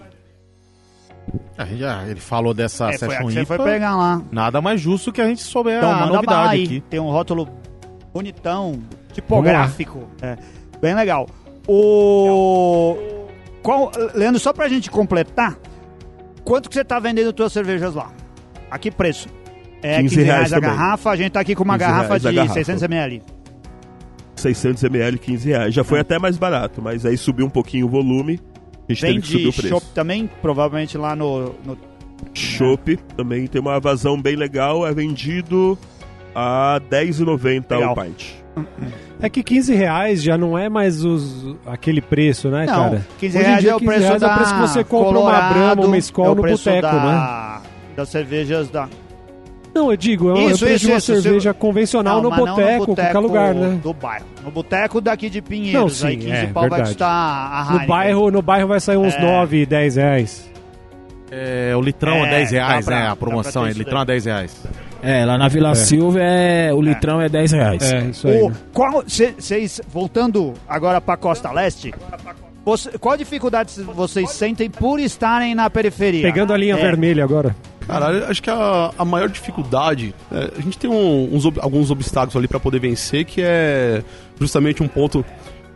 A 1.57 1.65
gente 1.65 1.79
já, 1.79 2.03
ele 2.07 2.19
falou 2.19 2.53
dessa 2.53 2.89
É, 2.91 2.97
foi 2.97 3.09
Session 3.09 3.45
foi 3.45 3.55
IPA. 3.57 3.63
pegar 3.63 3.95
lá. 3.95 4.21
Nada 4.31 4.61
mais 4.61 4.79
justo 4.81 5.11
que 5.11 5.21
a 5.21 5.27
gente 5.27 5.41
souber 5.41 5.77
Então 5.77 5.91
a 5.91 6.05
novidade 6.05 6.49
aí. 6.55 6.63
aqui. 6.65 6.81
Tem 6.89 6.99
um 6.99 7.09
rótulo 7.09 7.47
bonitão, 8.13 8.79
tipográfico. 9.13 10.07
É, 10.21 10.37
bem 10.81 10.93
legal. 10.93 11.27
O. 11.67 12.97
Qual, 13.61 13.91
Leandro, 14.13 14.39
só 14.39 14.51
pra 14.51 14.67
gente 14.67 14.91
completar, 14.91 15.57
quanto 16.43 16.67
que 16.69 16.75
você 16.75 16.83
tá 16.83 16.99
vendendo 16.99 17.33
suas 17.35 17.53
cervejas 17.53 17.93
lá? 17.95 18.11
A 18.69 18.77
que 18.77 18.91
preço? 18.91 19.29
É 19.81 19.97
15, 20.01 20.15
15 20.15 20.21
reais, 20.23 20.37
reais 20.49 20.53
a 20.53 20.55
também. 20.57 20.69
garrafa, 20.77 21.09
a 21.09 21.15
gente 21.15 21.31
tá 21.31 21.39
aqui 21.39 21.55
com 21.55 21.63
uma 21.63 21.77
15 21.77 21.89
garrafa 21.89 22.19
de 22.19 22.31
garrafa. 22.33 22.53
600 22.55 22.83
ml. 22.83 23.21
600 24.35 24.83
ml, 24.83 25.17
15 25.19 25.49
reais. 25.49 25.73
Já 25.73 25.83
foi 25.83 25.99
É. 25.99 26.01
até 26.01 26.19
mais 26.19 26.37
barato, 26.37 26.81
mas 26.81 27.05
aí 27.05 27.17
subiu 27.17 27.45
um 27.45 27.49
pouquinho 27.49 27.85
o 27.85 27.89
volume. 27.89 28.39
A 28.89 28.93
gente 28.93 29.01
teve 29.01 29.21
que 29.21 29.27
subir 29.27 29.37
Vende 29.43 29.49
o 29.49 29.53
preço. 29.53 29.67
chopp 29.69 29.85
também, 29.93 30.29
provavelmente 30.41 30.97
lá 30.97 31.15
no, 31.15 31.55
no 31.65 31.77
Chopp 32.33 32.97
também 33.17 33.47
tem 33.47 33.59
uma 33.61 33.79
vazão 33.79 34.21
bem 34.21 34.35
legal, 34.35 34.85
é 34.87 34.93
vendido 34.93 35.77
a 36.35 36.79
R$10,90 36.91 37.71
Legal. 37.71 37.93
o 37.93 38.01
pint. 38.01 38.23
É 39.19 39.29
que 39.29 39.41
15 39.41 39.73
reais 39.73 40.21
já 40.21 40.37
não 40.37 40.57
é 40.57 40.69
mais 40.69 41.03
os, 41.03 41.55
aquele 41.65 42.01
preço, 42.01 42.49
né, 42.49 42.65
Não, 42.65 42.73
cara? 42.73 43.07
15 43.19 43.37
Hoje 43.37 43.45
em 43.45 43.47
reais 43.49 43.61
dia, 43.61 43.71
é 43.71 43.75
o 43.75 43.79
15 43.79 43.89
preço 43.91 44.05
reais 44.07 44.21
da 44.21 44.27
é 44.27 44.31
o 44.31 44.35
preço 44.35 44.53
que 44.53 44.59
você 44.61 44.83
compra 44.83 45.13
Colorado, 45.13 45.43
uma 45.43 45.53
Brahma, 45.53 45.85
uma 45.85 45.95
é 45.95 45.99
Skol 45.99 46.25
o 46.31 46.35
no 46.35 46.41
boteco, 46.43 46.81
da- 46.81 47.61
né? 47.61 47.69
Das 47.95 48.09
cervejas 48.09 48.69
da... 48.69 48.87
Não, 49.73 49.89
eu 49.89 49.97
digo, 49.97 50.29
é, 50.29 50.31
é 50.31 50.45
o 50.45 50.49
Isso, 50.51 50.59
preço 50.65 50.75
isso, 50.75 50.87
uma 50.91 50.97
isso, 50.97 51.13
cerveja 51.21 51.51
você- 51.51 51.59
convencional 51.59 52.21
no 52.21 52.29
não 52.29 52.37
boteco, 52.37 52.85
qualquer 52.85 53.17
lugar, 53.19 53.55
né? 53.55 53.79
do 53.81 53.93
bairro. 53.93 54.25
No 54.43 54.51
boteco 54.51 55.01
daqui 55.01 55.29
de 55.29 55.41
Pinheiros, 55.41 55.81
Não, 55.81 55.89
sim, 55.89 56.07
aí 56.07 56.17
15 56.17 56.31
é, 56.31 56.45
pau 56.47 56.61
vai 56.61 56.69
verdade. 56.69 56.89
custar 56.89 57.09
a 57.09 57.63
No 57.63 57.69
Heineken. 57.71 57.87
bairro, 57.87 58.31
no 58.31 58.41
bairro 58.43 58.67
vai 58.67 58.79
sair 58.79 58.97
uns 58.97 59.15
É. 59.15 59.21
9, 59.21 59.65
10 59.65 59.95
reais. 59.95 60.51
É, 61.31 61.75
o 61.75 61.81
litrão 61.81 62.17
É, 62.17 62.27
é 62.27 62.29
10 62.29 62.51
reais, 62.51 62.85
dá 62.85 62.91
pra- 62.91 62.99
né? 63.05 63.07
A 63.09 63.15
promoção 63.15 63.65
é 63.65 63.71
litrão 63.71 63.95
daí. 63.95 64.03
é 64.03 64.05
10 64.05 64.25
reais. 64.25 64.63
É, 65.01 65.25
lá 65.25 65.37
na 65.37 65.47
Vila 65.47 65.71
É. 65.71 65.75
Silva 65.75 66.19
é, 66.21 66.71
o 66.71 66.79
litrão 66.79 67.19
é 67.19 67.27
10 67.27 67.51
reais. 67.51 67.91
É, 67.91 67.99
isso 68.05 68.27
aí. 68.27 68.41
O, 68.43 68.49
né? 68.49 68.55
qual, 68.71 69.03
vocês, 69.03 69.81
voltando 69.91 70.53
agora 70.69 71.01
pra 71.01 71.17
Costa 71.17 71.51
Leste, 71.51 71.91
você- 72.63 72.95
qual 72.99 73.17
dificuldade 73.17 73.71
vocês 73.81 74.29
sentem 74.29 74.69
por 74.69 74.99
estarem 74.99 75.55
na 75.55 75.67
periferia? 75.69 76.21
Pegando 76.21 76.53
a 76.53 76.57
linha 76.57 76.75
É, 76.75 76.77
vermelha 76.81 77.23
agora. 77.23 77.55
Cara, 77.87 78.27
acho 78.29 78.41
que 78.41 78.49
a, 78.49 78.91
a 78.97 79.05
maior 79.05 79.27
dificuldade, 79.29 80.15
é, 80.31 80.51
a 80.57 80.61
gente 80.61 80.77
tem 80.77 80.89
um- 80.89 81.29
uns 81.35 81.45
alguns 81.59 81.91
obstáculos 81.91 82.35
ali 82.35 82.47
para 82.47 82.59
poder 82.59 82.79
vencer, 82.79 83.25
que 83.25 83.41
é 83.41 84.03
justamente 84.39 84.81
um 84.81 84.87
ponto 84.87 85.23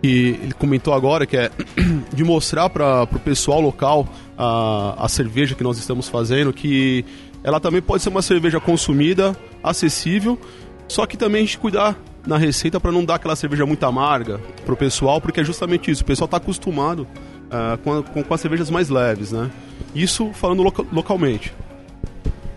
que 0.01 0.37
ele 0.41 0.53
comentou 0.53 0.93
agora, 0.93 1.25
que 1.25 1.35
é 1.35 1.51
de 2.13 2.23
mostrar 2.23 2.69
para 2.69 3.03
o 3.03 3.19
pessoal 3.19 3.59
local 3.59 4.07
a, 4.37 4.95
a 5.05 5.09
cerveja 5.09 5.53
que 5.55 5.63
nós 5.63 5.77
estamos 5.77 6.07
fazendo, 6.07 6.53
que 6.53 7.03
ela 7.43 7.59
também 7.59 7.81
pode 7.81 8.01
ser 8.03 8.09
uma 8.09 8.21
cerveja 8.21 8.59
consumida, 8.59 9.35
acessível, 9.63 10.39
só 10.87 11.05
que 11.05 11.17
também 11.17 11.41
a 11.41 11.45
gente 11.45 11.57
cuidar 11.57 11.95
na 12.25 12.37
receita 12.37 12.79
para 12.79 12.91
não 12.91 13.03
dar 13.05 13.15
aquela 13.15 13.35
cerveja 13.35 13.65
muito 13.65 13.83
amarga 13.85 14.39
pro 14.65 14.75
pessoal, 14.77 15.19
porque 15.21 15.39
é 15.41 15.43
justamente 15.43 15.89
isso, 15.91 16.03
o 16.03 16.05
pessoal 16.05 16.25
está 16.25 16.37
acostumado 16.37 17.07
ah, 17.51 17.77
com, 17.83 18.01
com, 18.03 18.23
com 18.23 18.33
as 18.33 18.41
cervejas 18.41 18.69
mais 18.69 18.89
leves, 18.89 19.31
né? 19.31 19.49
Isso 19.95 20.31
falando 20.33 20.61
loca- 20.63 20.85
localmente. 20.91 21.53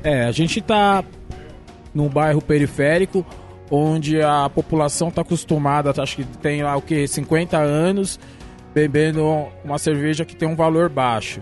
É, 0.03 0.25
a 0.25 0.33
gente 0.33 0.61
tá 0.61 1.05
num 1.95 2.09
bairro 2.09 2.41
periférico 2.41 3.25
onde 3.71 4.21
a 4.21 4.51
população 4.51 5.09
está 5.09 5.23
acostumada, 5.23 5.93
acho 6.03 6.17
que 6.17 6.25
tem 6.25 6.63
lá 6.63 6.77
o 6.77 6.83
que 6.83 7.07
50 7.07 7.57
anos 7.57 8.19
bebendo 8.75 9.25
uma 9.65 9.79
cerveja 9.79 10.25
que 10.25 10.35
tem 10.35 10.49
um 10.49 10.57
valor 10.57 10.89
baixo. 10.89 11.41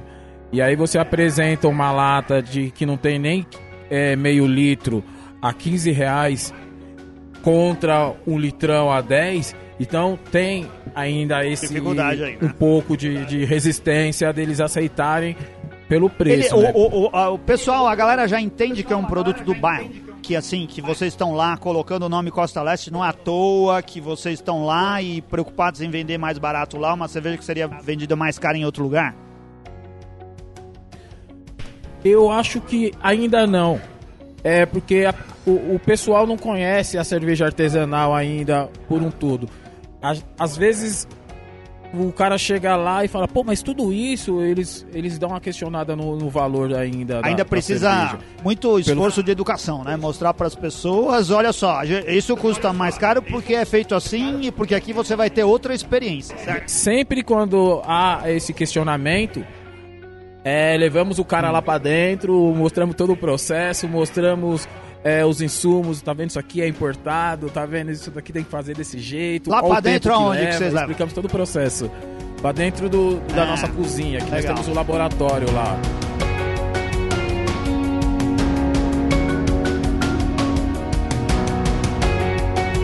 E 0.52 0.60
aí 0.60 0.76
você 0.76 0.98
apresenta 0.98 1.68
uma 1.68 1.90
lata 1.90 2.42
de 2.42 2.70
que 2.70 2.86
não 2.86 2.96
tem 2.96 3.18
nem 3.18 3.46
é, 3.90 4.16
meio 4.16 4.46
litro 4.46 5.02
a 5.40 5.52
15 5.52 5.90
reais 5.90 6.54
contra 7.42 8.14
um 8.26 8.38
litrão 8.38 8.90
a 8.90 9.00
10, 9.00 9.54
então 9.78 10.18
tem 10.30 10.66
ainda 10.94 11.46
esse 11.46 11.80
um 12.42 12.48
pouco 12.48 12.96
de, 12.96 13.24
de 13.26 13.44
resistência 13.44 14.32
deles 14.32 14.60
aceitarem 14.60 15.36
pelo 15.88 16.10
preço. 16.10 16.54
Ele- 16.56 16.62
né? 16.64 16.72
o, 16.74 17.06
o- 17.06 17.34
o- 17.34 17.38
pessoal, 17.38 17.86
a 17.86 17.94
galera 17.94 18.26
já 18.28 18.40
entende 18.40 18.82
que 18.82 18.92
é 18.92 18.96
um 18.96 19.04
produto 19.04 19.42
do 19.42 19.54
bairro. 19.54 20.08
Que 20.22 20.36
assim, 20.36 20.66
que 20.66 20.82
vocês 20.82 21.12
estão 21.14 21.34
lá 21.34 21.56
colocando 21.56 22.02
o 22.02 22.08
nome 22.08 22.30
Costa 22.30 22.60
Leste 22.60 22.92
não 22.92 23.02
é 23.04 23.08
à 23.08 23.12
toa, 23.12 23.80
que 23.80 23.98
vocês 24.00 24.34
estão 24.34 24.66
lá 24.66 25.00
e 25.00 25.22
preocupados 25.22 25.80
em 25.80 25.88
vender 25.90 26.18
mais 26.18 26.36
barato 26.38 26.76
lá, 26.76 26.92
uma 26.92 27.08
cerveja 27.08 27.38
que 27.38 27.44
seria 27.44 27.66
vendida 27.66 28.14
mais 28.14 28.38
cara 28.38 28.58
em 28.58 28.64
outro 28.64 28.82
lugar. 28.82 29.14
Eu 32.04 32.30
acho 32.30 32.60
que 32.60 32.92
ainda 33.02 33.46
não. 33.46 33.80
É 34.44 34.64
porque 34.66 35.04
a- 35.08 35.14
o, 35.46 35.74
o 35.76 35.80
pessoal 35.84 36.26
não 36.26 36.36
conhece 36.36 36.96
a 36.98 37.04
cerveja 37.04 37.46
artesanal 37.46 38.14
ainda 38.14 38.68
por 38.88 39.02
um 39.02 39.10
todo. 39.10 39.48
Às, 40.00 40.24
às 40.38 40.56
vezes 40.56 41.08
o 41.94 42.12
cara 42.12 42.36
chega 42.36 42.76
lá 42.76 43.02
e 43.04 43.08
fala, 43.08 43.26
pô, 43.26 43.42
mas 43.42 43.62
tudo 43.62 43.92
isso, 43.92 44.42
eles, 44.42 44.86
eles 44.92 45.18
dão 45.18 45.30
uma 45.30 45.40
questionada 45.40 45.96
no, 45.96 46.16
no 46.16 46.28
valor 46.28 46.74
ainda. 46.74 47.22
da- 47.22 47.26
Ainda 47.28 47.38
da 47.44 47.48
precisa 47.48 47.90
cerveja. 47.90 48.18
muito 48.44 48.78
esforço 48.78 49.22
de 49.22 49.30
educação, 49.30 49.82
né? 49.84 49.96
Mostrar 49.96 50.34
para 50.34 50.46
as 50.46 50.54
pessoas, 50.54 51.30
olha 51.30 51.52
só, 51.52 51.82
isso 51.84 52.36
custa 52.36 52.72
mais 52.74 52.98
caro 52.98 53.22
porque 53.22 53.54
é 53.54 53.64
feito 53.64 53.94
assim 53.94 54.42
e 54.42 54.52
porque 54.52 54.74
aqui 54.74 54.92
você 54.92 55.16
vai 55.16 55.30
ter 55.30 55.44
outra 55.44 55.74
experiência, 55.74 56.36
certo? 56.36 56.68
Sempre 56.68 57.22
quando 57.22 57.80
há 57.86 58.22
esse 58.26 58.52
questionamento, 58.52 59.42
é, 60.44 60.76
levamos 60.76 61.18
o 61.18 61.24
cara 61.24 61.50
lá 61.50 61.60
pra 61.60 61.78
dentro, 61.78 62.32
mostramos 62.54 62.94
todo 62.96 63.12
o 63.12 63.16
processo, 63.16 63.88
mostramos 63.88 64.68
é, 65.04 65.24
os 65.24 65.40
insumos, 65.40 66.02
tá 66.02 66.12
vendo 66.12 66.30
isso 66.30 66.38
aqui 66.38 66.60
é 66.60 66.68
importado, 66.68 67.48
tá 67.50 67.64
vendo 67.64 67.90
isso 67.90 68.10
daqui 68.10 68.32
tem 68.32 68.42
que 68.44 68.50
fazer 68.50 68.74
desse 68.76 68.98
jeito. 68.98 69.50
Lá 69.50 69.62
pra 69.62 69.80
dentro 69.80 70.12
aonde 70.12 70.40
que 70.46 70.52
vocês 70.52 70.60
levam? 70.72 70.80
Explicamos 70.82 71.14
todo 71.14 71.24
o 71.26 71.28
processo. 71.30 71.90
Pra 72.42 72.52
dentro 72.52 72.88
do, 72.88 73.16
da 73.34 73.42
Ah, 73.42 73.46
nossa 73.46 73.68
cozinha, 73.68 74.18
que 74.18 74.30
nós 74.30 74.42
legal. 74.42 74.54
temos 74.54 74.68
o 74.68 74.74
laboratório 74.74 75.52
lá. 75.52 75.76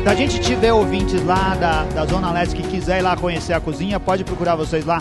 Se 0.03 0.09
a 0.11 0.15
gente 0.15 0.39
tiver 0.41 0.73
ouvintes 0.73 1.25
lá 1.25 1.55
da, 1.55 1.85
da 1.85 2.05
Zona 2.05 2.31
Leste 2.31 2.55
que 2.57 2.63
quiser 2.69 2.99
ir 2.99 3.03
lá 3.03 3.17
conhecer 3.17 3.55
a 3.55 3.61
cozinha, 3.61 3.99
pode 3.99 4.23
procurar 4.23 4.55
vocês 4.55 4.85
lá. 4.85 5.01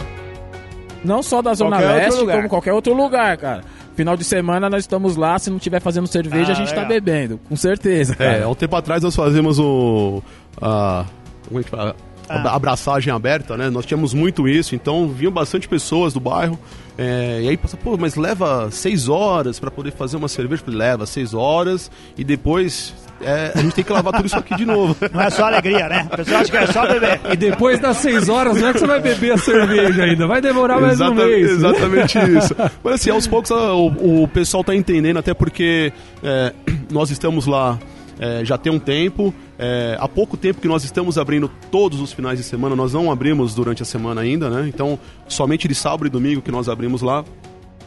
Não 1.03 1.21
só 1.21 1.41
da 1.41 1.53
Zona 1.53 1.77
Qualquer 1.77 1.95
Leste, 1.95 2.25
como 2.25 2.47
qualquer 2.49 2.71
outro 2.73 2.93
lugar, 2.93 3.35
cara. 3.37 3.63
Final 3.95 4.17
de 4.17 4.23
semana 4.23 4.69
nós 4.69 4.83
estamos 4.83 5.15
lá, 5.15 5.37
se 5.37 5.49
não 5.49 5.59
tiver 5.59 5.79
fazendo 5.79 6.07
cerveja, 6.07 6.51
Ah, 6.51 6.55
a 6.55 6.55
gente 6.55 6.69
tá 6.69 6.81
legal. 6.81 6.87
bebendo, 6.89 7.39
com 7.47 7.55
certeza. 7.55 8.15
cara. 8.15 8.37
É, 8.37 8.43
há 8.43 8.47
um 8.49 8.55
tempo 8.55 8.75
atrás 8.75 9.03
nós 9.03 9.15
fazemos 9.15 9.59
o. 9.59 10.21
A, 10.61 11.05
como 11.47 11.59
é 11.59 11.63
que 11.63 11.69
fala? 11.69 11.95
A 12.27 12.35
Ah. 12.37 12.55
abraçagem 12.55 13.13
aberta, 13.13 13.55
né? 13.57 13.69
Nós 13.69 13.85
tínhamos 13.85 14.13
muito 14.13 14.47
isso, 14.47 14.73
então 14.75 15.07
vinham 15.09 15.31
bastante 15.31 15.67
pessoas 15.67 16.13
do 16.13 16.19
bairro. 16.19 16.57
é, 16.97 17.41
e 17.43 17.49
aí 17.49 17.57
passa, 17.57 17.75
pô, 17.75 17.97
mas 17.97 18.15
leva 18.15 18.69
seis 18.71 19.09
horas 19.09 19.59
para 19.59 19.69
poder 19.71 19.91
fazer 19.91 20.15
uma 20.17 20.27
cerveja. 20.27 20.61
Eu 20.61 20.65
falei, 20.65 20.79
leva 20.79 21.05
seis 21.05 21.33
horas 21.33 21.91
e 22.17 22.23
depois 22.23 22.93
é, 23.25 23.51
a 23.55 23.61
gente 23.61 23.73
tem 23.75 23.83
que 23.83 23.91
lavar 23.91 24.13
tudo 24.13 24.25
isso 24.25 24.37
aqui 24.37 24.55
de 24.55 24.65
novo. 24.65 24.95
Não 25.11 25.21
é 25.21 25.29
só 25.29 25.45
alegria, 25.45 25.87
né? 25.87 26.07
O 26.11 26.17
pessoal 26.17 26.41
acha 26.41 26.51
que 26.51 26.57
é 26.57 26.67
só 26.67 26.87
beber. 26.87 27.21
E 27.31 27.35
depois 27.35 27.79
das 27.79 27.97
seis 27.97 28.29
horas, 28.29 28.59
não 28.59 28.67
é 28.67 28.73
que 28.73 28.79
você 28.79 28.87
vai 28.87 28.99
beber 28.99 29.33
a 29.33 29.37
cerveja 29.37 30.03
ainda, 30.03 30.27
vai 30.27 30.41
demorar 30.41 30.79
mais 30.79 30.99
um 30.99 31.05
Exata- 31.13 31.25
mês. 31.25 31.51
Exatamente 31.51 32.17
isso. 32.37 32.55
Mas 32.83 32.93
assim, 32.95 33.09
aos 33.09 33.27
poucos 33.27 33.51
ah, 33.51 33.73
o, 33.73 34.23
o 34.23 34.27
pessoal 34.27 34.63
tá 34.63 34.75
entendendo, 34.75 35.17
até 35.17 35.33
porque 35.33 35.91
é, 36.23 36.53
nós 36.91 37.09
estamos 37.11 37.45
lá 37.45 37.79
é, 38.19 38.43
já 38.45 38.57
tem 38.57 38.71
um 38.71 38.79
tempo. 38.79 39.33
É, 39.57 39.95
há 39.99 40.07
pouco 40.07 40.35
tempo 40.35 40.59
que 40.61 40.67
nós 40.67 40.83
estamos 40.83 41.17
abrindo 41.17 41.49
todos 41.71 41.99
os 41.99 42.11
finais 42.11 42.37
de 42.37 42.43
semana, 42.43 42.75
nós 42.75 42.93
não 42.93 43.11
abrimos 43.11 43.55
durante 43.55 43.81
a 43.81 43.85
semana 43.85 44.21
ainda, 44.21 44.49
né? 44.49 44.67
Então, 44.67 44.99
somente 45.27 45.67
de 45.67 45.75
sábado 45.75 46.07
e 46.07 46.09
domingo 46.09 46.41
que 46.41 46.51
nós 46.51 46.67
abrimos 46.69 47.01
lá. 47.01 47.23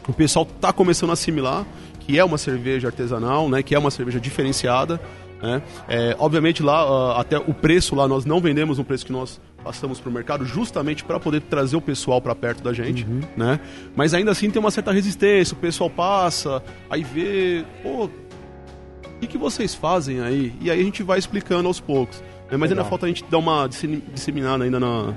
O 0.07 0.13
pessoal 0.13 0.45
tá 0.45 0.71
começando 0.71 1.09
a 1.09 1.13
assimilar 1.13 1.65
que 1.99 2.17
é 2.17 2.23
uma 2.23 2.37
cerveja 2.37 2.87
artesanal, 2.87 3.49
né? 3.49 3.61
Que 3.61 3.75
é 3.75 3.79
uma 3.79 3.91
cerveja 3.91 4.19
diferenciada. 4.19 4.99
Né? 5.41 5.61
É, 5.87 6.15
obviamente 6.17 6.63
lá 6.63 6.81
ah, 6.81 7.21
até 7.21 7.37
o 7.37 7.53
preço 7.53 7.93
lá 7.95 8.07
nós 8.07 8.25
não 8.25 8.39
vendemos 8.39 8.79
no 8.79 8.83
preço 8.83 9.05
que 9.05 9.11
nós 9.11 9.39
passamos 9.63 9.99
para 9.99 10.09
o 10.09 10.11
mercado 10.13 10.43
justamente 10.45 11.03
para 11.03 11.19
poder 11.19 11.41
trazer 11.41 11.75
o 11.75 11.81
pessoal 11.81 12.19
para 12.21 12.33
perto 12.33 12.63
da 12.63 12.73
gente, 12.73 13.05
né? 13.35 13.59
Mas 13.95 14.13
ainda 14.13 14.31
assim 14.31 14.49
tem 14.49 14.59
uma 14.59 14.71
certa 14.71 14.91
resistência, 14.91 15.53
o 15.53 15.57
pessoal 15.57 15.89
passa, 15.89 16.63
aí 16.89 17.03
vê, 17.03 17.63
pô, 17.83 18.05
o 18.05 19.19
que, 19.19 19.27
que 19.27 19.37
vocês 19.37 19.75
fazem 19.75 20.21
aí? 20.21 20.53
E 20.61 20.71
aí 20.71 20.79
a 20.79 20.83
gente 20.83 21.03
vai 21.03 21.19
explicando 21.19 21.67
aos 21.67 21.79
poucos. 21.79 22.23
né? 22.49 22.57
Mas 22.57 22.71
ainda 22.71 22.83
falta 22.85 23.05
a 23.05 23.09
gente 23.09 23.23
dar 23.29 23.39
uma 23.39 23.67
dissemi- 23.67 24.03
disseminada 24.13 24.63
ainda 24.63 24.79
na, 24.79 25.13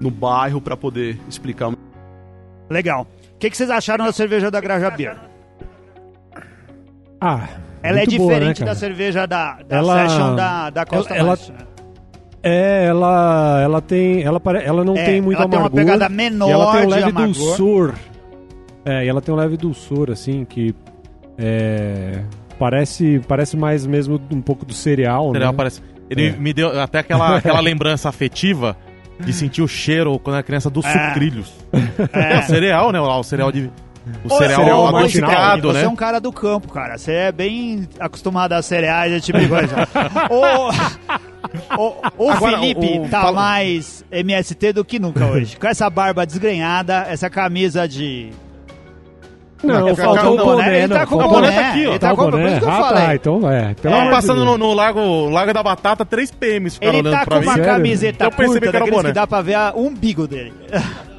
no 0.00 0.10
bairro 0.10 0.60
para 0.60 0.76
poder 0.76 1.18
explicar. 1.28 1.72
Legal. 2.70 3.06
O 3.34 3.38
que, 3.38 3.50
que 3.50 3.56
vocês 3.56 3.68
acharam 3.68 4.04
da 4.04 4.12
cerveja 4.12 4.50
da 4.50 4.60
Graja 4.60 4.90
Beer? 4.90 5.16
Ah, 7.20 7.48
Ela 7.82 7.98
é 7.98 8.02
muito 8.06 8.16
boa, 8.18 8.32
diferente 8.34 8.60
né, 8.60 8.66
da 8.66 8.74
cerveja 8.74 9.26
da, 9.26 9.58
da 9.68 9.76
Ela- 9.76 10.08
Session 10.08 10.34
da, 10.36 10.70
da 10.70 10.86
Costa 10.86 11.14
ela- 11.14 11.30
Leste, 11.30 11.52
né? 11.52 11.58
É, 12.44 12.86
ela, 12.86 13.60
ela 13.62 13.80
tem, 13.80 14.22
ela, 14.22 14.40
pare- 14.40 14.64
ela 14.64 14.84
não 14.84 14.96
É, 14.96 15.04
tem 15.04 15.20
muito 15.20 15.38
ela 15.40 15.48
tem 15.48 15.58
uma 15.58 15.66
amargor. 15.68 15.78
pegada 15.84 16.08
menor 16.08 16.48
e 16.48 16.52
ela 16.52 16.72
tem 16.72 16.80
um 16.80 16.84
de 16.86 16.90
leve 16.90 17.02
amargor. 17.10 17.26
dulçor. 17.34 17.94
É, 18.84 19.04
e 19.04 19.08
ela 19.08 19.20
tem 19.20 19.32
um 19.32 19.36
leve 19.38 19.56
dulçor, 19.56 20.10
assim, 20.10 20.44
que 20.44 20.74
é, 21.38 22.20
parece, 22.58 23.20
parece 23.28 23.56
mais 23.56 23.86
mesmo 23.86 24.20
um 24.32 24.40
pouco 24.42 24.64
do 24.66 24.72
cereal, 24.74 25.30
Cereal 25.32 25.52
né? 25.52 25.56
parece- 25.56 25.80
Ele 26.10 26.28
É. 26.28 26.32
me 26.32 26.52
deu 26.52 26.80
até 26.80 26.98
aquela, 26.98 27.36
aquela 27.38 27.60
lembrança 27.60 28.08
afetiva 28.08 28.76
de 29.20 29.32
sentir 29.32 29.62
o 29.62 29.68
cheiro 29.68 30.18
quando 30.18 30.34
era 30.34 30.42
criança 30.42 30.68
dos 30.68 30.84
É. 30.84 31.08
sucrilhos. 31.08 31.52
É. 32.12 32.38
o 32.38 32.42
cereal, 32.42 32.90
né? 32.92 33.00
O 33.00 33.22
cereal 33.22 33.52
de. 33.52 33.70
O 34.24 34.28
cereal, 34.30 34.60
cereal 34.60 34.82
matinal, 34.92 34.96
adocicado, 35.30 35.68
Você 35.72 35.78
né? 35.78 35.84
é 35.84 35.88
um 35.88 35.94
cara 35.96 36.20
do 36.20 36.32
campo, 36.32 36.72
cara. 36.72 36.98
Você 36.98 37.12
é 37.12 37.32
bem 37.32 37.88
acostumado 38.00 38.52
a 38.52 38.60
cereais, 38.62 39.12
esse 39.12 39.26
tipo 39.26 39.38
de 39.38 39.48
coisa. 39.48 39.88
o 40.30 40.70
o, 41.78 41.94
o 42.26 42.30
Agora, 42.30 42.58
Felipe 42.58 42.98
o- 42.98 43.08
tá 43.08 43.20
fala- 43.22 43.32
mais 43.40 44.04
MST 44.10 44.72
do 44.72 44.84
que 44.84 44.98
nunca 44.98 45.24
hoje. 45.26 45.56
Com 45.56 45.66
essa 45.66 45.88
barba 45.88 46.24
desgrenhada, 46.26 47.06
essa 47.08 47.28
camisa 47.30 47.86
de... 47.86 48.30
Não, 49.62 49.94
Tá 49.94 50.02
faltou 50.02 50.36
com 50.38 50.42
o 50.42 50.44
boné, 50.56 50.78
Ele 50.82 50.88
tá 50.92 51.06
com 51.06 51.14
o 51.14 51.18
boné. 51.18 51.30
boné 51.34 51.52
tá 51.52 51.68
aqui, 51.70 51.86
ó. 51.86 51.90
Ele 51.90 51.98
Tá 52.00 52.08
tá 52.10 52.16
com 52.16 52.22
o 52.22 52.30
boné? 52.32 52.42
Por 52.42 52.50
isso 52.50 52.58
que 52.60 52.64
eu 52.66 52.70
Ah, 52.72 52.92
tá, 52.92 53.14
então 53.14 53.50
é. 53.50 53.62
Pelo 53.74 53.76
Tava 53.82 53.96
amor 53.96 54.04
de 54.06 54.10
passando 54.10 54.44
no, 54.44 54.58
no 54.58 54.74
lago, 54.74 55.28
lago 55.30 55.52
da 55.52 55.62
Batata, 55.62 56.04
3 56.04 56.30
PMs 56.32 56.74
ficaram 56.74 56.98
Ele 56.98 57.08
olhando 57.08 57.20
tá 57.20 57.24
pra 57.24 57.34
com 57.36 57.40
mim. 57.42 57.46
uma 57.46 57.54
Sério? 57.54 57.70
camiseta 57.72 58.24
Eu 58.24 58.30
curta, 58.32 58.60
que 58.60 58.66
era 58.66 58.68
o 58.68 58.72
daqueles 58.72 58.88
que 58.90 58.96
boné. 59.02 59.12
dá 59.12 59.26
pra 59.26 59.40
ver 59.40 59.54
a- 59.54 59.72
o 59.76 59.86
umbigo 59.86 60.26
dele. 60.26 60.52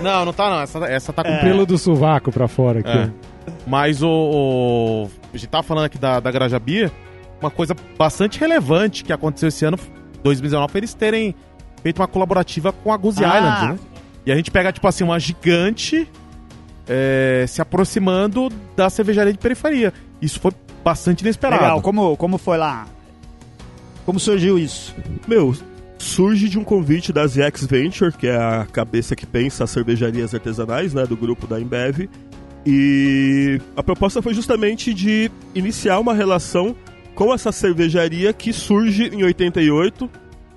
Não, 0.00 0.24
não 0.24 0.32
tá 0.32 0.50
não. 0.50 0.60
Essa, 0.60 0.78
essa 0.86 1.12
tá 1.12 1.22
com 1.22 1.30
É. 1.30 1.40
Pelo 1.40 1.64
do 1.66 1.78
sovaco 1.78 2.30
pra 2.32 2.48
fora 2.48 2.80
aqui. 2.80 2.88
É. 2.90 3.10
Mas 3.66 4.02
o, 4.02 4.08
o- 4.08 5.10
A 5.32 5.36
gente 5.36 5.48
tava 5.48 5.62
falando 5.62 5.84
aqui 5.86 5.98
da, 5.98 6.20
da 6.20 6.30
Graja 6.30 6.58
Bia. 6.58 6.90
Uma 7.40 7.50
coisa 7.50 7.74
bastante 7.98 8.38
relevante 8.40 9.04
que 9.04 9.12
aconteceu 9.12 9.48
esse 9.48 9.64
ano, 9.64 9.78
2019, 10.22 10.72
foi 10.72 10.78
eles 10.80 10.94
terem 10.94 11.34
feito 11.82 12.00
uma 12.00 12.08
colaborativa 12.08 12.72
com 12.72 12.90
a 12.92 12.96
Goose 12.96 13.22
Ah. 13.24 13.36
Island, 13.38 13.72
né? 13.72 13.78
E 14.26 14.32
a 14.32 14.36
gente 14.36 14.50
pega, 14.50 14.72
tipo 14.72 14.86
assim, 14.88 15.04
uma 15.04 15.18
gigante 15.20 16.08
é, 16.88 17.44
se 17.46 17.60
aproximando 17.60 18.48
da 18.74 18.88
cervejaria 18.88 19.32
de 19.32 19.38
periferia. 19.38 19.92
Isso 20.22 20.40
foi 20.40 20.52
bastante 20.82 21.20
inesperado. 21.20 21.62
Legal, 21.62 21.82
como, 21.82 22.16
como 22.16 22.38
foi 22.38 22.56
lá? 22.56 22.86
Como 24.06 24.18
surgiu 24.18 24.58
isso? 24.58 24.94
Meu, 25.28 25.54
surge 26.04 26.48
de 26.48 26.58
um 26.58 26.64
convite 26.64 27.12
da 27.12 27.26
ZX 27.26 27.66
Venture, 27.66 28.12
que 28.12 28.26
é 28.26 28.36
a 28.36 28.66
cabeça 28.70 29.16
que 29.16 29.26
pensa 29.26 29.64
as 29.64 29.70
cervejarias 29.70 30.34
artesanais, 30.34 30.92
né, 30.92 31.06
do 31.06 31.16
grupo 31.16 31.46
da 31.46 31.60
Embev. 31.60 32.08
E 32.66 33.60
a 33.76 33.82
proposta 33.82 34.22
foi 34.22 34.34
justamente 34.34 34.94
de 34.94 35.30
iniciar 35.54 35.98
uma 35.98 36.14
relação 36.14 36.76
com 37.14 37.32
essa 37.32 37.50
cervejaria 37.50 38.32
que 38.32 38.52
surge 38.52 39.04
em 39.04 39.24
88 39.24 40.08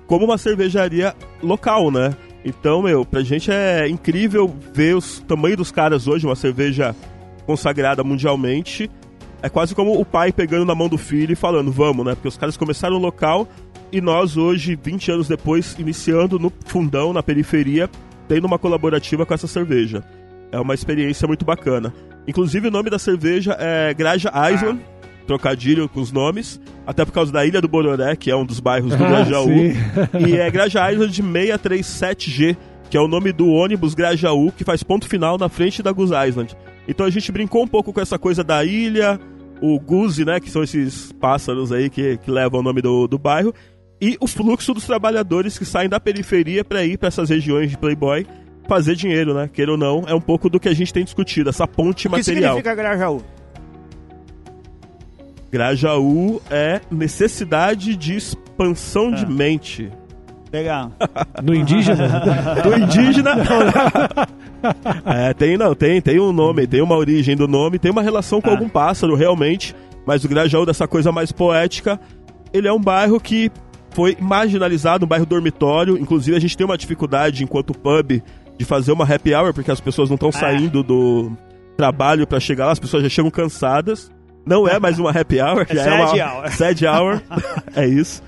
como 0.06 0.26
uma 0.26 0.38
cervejaria 0.38 1.16
local, 1.42 1.92
né? 1.92 2.16
Então, 2.46 2.82
meu, 2.82 3.06
pra 3.06 3.24
gente 3.24 3.52
é 3.52 3.88
incrível 3.90 4.54
ver 4.74 4.96
o 4.96 5.02
tamanho 5.02 5.58
dos 5.58 5.72
caras 5.72 6.08
hoje, 6.08 6.26
uma 6.26 6.36
cerveja 6.36 6.96
consagrada 7.46 8.04
mundialmente. 8.04 8.90
É 9.42 9.50
quase 9.50 9.76
como 9.76 10.00
o 10.00 10.06
pai 10.06 10.32
pegando 10.32 10.66
na 10.66 10.74
mão 10.74 10.88
do 10.88 10.98
filho 10.98 11.34
e 11.34 11.36
falando, 11.36 11.72
vamos, 11.72 12.06
né? 12.06 12.16
Porque 12.16 12.28
os 12.28 12.38
caras 12.38 12.58
começaram 12.58 12.98
local 12.98 13.48
e 13.92 14.02
nós 14.02 14.38
hoje, 14.38 14.78
20 14.82 15.12
anos 15.12 15.28
depois, 15.28 15.76
iniciando 15.80 16.38
no 16.40 16.52
fundão, 16.66 17.14
na 17.14 17.24
periferia, 17.24 17.90
tendo 18.28 18.46
uma 18.46 18.60
colaborativa 18.60 19.26
com 19.26 19.34
essa 19.34 19.48
cerveja. 19.48 20.04
É 20.52 20.60
uma 20.60 20.74
experiência 20.74 21.28
muito 21.28 21.46
bacana. 21.46 21.94
Inclusive 22.28 22.68
o 22.68 22.72
nome 22.72 22.90
da 22.90 23.00
cerveja 23.00 23.56
é 23.60 23.94
Graja 23.94 24.32
Island, 24.52 24.82
trocadilho 25.26 25.88
com 25.90 26.00
os 26.02 26.12
nomes, 26.12 26.60
até 26.86 27.04
por 27.06 27.12
causa 27.12 27.32
da 27.32 27.46
Ilha 27.46 27.62
do 27.62 27.68
Bororé, 27.68 28.16
que 28.16 28.32
é 28.32 28.36
um 28.36 28.46
dos 28.46 28.60
bairros 28.60 28.96
do 28.96 29.04
Ah, 29.04 29.08
Grajaú. 29.10 29.46
sim. 29.48 29.74
e 30.28 30.36
é 30.38 30.50
Graja 30.52 30.92
Island 30.92 31.22
637G, 31.22 32.58
que 32.90 32.98
é 32.98 33.00
o 33.02 33.08
nome 33.08 33.32
do 33.32 33.48
ônibus 33.50 33.94
Grajaú, 33.94 34.52
que 34.52 34.64
faz 34.64 34.84
ponto 34.84 35.08
final 35.08 35.38
na 35.38 35.50
frente 35.50 35.84
da 35.84 35.92
Goose 35.92 36.14
Island. 36.28 36.56
Então 36.88 37.06
a 37.06 37.10
gente 37.10 37.32
brincou 37.32 37.64
um 37.64 37.68
pouco 37.68 37.92
com 37.92 38.00
essa 38.00 38.18
coisa 38.18 38.44
da 38.44 38.64
ilha, 38.64 39.20
o 39.62 39.80
Goose, 39.80 40.24
né, 40.24 40.40
que 40.40 40.50
são 40.50 40.64
esses 40.64 41.12
pássaros 41.14 41.72
aí 41.72 41.90
que, 41.90 42.18
que 42.18 42.32
levam 42.32 42.60
o 42.62 42.64
nome 42.64 42.82
do, 42.82 43.08
do 43.08 43.18
bairro, 43.18 43.54
e 44.00 44.18
o 44.20 44.28
fluxo 44.28 44.74
dos 44.74 44.86
trabalhadores 44.86 45.58
que 45.58 45.66
saem 45.66 45.90
da 45.90 46.00
periferia 46.00 46.64
para 46.64 46.84
ir 46.86 46.98
para 46.98 47.08
essas 47.08 47.30
regiões 47.30 47.72
de 47.72 47.78
Playboy 47.78 48.26
fazer 48.68 48.96
dinheiro, 48.96 49.34
né? 49.34 49.50
Queira 49.52 49.72
ou 49.72 49.78
não, 49.78 50.04
é 50.08 50.14
um 50.14 50.20
pouco 50.22 50.50
do 50.50 50.60
que 50.60 50.68
a 50.70 50.74
gente 50.74 50.94
tem 50.94 51.04
discutido, 51.04 51.50
essa 51.50 51.66
ponte 51.68 52.08
O 52.08 52.12
que 52.12 52.18
material. 52.18 52.56
significa 52.58 52.76
Grajaú? 52.76 53.22
Grajaú 55.52 56.42
é 56.52 56.82
necessidade 56.92 57.96
de 57.96 58.16
expansão 58.16 59.10
Ah. 59.14 59.16
de 59.16 59.26
mente. 59.26 59.90
Legal. 60.52 60.92
No 61.44 61.54
indígena? 61.56 62.22
Do 62.64 62.78
indígena. 62.78 63.32
é, 65.06 65.34
tem 65.34 65.58
não, 65.58 65.74
tem, 65.76 66.02
tem 66.02 66.20
um 66.20 66.32
nome, 66.32 66.66
tem 66.68 66.82
uma 66.82 66.96
origem 66.98 67.36
do 67.36 67.48
nome, 67.48 67.78
tem 67.80 67.92
uma 67.92 68.02
relação 68.02 68.42
com 68.42 68.50
Ah. 68.50 68.54
algum 68.54 68.68
pássaro 68.68 69.16
realmente, 69.16 69.76
mas 70.06 70.24
o 70.24 70.28
Grajaú 70.30 70.66
dessa 70.66 70.88
coisa 70.88 71.12
mais 71.12 71.32
poética, 71.32 72.00
ele 72.52 72.68
é 72.68 72.74
um 72.74 72.80
bairro 72.82 73.20
que 73.20 73.50
foi 73.98 74.16
marginalizado, 74.20 75.06
um 75.06 75.08
bairro 75.08 75.26
dormitório, 75.26 75.98
inclusive 75.98 76.38
a 76.38 76.40
gente 76.40 76.56
tem 76.56 76.64
uma 76.64 76.78
dificuldade 76.78 77.44
enquanto 77.44 77.74
pub 77.74 78.22
de 78.56 78.64
fazer 78.64 78.92
uma 78.92 79.04
happy 79.04 79.34
hour 79.34 79.52
porque 79.56 79.72
as 79.72 79.82
pessoas 79.82 80.08
não 80.08 80.14
estão 80.14 80.32
saindo 80.32 80.84
do 80.84 81.32
trabalho 81.76 82.28
pra 82.28 82.40
chegar 82.40 82.68
lá, 82.68 82.74
as 82.74 82.80
pessoas 82.80 83.02
já 83.02 83.10
chegam 83.10 83.32
cansadas. 83.32 84.12
Não 84.46 84.68
é 84.68 84.80
mais 84.80 85.00
uma 85.00 85.10
happy 85.10 85.42
hour, 85.42 85.66
É 85.68 85.74
já 85.74 85.82
é 85.82 85.94
uma 85.96 86.08
sad 86.10 86.22
hour. 86.22 86.52
sad 86.54 86.86
hour. 86.86 87.22
é 87.76 87.88
isso. 87.88 88.22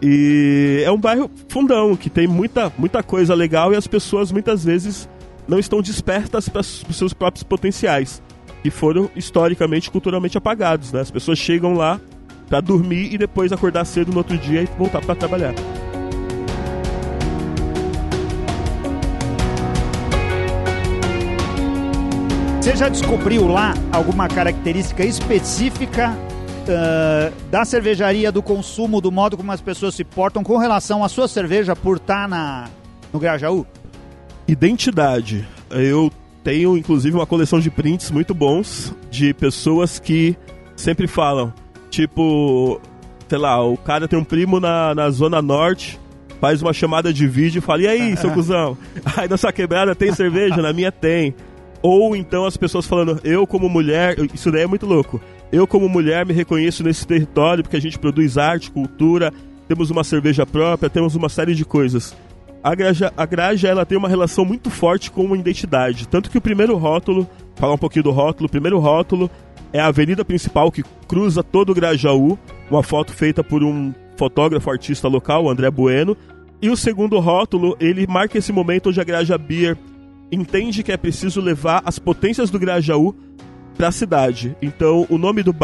E 0.00 0.84
é 0.86 0.92
um 0.92 1.00
bairro 1.00 1.28
fundão, 1.48 1.96
que 1.96 2.08
tem 2.08 2.28
muita, 2.28 2.72
muita 2.78 3.02
coisa 3.02 3.34
legal 3.34 3.72
e 3.72 3.76
as 3.76 3.88
pessoas 3.88 4.30
muitas 4.30 4.64
vezes 4.64 5.08
não 5.48 5.58
estão 5.58 5.82
despertas 5.82 6.48
para 6.48 6.60
os 6.60 6.84
seus 6.92 7.12
próprios 7.12 7.42
potenciais, 7.42 8.22
que 8.62 8.70
foram 8.70 9.10
historicamente, 9.16 9.90
culturalmente 9.90 10.38
apagados. 10.38 10.92
Né? 10.92 11.00
As 11.00 11.10
pessoas 11.10 11.36
chegam 11.36 11.74
lá 11.74 12.00
para 12.48 12.60
dormir 12.60 13.12
e 13.12 13.18
depois 13.18 13.52
acordar 13.52 13.84
cedo 13.84 14.12
no 14.12 14.18
outro 14.18 14.36
dia 14.38 14.62
e 14.62 14.66
voltar 14.78 15.00
para 15.00 15.14
trabalhar. 15.14 15.54
Você 22.60 22.76
já 22.76 22.88
descobriu 22.88 23.46
lá 23.46 23.74
alguma 23.92 24.26
característica 24.26 25.04
específica 25.04 26.16
ah, 26.68 27.32
da 27.50 27.64
cervejaria, 27.64 28.32
do 28.32 28.42
consumo, 28.42 29.00
do 29.00 29.12
modo 29.12 29.36
como 29.36 29.52
as 29.52 29.60
pessoas 29.60 29.94
se 29.94 30.02
portam 30.02 30.42
com 30.42 30.56
relação 30.58 31.04
à 31.04 31.08
sua 31.08 31.28
cerveja 31.28 31.76
por 31.76 31.96
estar 31.98 32.28
na, 32.28 32.68
no 33.12 33.20
Grajaú? 33.20 33.64
Identidade. 34.48 35.46
Eu 35.70 36.10
tenho, 36.42 36.76
inclusive, 36.76 37.16
uma 37.16 37.26
coleção 37.26 37.60
de 37.60 37.70
prints 37.70 38.10
muito 38.10 38.34
bons 38.34 38.92
de 39.10 39.32
pessoas 39.34 39.98
que 39.98 40.36
sempre 40.76 41.06
falam, 41.06 41.52
tipo, 41.96 42.78
sei 43.26 43.38
lá, 43.38 43.64
o 43.64 43.76
cara 43.76 44.06
tem 44.06 44.18
um 44.18 44.24
primo 44.24 44.60
na, 44.60 44.94
na 44.94 45.08
Zona 45.08 45.40
Norte, 45.40 45.98
faz 46.38 46.60
uma 46.60 46.74
chamada 46.74 47.10
de 47.10 47.26
vídeo 47.26 47.58
e 47.58 47.62
fala, 47.62 47.82
e 47.82 47.88
aí, 47.88 48.16
seu 48.18 48.30
cuzão? 48.30 48.76
Aí 49.16 49.26
na 49.26 49.38
sua 49.38 49.50
quebrada 49.52 49.94
tem 49.94 50.12
cerveja? 50.12 50.60
Na 50.60 50.74
minha 50.74 50.92
tem. 50.92 51.34
Ou 51.80 52.14
então 52.14 52.44
as 52.44 52.56
pessoas 52.56 52.86
falando, 52.86 53.18
eu 53.24 53.46
como 53.46 53.68
mulher, 53.68 54.16
isso 54.34 54.50
daí 54.50 54.62
é 54.62 54.66
muito 54.66 54.84
louco. 54.84 55.20
Eu 55.50 55.66
como 55.66 55.88
mulher 55.88 56.26
me 56.26 56.34
reconheço 56.34 56.82
nesse 56.82 57.06
território 57.06 57.62
porque 57.62 57.76
a 57.76 57.80
gente 57.80 57.98
produz 57.98 58.36
arte, 58.36 58.70
cultura, 58.70 59.32
temos 59.66 59.90
uma 59.90 60.04
cerveja 60.04 60.44
própria, 60.44 60.90
temos 60.90 61.14
uma 61.14 61.30
série 61.30 61.54
de 61.54 61.64
coisas. 61.64 62.14
A 62.62 62.74
Graja, 62.74 63.12
a 63.16 63.24
Graja 63.24 63.68
ela 63.68 63.86
tem 63.86 63.96
uma 63.96 64.08
relação 64.08 64.44
muito 64.44 64.68
forte 64.68 65.10
com 65.10 65.32
a 65.32 65.36
identidade. 65.36 66.08
Tanto 66.08 66.28
que 66.28 66.36
o 66.36 66.42
primeiro 66.42 66.76
rótulo, 66.76 67.26
falar 67.54 67.74
um 67.74 67.78
pouquinho 67.78 68.02
do 68.02 68.10
rótulo, 68.10 68.48
o 68.48 68.50
primeiro 68.50 68.78
rótulo 68.78 69.30
é 69.72 69.80
a 69.80 69.86
avenida 69.86 70.24
principal 70.24 70.70
que 70.70 70.84
cruza 71.06 71.42
todo 71.42 71.70
o 71.70 71.74
Grajaú, 71.74 72.38
uma 72.70 72.82
foto 72.82 73.12
feita 73.12 73.42
por 73.44 73.62
um 73.62 73.92
fotógrafo 74.16 74.70
artista 74.70 75.08
local, 75.08 75.48
André 75.48 75.70
Bueno. 75.70 76.16
E 76.60 76.70
o 76.70 76.76
segundo 76.76 77.18
rótulo, 77.18 77.76
ele 77.78 78.06
marca 78.06 78.38
esse 78.38 78.52
momento 78.52 78.88
onde 78.88 79.00
a 79.00 79.04
Graja 79.04 79.36
Beer 79.36 79.76
entende 80.32 80.82
que 80.82 80.90
é 80.90 80.96
preciso 80.96 81.40
levar 81.40 81.82
as 81.84 81.98
potências 81.98 82.50
do 82.50 82.58
Grajaú 82.58 83.14
para 83.76 83.88
a 83.88 83.92
cidade. 83.92 84.56
Então, 84.62 85.06
o 85.10 85.18
nome 85.18 85.42
do 85.42 85.54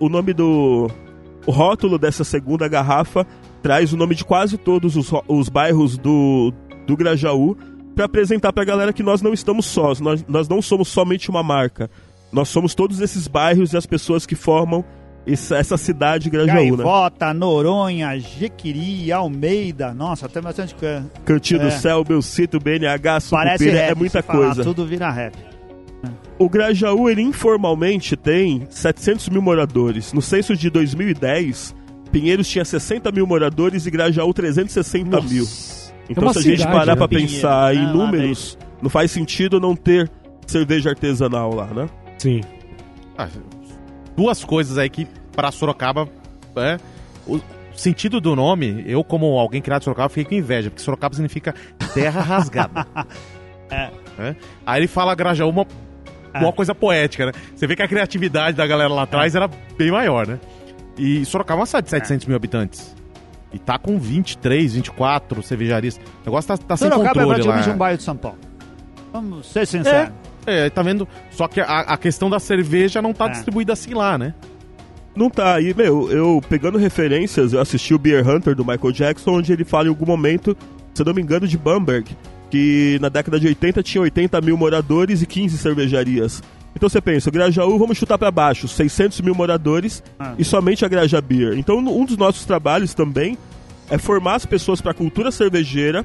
o 0.00 0.08
nome 0.08 0.32
do 0.32 0.90
o 1.46 1.50
rótulo 1.50 1.98
dessa 1.98 2.24
segunda 2.24 2.68
garrafa 2.68 3.26
traz 3.62 3.92
o 3.92 3.96
nome 3.96 4.14
de 4.14 4.24
quase 4.24 4.58
todos 4.58 4.96
os, 4.96 5.10
os 5.28 5.48
bairros 5.48 5.96
do, 5.96 6.52
do 6.86 6.96
Grajaú 6.96 7.56
para 7.94 8.06
apresentar 8.06 8.52
para 8.52 8.62
a 8.62 8.66
galera 8.66 8.92
que 8.92 9.02
nós 9.02 9.22
não 9.22 9.32
estamos 9.32 9.66
sós, 9.66 10.00
nós, 10.00 10.24
nós 10.26 10.48
não 10.48 10.60
somos 10.62 10.88
somente 10.88 11.30
uma 11.30 11.42
marca. 11.42 11.90
Nós 12.32 12.48
somos 12.48 12.74
todos 12.74 13.00
esses 13.00 13.28
bairros 13.28 13.72
e 13.72 13.76
as 13.76 13.84
pessoas 13.84 14.24
que 14.24 14.34
formam 14.34 14.84
essa, 15.26 15.56
essa 15.56 15.76
cidade 15.76 16.30
Grajaú, 16.30 16.76
Gaivota, 16.76 17.26
né? 17.26 17.32
Noronha, 17.34 18.18
Jequiri, 18.18 19.12
Almeida, 19.12 19.94
nossa, 19.94 20.28
tem 20.28 20.42
bastante 20.42 20.74
coisa. 20.74 21.04
Cantinho 21.24 21.62
é. 21.62 21.64
do 21.66 21.70
Céu, 21.70 22.02
Belcito, 22.02 22.58
BNH, 22.58 23.20
Sucupira, 23.20 23.78
é 23.78 23.94
muita 23.94 24.22
coisa. 24.22 24.54
Falar, 24.54 24.64
tudo 24.64 24.86
vira 24.86 25.10
rap. 25.10 25.34
O 26.38 26.48
Grajaú, 26.48 27.08
ele 27.08 27.22
informalmente 27.22 28.16
tem 28.16 28.66
700 28.68 29.28
mil 29.28 29.40
moradores. 29.42 30.12
No 30.12 30.20
censo 30.20 30.56
de 30.56 30.68
2010, 30.70 31.72
Pinheiros 32.10 32.48
tinha 32.48 32.64
60 32.64 33.12
mil 33.12 33.26
moradores 33.26 33.86
e 33.86 33.90
Grajaú 33.90 34.34
360 34.34 35.08
Nossa. 35.08 35.28
mil. 35.28 35.46
Então, 36.10 36.28
é 36.28 36.32
se 36.32 36.38
a 36.40 36.42
gente 36.42 36.58
cidade, 36.58 36.76
parar 36.76 36.92
né? 36.92 36.96
pra 36.96 37.08
pensar 37.08 37.74
em 37.74 37.86
ah, 37.86 37.92
números, 37.92 38.58
não 38.82 38.90
faz 38.90 39.12
sentido 39.12 39.60
não 39.60 39.76
ter 39.76 40.10
cerveja 40.46 40.90
artesanal 40.90 41.54
lá, 41.54 41.66
né? 41.68 41.88
Sim. 42.22 42.40
Ah, 43.18 43.26
duas 44.16 44.44
coisas 44.44 44.78
aí 44.78 44.88
que 44.88 45.08
para 45.34 45.50
Sorocaba 45.50 46.08
é, 46.54 46.78
o 47.26 47.40
sentido 47.74 48.20
do 48.20 48.36
nome, 48.36 48.84
eu 48.86 49.02
como 49.02 49.26
alguém 49.40 49.60
criado 49.60 49.82
em 49.82 49.84
Sorocaba 49.86 50.08
fiquei 50.08 50.24
com 50.24 50.34
inveja, 50.34 50.70
porque 50.70 50.84
Sorocaba 50.84 51.16
significa 51.16 51.52
terra 51.92 52.20
rasgada. 52.22 52.86
é. 53.68 53.90
É? 54.20 54.36
Aí 54.64 54.80
ele 54.80 54.86
fala 54.86 55.16
Grajaú 55.16 55.48
uma, 55.48 55.66
é. 56.32 56.38
uma 56.38 56.52
coisa 56.52 56.72
poética, 56.72 57.26
né? 57.26 57.32
Você 57.56 57.66
vê 57.66 57.74
que 57.74 57.82
a 57.82 57.88
criatividade 57.88 58.56
da 58.56 58.68
galera 58.68 58.94
lá 58.94 59.02
atrás 59.02 59.34
é. 59.34 59.38
era 59.38 59.50
bem 59.76 59.90
maior, 59.90 60.24
né? 60.24 60.38
E 60.96 61.24
Sorocaba 61.24 61.58
é 61.58 61.60
uma 61.62 61.66
cidade 61.66 61.86
de 61.86 61.90
700 61.90 62.26
mil 62.26 62.36
habitantes. 62.36 62.94
E 63.52 63.58
tá 63.58 63.78
com 63.78 63.98
23, 63.98 64.74
24 64.74 65.42
cervejarias. 65.42 65.96
O 65.96 66.26
negócio 66.26 66.46
tá, 66.46 66.56
tá 66.56 66.76
sem 66.76 66.88
controle 66.88 67.08
lá. 67.08 67.14
Sorocaba 67.14 67.20
é 67.20 67.34
praticamente 67.34 67.70
um 67.70 67.76
bairro 67.76 67.98
de 67.98 68.04
São 68.04 68.16
Paulo. 68.16 68.38
Vamos 69.12 69.50
ser 69.50 69.66
sinceros. 69.66 70.21
É, 70.46 70.68
tá 70.70 70.82
vendo? 70.82 71.06
Só 71.30 71.46
que 71.46 71.60
a, 71.60 71.80
a 71.80 71.96
questão 71.96 72.28
da 72.28 72.40
cerveja 72.40 73.00
não 73.00 73.12
tá 73.12 73.26
é. 73.26 73.30
distribuída 73.30 73.72
assim 73.72 73.94
lá, 73.94 74.18
né? 74.18 74.34
Não 75.14 75.28
tá. 75.28 75.60
E, 75.60 75.74
meu, 75.74 76.10
eu 76.10 76.42
pegando 76.48 76.78
referências, 76.78 77.52
eu 77.52 77.60
assisti 77.60 77.94
o 77.94 77.98
Beer 77.98 78.26
Hunter 78.28 78.54
do 78.54 78.64
Michael 78.64 78.92
Jackson, 78.92 79.38
onde 79.38 79.52
ele 79.52 79.64
fala 79.64 79.86
em 79.86 79.90
algum 79.90 80.06
momento, 80.06 80.56
se 80.94 81.02
eu 81.02 81.06
não 81.06 81.14
me 81.14 81.22
engano, 81.22 81.46
de 81.46 81.58
Bamberg, 81.58 82.16
que 82.50 82.98
na 83.00 83.08
década 83.08 83.38
de 83.38 83.46
80 83.46 83.82
tinha 83.82 84.02
80 84.02 84.40
mil 84.40 84.56
moradores 84.56 85.22
e 85.22 85.26
15 85.26 85.58
cervejarias. 85.58 86.42
Então 86.74 86.88
você 86.88 87.00
pensa, 87.00 87.28
o 87.28 87.32
Grajaú, 87.32 87.78
vamos 87.78 87.98
chutar 87.98 88.16
para 88.16 88.30
baixo, 88.30 88.66
600 88.66 89.20
mil 89.20 89.34
moradores 89.34 90.02
ah. 90.18 90.34
e 90.38 90.44
somente 90.44 90.84
a 90.84 90.88
Graja 90.88 91.20
Beer. 91.20 91.58
Então 91.58 91.78
um 91.78 92.04
dos 92.04 92.16
nossos 92.16 92.46
trabalhos 92.46 92.94
também 92.94 93.36
é 93.90 93.98
formar 93.98 94.36
as 94.36 94.46
pessoas 94.46 94.80
para 94.80 94.92
a 94.92 94.94
cultura 94.94 95.30
cervejeira 95.30 96.04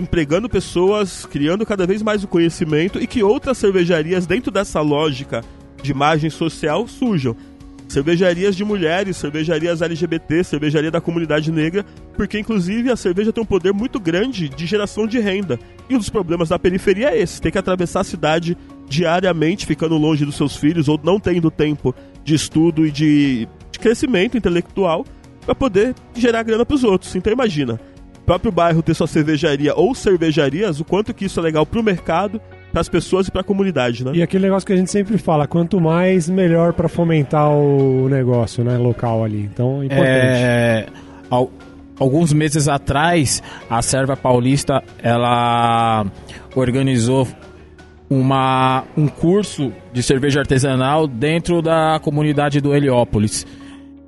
empregando 0.00 0.48
pessoas, 0.48 1.26
criando 1.26 1.66
cada 1.66 1.86
vez 1.86 2.02
mais 2.02 2.24
o 2.24 2.28
conhecimento 2.28 3.00
e 3.00 3.06
que 3.06 3.22
outras 3.22 3.58
cervejarias 3.58 4.26
dentro 4.26 4.50
dessa 4.50 4.80
lógica 4.80 5.44
de 5.82 5.92
margem 5.92 6.30
social 6.30 6.88
surjam. 6.88 7.36
Cervejarias 7.86 8.54
de 8.54 8.64
mulheres, 8.64 9.16
cervejarias 9.16 9.82
LGBT, 9.82 10.44
cervejaria 10.44 10.92
da 10.92 11.00
comunidade 11.00 11.50
negra, 11.50 11.84
porque 12.14 12.38
inclusive 12.38 12.90
a 12.90 12.94
cerveja 12.94 13.32
tem 13.32 13.42
um 13.42 13.46
poder 13.46 13.72
muito 13.72 13.98
grande 13.98 14.48
de 14.48 14.64
geração 14.64 15.08
de 15.08 15.18
renda. 15.18 15.58
E 15.88 15.94
um 15.96 15.98
dos 15.98 16.08
problemas 16.08 16.48
da 16.48 16.58
periferia 16.58 17.10
é 17.10 17.20
esse: 17.20 17.40
ter 17.40 17.50
que 17.50 17.58
atravessar 17.58 18.00
a 18.00 18.04
cidade 18.04 18.56
diariamente, 18.88 19.66
ficando 19.66 19.98
longe 19.98 20.24
dos 20.24 20.36
seus 20.36 20.56
filhos 20.56 20.88
ou 20.88 21.00
não 21.02 21.18
tendo 21.18 21.50
tempo 21.50 21.92
de 22.22 22.34
estudo 22.34 22.86
e 22.86 22.92
de, 22.92 23.48
de 23.72 23.78
crescimento 23.80 24.36
intelectual 24.36 25.04
para 25.44 25.54
poder 25.54 25.94
gerar 26.14 26.44
grana 26.44 26.64
para 26.64 26.76
os 26.76 26.84
outros. 26.84 27.16
Então 27.16 27.32
imagina, 27.32 27.80
próprio 28.30 28.52
bairro 28.52 28.80
ter 28.80 28.94
sua 28.94 29.08
cervejaria 29.08 29.74
ou 29.74 29.92
cervejarias, 29.92 30.78
o 30.78 30.84
quanto 30.84 31.12
que 31.12 31.24
isso 31.24 31.40
é 31.40 31.42
legal 31.42 31.66
pro 31.66 31.82
mercado, 31.82 32.40
para 32.70 32.80
as 32.80 32.88
pessoas 32.88 33.26
e 33.26 33.30
para 33.32 33.40
a 33.40 33.44
comunidade, 33.44 34.04
né? 34.04 34.12
E 34.14 34.22
aquele 34.22 34.44
negócio 34.44 34.64
que 34.64 34.72
a 34.72 34.76
gente 34.76 34.88
sempre 34.88 35.18
fala, 35.18 35.48
quanto 35.48 35.80
mais 35.80 36.30
melhor 36.30 36.72
para 36.72 36.88
fomentar 36.88 37.50
o 37.50 38.08
negócio, 38.08 38.62
né, 38.62 38.78
local 38.78 39.24
ali. 39.24 39.40
Então, 39.52 39.82
é 39.82 39.86
importante. 39.86 40.08
É, 40.08 40.86
alguns 41.98 42.32
meses 42.32 42.68
atrás, 42.68 43.42
a 43.68 43.82
Serva 43.82 44.16
Paulista, 44.16 44.80
ela 45.02 46.06
organizou 46.54 47.26
uma, 48.08 48.84
um 48.96 49.08
curso 49.08 49.72
de 49.92 50.04
cerveja 50.04 50.38
artesanal 50.38 51.08
dentro 51.08 51.60
da 51.60 51.98
comunidade 52.00 52.60
do 52.60 52.72
Heliópolis. 52.72 53.44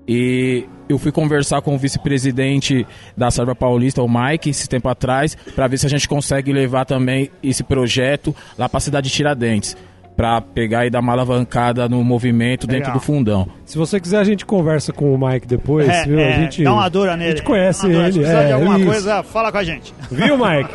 E 0.06 0.64
eu 0.92 0.98
fui 0.98 1.12
conversar 1.12 1.62
com 1.62 1.74
o 1.74 1.78
vice-presidente 1.78 2.86
da 3.16 3.30
Serva 3.30 3.54
Paulista, 3.54 4.02
o 4.02 4.08
Mike, 4.08 4.50
esse 4.50 4.68
tempo 4.68 4.88
atrás, 4.88 5.36
para 5.54 5.66
ver 5.66 5.78
se 5.78 5.86
a 5.86 5.90
gente 5.90 6.08
consegue 6.08 6.52
levar 6.52 6.84
também 6.84 7.30
esse 7.42 7.62
projeto 7.62 8.34
lá 8.58 8.68
para 8.68 8.78
a 8.78 8.80
cidade 8.80 9.08
de 9.08 9.14
Tiradentes 9.14 9.76
para 10.16 10.40
pegar 10.40 10.86
e 10.86 10.90
dar 10.90 11.00
uma 11.00 11.12
alavancada 11.12 11.88
no 11.88 12.02
movimento 12.04 12.66
Legal. 12.66 12.80
dentro 12.80 12.92
do 12.92 13.00
fundão. 13.00 13.48
Se 13.64 13.78
você 13.78 13.98
quiser, 13.98 14.18
a 14.18 14.24
gente 14.24 14.44
conversa 14.44 14.92
com 14.92 15.14
o 15.14 15.18
Mike 15.18 15.46
depois. 15.46 15.88
É, 15.88 16.04
viu? 16.04 16.18
É, 16.18 16.34
a 16.34 16.40
gente, 16.40 16.62
dá 16.64 16.74
uma 16.74 16.88
dura 16.88 17.16
nele. 17.16 17.32
A 17.32 17.36
gente 17.36 17.46
conhece 17.46 17.86
ele. 17.86 18.12
Se 18.12 18.18
precisar 18.18 18.42
é, 18.42 18.46
de 18.48 18.52
alguma 18.52 18.78
isso. 18.78 18.86
coisa, 18.86 19.22
fala 19.22 19.50
com 19.50 19.58
a 19.58 19.64
gente. 19.64 19.94
Viu, 20.10 20.36
Mike? 20.36 20.70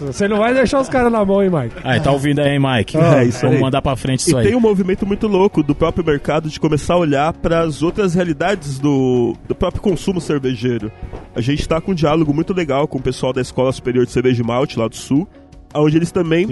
Você 0.00 0.26
não 0.26 0.38
vai 0.38 0.54
deixar 0.54 0.80
os 0.80 0.88
caras 0.88 1.12
na 1.12 1.24
mão, 1.24 1.42
hein, 1.42 1.50
Mike? 1.50 1.76
Ah, 1.84 2.00
tá 2.00 2.10
ouvindo 2.10 2.40
aí, 2.40 2.58
Mike? 2.58 2.96
Ah, 2.96 3.22
é 3.22 3.24
isso 3.26 3.40
Vamos 3.40 3.56
aí. 3.56 3.62
mandar 3.62 3.82
para 3.82 3.96
frente 3.96 4.20
isso 4.20 4.30
e 4.30 4.36
aí. 4.36 4.46
tem 4.46 4.56
um 4.56 4.60
movimento 4.60 5.06
muito 5.06 5.26
louco 5.26 5.62
do 5.62 5.74
próprio 5.74 6.04
mercado 6.04 6.48
de 6.48 6.58
começar 6.58 6.94
a 6.94 6.98
olhar 6.98 7.32
para 7.34 7.60
as 7.60 7.82
outras 7.82 8.14
realidades 8.14 8.78
do, 8.78 9.36
do 9.46 9.54
próprio 9.54 9.82
consumo 9.82 10.20
cervejeiro. 10.20 10.90
A 11.34 11.40
gente 11.40 11.60
está 11.60 11.80
com 11.80 11.92
um 11.92 11.94
diálogo 11.94 12.32
muito 12.32 12.54
legal 12.54 12.88
com 12.88 12.98
o 12.98 13.02
pessoal 13.02 13.32
da 13.32 13.40
Escola 13.40 13.70
Superior 13.72 14.06
de 14.06 14.12
Cerveja 14.12 14.36
de 14.36 14.42
Malte, 14.42 14.78
lá 14.78 14.88
do 14.88 14.96
Sul, 14.96 15.28
onde 15.74 15.96
eles 15.96 16.10
também 16.10 16.46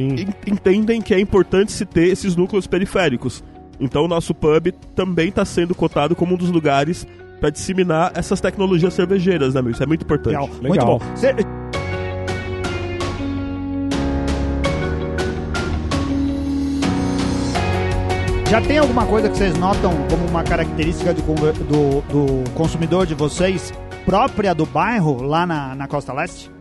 entendem 0.47 1.01
que 1.01 1.15
é 1.15 1.21
importante 1.21 1.73
se 1.73 1.85
ter 1.85 2.09
esses 2.09 2.37
núcleos 2.37 2.67
periféricos. 2.67 3.43
Então 3.79 4.05
o 4.05 4.09
nosso 4.09 4.35
pub 4.35 4.73
também 4.95 5.29
está 5.29 5.45
sendo 5.45 5.75
cotado 5.75 6.17
como 6.17 6.35
um 6.35 6.39
dos 6.39 6.51
lugares 6.51 7.07
para 7.41 7.51
disseminar 7.51 8.13
essas 8.15 8.41
tecnologias 8.41 8.95
cervejeiras, 8.95 9.55
né, 9.55 9.63
meu? 9.63 9.73
Isso 9.73 9.83
é 9.83 9.87
muito 9.87 10.03
importante. 10.03 10.35
Legal. 10.35 10.51
Legal. 10.63 10.89
Muito 10.89 11.05
bom. 11.05 11.17
Cê... 11.17 11.35
Já 18.49 18.61
tem 18.61 18.79
alguma 18.79 19.05
coisa 19.05 19.29
que 19.29 19.37
vocês 19.37 19.59
notam 19.59 19.93
como 20.09 20.25
uma 20.29 20.45
característica 20.45 21.13
do, 21.13 21.23
do, 21.23 22.01
do 22.03 22.51
consumidor 22.53 23.05
de 23.05 23.13
vocês 23.13 23.73
própria 24.05 24.55
do 24.55 24.65
bairro 24.65 25.21
lá 25.21 25.45
na, 25.45 25.75
na 25.75 25.89
Costa 25.89 26.13
Leste? 26.13 26.56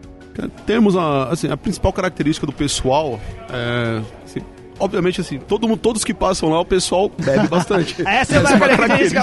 Temos 0.65 0.95
a, 0.95 1.29
assim, 1.29 1.49
a 1.49 1.57
principal 1.57 1.93
característica 1.93 2.45
do 2.45 2.53
pessoal 2.53 3.19
é, 3.49 4.01
assim, 4.25 4.41
obviamente, 4.79 5.21
assim, 5.21 5.39
todo 5.39 5.67
mundo, 5.67 5.79
todos 5.79 6.03
que 6.03 6.13
passam 6.13 6.49
lá, 6.49 6.59
o 6.59 6.65
pessoal 6.65 7.09
bebe 7.09 7.47
bastante. 7.47 7.95
Essa 8.05 8.35
é 8.35 8.39
uma, 8.39 8.49
Essa 8.49 8.57
uma 8.57 8.67
característica. 8.67 9.21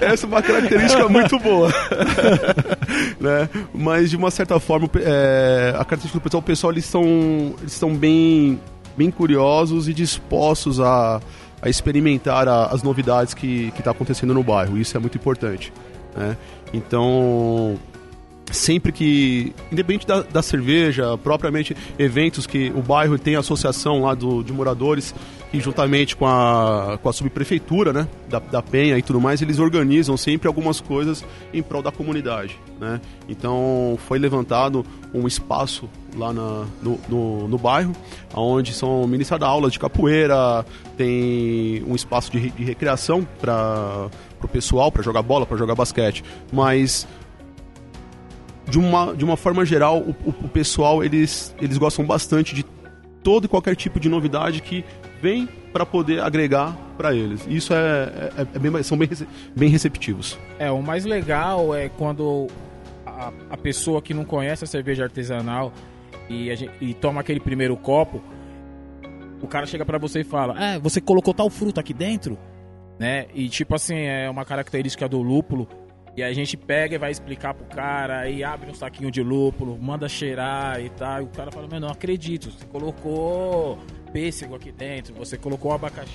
é. 0.00 0.12
Essa 0.12 0.26
é 0.26 0.28
uma 0.28 0.42
característica 0.42 1.08
muito 1.08 1.38
boa. 1.38 1.70
né? 3.20 3.48
Mas, 3.72 4.10
de 4.10 4.16
uma 4.16 4.30
certa 4.30 4.58
forma, 4.58 4.88
é, 4.96 5.70
a 5.70 5.84
característica 5.84 6.18
do 6.18 6.22
pessoal, 6.22 6.40
o 6.40 6.44
pessoal, 6.44 6.72
eles 6.72 6.84
são, 6.84 7.04
eles 7.60 7.72
são 7.72 7.94
bem, 7.94 8.60
bem 8.96 9.10
curiosos 9.10 9.88
e 9.88 9.94
dispostos 9.94 10.80
a, 10.80 11.20
a 11.62 11.68
experimentar 11.68 12.48
a, 12.48 12.66
as 12.66 12.82
novidades 12.82 13.34
que 13.34 13.72
está 13.78 13.92
acontecendo 13.92 14.34
no 14.34 14.42
bairro. 14.42 14.76
Isso 14.76 14.96
é 14.96 15.00
muito 15.00 15.16
importante. 15.16 15.72
Né? 16.16 16.36
Então, 16.72 17.78
sempre 18.50 18.92
que, 18.92 19.52
independente 19.72 20.06
da, 20.06 20.22
da, 20.22 20.42
cerveja, 20.42 21.16
propriamente 21.18 21.76
eventos 21.98 22.46
que 22.46 22.70
o 22.74 22.82
bairro 22.82 23.18
tem 23.18 23.36
associação 23.36 24.02
lá 24.02 24.14
do, 24.14 24.42
de 24.42 24.52
moradores, 24.52 25.14
que 25.50 25.60
juntamente 25.60 26.16
com 26.16 26.26
a, 26.26 26.98
com 27.02 27.08
a 27.08 27.12
subprefeitura, 27.12 27.92
né, 27.92 28.08
da, 28.28 28.38
da 28.38 28.62
Penha 28.62 28.98
e 28.98 29.02
tudo 29.02 29.20
mais, 29.20 29.42
eles 29.42 29.58
organizam 29.58 30.16
sempre 30.16 30.48
algumas 30.48 30.80
coisas 30.80 31.24
em 31.52 31.62
prol 31.62 31.82
da 31.82 31.92
comunidade, 31.92 32.58
né. 32.80 33.00
Então 33.28 33.98
foi 34.06 34.18
levantado 34.18 34.84
um 35.12 35.26
espaço 35.26 35.88
lá 36.16 36.32
na- 36.32 36.64
no, 36.82 36.98
no, 37.08 37.48
no 37.48 37.58
bairro, 37.58 37.92
onde 38.34 38.72
são 38.72 39.06
ministradas 39.06 39.48
aulas 39.48 39.72
de 39.72 39.78
capoeira, 39.78 40.64
tem 40.96 41.82
um 41.86 41.94
espaço 41.94 42.30
de, 42.30 42.50
de 42.50 42.64
recreação 42.64 43.26
para 43.40 44.08
o 44.42 44.48
pessoal, 44.48 44.90
para 44.90 45.02
jogar 45.02 45.22
bola, 45.22 45.46
para 45.46 45.56
jogar 45.56 45.74
basquete. 45.74 46.24
Mas 46.52 47.06
de 48.68 48.78
uma, 48.78 49.14
de 49.14 49.24
uma 49.24 49.36
forma 49.36 49.64
geral, 49.64 49.98
o, 50.00 50.10
o- 50.24 50.34
o 50.44 50.48
pessoal 50.48 51.02
eles, 51.04 51.54
eles 51.60 51.78
gostam 51.78 52.04
bastante 52.04 52.54
de 52.54 52.64
todo 53.22 53.44
e 53.44 53.48
qualquer 53.48 53.74
tipo 53.76 53.98
de 54.00 54.08
novidade 54.08 54.60
que 54.60 54.84
vem 55.20 55.48
para 55.72 55.84
poder 55.86 56.20
agregar 56.22 56.76
para 56.96 57.14
eles. 57.14 57.46
Isso 57.48 57.72
é, 57.74 58.32
é- 58.38 58.46
é 58.54 58.58
bem, 58.58 58.82
são 58.82 58.96
bem, 58.96 59.08
bem 59.54 59.68
receptivos. 59.68 60.38
É, 60.58 60.70
o 60.70 60.82
mais 60.82 61.04
legal 61.04 61.74
é 61.74 61.88
quando 61.88 62.46
a, 63.04 63.32
a 63.50 63.56
pessoa 63.56 64.00
que 64.02 64.14
não 64.14 64.24
conhece 64.24 64.64
a 64.64 64.66
cerveja 64.66 65.04
artesanal 65.04 65.72
e, 66.28 66.54
gente- 66.56 66.72
e 66.80 66.94
toma 66.94 67.20
aquele 67.20 67.40
primeiro 67.40 67.76
copo, 67.76 68.22
o 69.42 69.46
cara 69.46 69.66
chega 69.66 69.84
pra 69.84 69.98
você 69.98 70.20
e 70.20 70.24
fala: 70.24 70.60
É, 70.62 70.78
você 70.78 71.00
colocou 71.00 71.32
tal 71.34 71.50
fruta 71.50 71.80
aqui 71.80 71.92
dentro? 71.94 72.38
Né? 72.98 73.26
E 73.34 73.48
tipo 73.48 73.74
assim, 73.74 73.94
é 73.96 74.28
uma 74.30 74.44
característica 74.44 75.06
do 75.08 75.20
lúpulo. 75.20 75.68
E 76.16 76.22
a 76.22 76.32
gente 76.32 76.56
pega 76.56 76.94
e 76.94 76.98
vai 76.98 77.10
explicar 77.10 77.52
pro 77.52 77.66
cara, 77.66 78.20
aí 78.20 78.42
abre 78.42 78.70
um 78.70 78.74
saquinho 78.74 79.10
de 79.10 79.22
lúpulo, 79.22 79.78
manda 79.78 80.08
cheirar 80.08 80.80
e 80.80 80.88
tal. 80.88 81.20
E 81.20 81.24
o 81.24 81.28
cara 81.28 81.50
fala: 81.52 81.68
Mas 81.70 81.80
não 81.80 81.88
acredito, 81.90 82.50
você 82.50 82.64
colocou 82.66 83.78
pêssego 84.12 84.54
aqui 84.54 84.72
dentro, 84.72 85.14
você 85.14 85.36
colocou 85.36 85.72
abacaxi. 85.72 86.10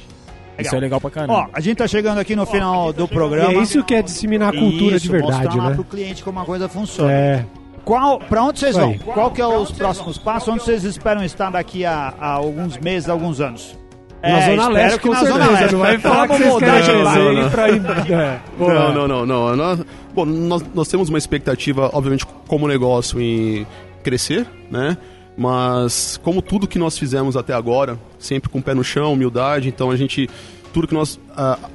Isso 0.57 0.75
é 0.75 0.79
legal 0.79 0.99
pra 0.99 1.09
caramba. 1.09 1.33
Ó, 1.33 1.47
a 1.53 1.59
gente 1.59 1.77
tá 1.77 1.87
chegando 1.87 2.17
aqui 2.19 2.35
no 2.35 2.45
final 2.45 2.91
do 2.91 3.05
E 3.05 3.07
programa. 3.07 3.53
é 3.53 3.57
isso 3.61 3.83
que 3.83 3.95
é 3.95 4.01
disseminar 4.01 4.53
a 4.53 4.57
cultura 4.59 4.95
Isso, 4.97 5.05
de 5.05 5.11
verdade, 5.11 5.45
mostrar 5.45 5.69
né? 5.69 5.75
pro 5.75 5.83
cliente 5.83 6.23
como 6.23 6.39
a 6.39 6.45
coisa 6.45 6.67
funciona. 6.67 7.11
É. 7.11 7.45
Qual, 7.85 8.19
pra 8.19 8.43
onde 8.43 8.59
vocês 8.59 8.75
vão? 8.75 8.89
aí. 8.91 8.99
Qual 8.99 9.31
que 9.31 9.41
é 9.41 9.47
os 9.47 9.71
próximos 9.71 10.17
passos? 10.17 10.49
Onde 10.49 10.63
vocês 10.63 10.83
esperam 10.83 11.23
estar 11.23 11.49
daqui 11.51 11.83
a, 11.85 12.13
a 12.19 12.27
alguns 12.33 12.77
meses, 12.77 13.09
alguns 13.09 13.39
anos? 13.41 13.75
Na 14.21 14.29
É, 14.29 14.41
Zona 14.41 14.51
espero 14.51 14.73
Leste, 14.73 14.99
que 14.99 15.07
com 15.07 15.13
na 15.13 15.19
Zona 15.23 15.33
certeza. 15.33 15.51
Leste. 15.59 15.71
Não 15.73 15.79
vai 15.79 15.97
falar 15.97 16.27
que 16.27 16.37
vocês 16.37 16.57
querem 16.57 17.03
dizer 17.03 17.27
aí 17.27 17.49
pra 17.49 17.69
ir... 17.69 18.11
É. 18.11 18.39
Não, 18.59 18.93
não, 18.93 19.07
não, 19.07 19.25
não. 19.25 19.55
Nós, 19.55 19.79
bom, 20.13 20.25
nós, 20.25 20.63
nós 20.73 20.87
temos 20.87 21.09
uma 21.09 21.17
expectativa, 21.17 21.89
obviamente, 21.93 22.25
como 22.47 22.67
negócio 22.67 23.19
em 23.19 23.65
crescer, 24.03 24.45
né? 24.69 24.97
Mas 25.37 26.19
como 26.23 26.41
tudo 26.41 26.67
que 26.67 26.77
nós 26.77 26.97
fizemos 26.97 27.35
até 27.37 27.53
agora, 27.53 27.97
sempre 28.19 28.49
com 28.49 28.59
o 28.59 28.61
pé 28.61 28.73
no 28.73 28.83
chão, 28.83 29.13
humildade, 29.13 29.69
então 29.69 29.89
a 29.89 29.95
gente 29.95 30.29
tudo 30.73 30.87
que 30.87 30.93
nós 30.93 31.19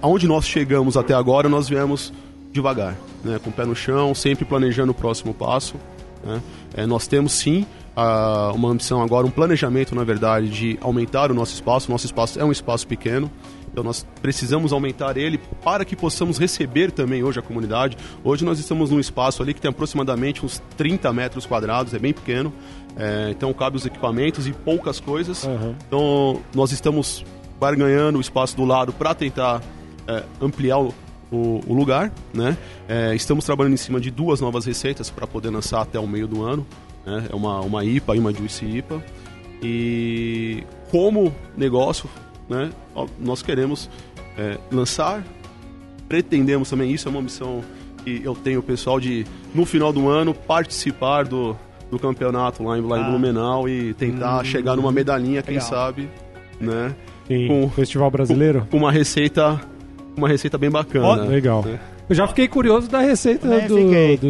aonde 0.01 0.27
nós 0.29 0.47
chegamos 0.47 0.97
até 0.97 1.15
agora, 1.15 1.49
nós 1.49 1.69
viemos 1.69 2.13
devagar, 2.53 2.95
né? 3.25 3.41
Com 3.43 3.51
o 3.51 3.53
pé 3.53 3.65
no 3.65 3.75
chão, 3.75 4.15
sempre 4.15 4.45
planejando 4.45 4.93
o 4.93 4.95
próximo 4.95 5.35
passo, 5.35 5.75
né? 6.25 6.41
É, 6.77 6.87
nós 6.87 7.07
temos 7.07 7.33
sim 7.33 7.67
ah, 7.97 8.53
uma 8.55 8.69
ambição 8.69 9.03
agora, 9.03 9.27
um 9.27 9.31
planejamento, 9.31 9.95
na 9.95 10.05
verdade, 10.05 10.49
de 10.49 10.79
aumentar 10.83 11.31
o 11.31 11.35
nosso 11.35 11.55
espaço. 11.55 11.91
Nosso 11.91 12.05
espaço 12.07 12.39
é 12.39 12.45
um 12.45 12.53
espaço 12.53 12.87
pequeno, 12.87 13.31
então 13.73 13.83
nós 13.83 14.07
precisamos 14.21 14.73
aumentar 14.73 15.17
ele 15.17 15.39
para 15.65 15.85
que 15.85 15.97
possamos 15.97 16.39
receber 16.39 16.91
também 16.93 17.23
hoje 17.25 17.39
a 17.39 17.43
comunidade. 17.43 17.97
Hoje 18.23 18.45
nós 18.45 18.59
estamos 18.59 18.91
num 18.91 19.01
espaço 19.01 19.43
ali 19.43 19.55
que 19.55 19.61
tem 19.61 19.71
aproximadamente 19.71 20.45
uns 20.45 20.63
30 20.77 21.13
metros 21.13 21.47
quadrados, 21.47 21.95
é 21.95 21.99
bem 21.99 22.13
pequeno. 22.13 22.53
É, 22.99 23.29
então 23.31 23.53
cabe 23.53 23.77
os 23.77 23.85
equipamentos 23.87 24.47
e 24.47 24.53
poucas 24.53 25.01
coisas. 25.01 25.45
Aham. 25.45 25.75
Então 25.87 26.41
nós 26.55 26.73
estamos 26.73 27.25
barganhando 27.59 28.19
o 28.19 28.21
espaço 28.21 28.57
do 28.57 28.65
lado 28.65 28.93
para 28.93 29.15
tentar 29.15 29.63
é, 30.07 30.23
ampliar 30.41 30.79
o, 30.79 30.95
o- 31.31 31.61
o 31.67 31.75
lugar. 31.75 32.13
Né? 32.33 32.57
É, 32.89 33.15
estamos 33.15 33.45
trabalhando 33.45 33.75
em 33.75 33.79
cima 33.79 34.01
de 34.01 34.11
duas 34.11 34.41
novas 34.41 34.65
receitas 34.65 35.11
para 35.11 35.27
poder 35.27 35.51
lançar 35.51 35.81
até 35.83 35.99
o 35.99 36.07
meio 36.07 36.27
do 36.27 36.43
ano. 36.43 36.67
Né? 37.07 37.27
É 37.31 37.35
uma, 37.37 37.61
uma 37.61 37.85
IPA 37.85 38.17
e 38.17 38.19
uma 38.19 38.33
Juicy 38.33 38.65
IPA. 38.79 39.03
E 39.63 40.63
como 40.91 41.33
negócio, 41.57 42.09
né, 42.49 42.71
nós 43.19 43.43
queremos 43.43 43.89
é, 44.37 44.59
lançar, 44.71 45.23
pretendemos 46.09 46.69
também, 46.69 46.93
isso 46.93 47.09
é 47.09 47.11
uma 47.11 47.23
missão 47.23 47.63
que 48.05 48.21
eu 48.23 48.35
tenho 48.35 48.63
pessoal 48.63 49.01
de, 49.01 49.25
no 49.55 49.65
final 49.65 49.93
do 49.93 50.09
ano, 50.09 50.35
participar 50.35 51.25
do, 51.25 51.57
do 51.91 51.99
campeonato 51.99 52.63
lá 52.63 52.79
em, 52.79 52.83
lá 52.83 52.99
em 52.99 53.03
Ah. 53.03 53.11
Blumenau 53.11 53.69
e 53.69 53.95
tentar 53.95 54.45
chegar 54.45 54.77
numa 54.77 54.93
medalhinha, 54.93 55.43
quem 55.43 55.55
Legal. 55.55 55.69
sabe, 55.69 56.09
né? 56.61 56.95
Sim, 57.27 57.49
Com- 57.49 57.71
Festival 57.71 58.11
Brasileiro. 58.11 58.67
Com 58.71 58.77
uma 58.77 58.93
receita, 58.93 59.61
uma 60.17 60.29
receita 60.29 60.57
bem 60.57 60.71
bacana. 60.71 61.25
Legal. 61.25 61.65
É. 61.67 61.79
Eu 62.09 62.15
já 62.15 62.29
fiquei 62.29 62.47
curioso 62.47 62.89
da 62.89 63.01
receita 63.01 63.49
Também 63.49 63.67
do, 63.67 63.77
fiquei, 63.77 64.17
do 64.17 64.29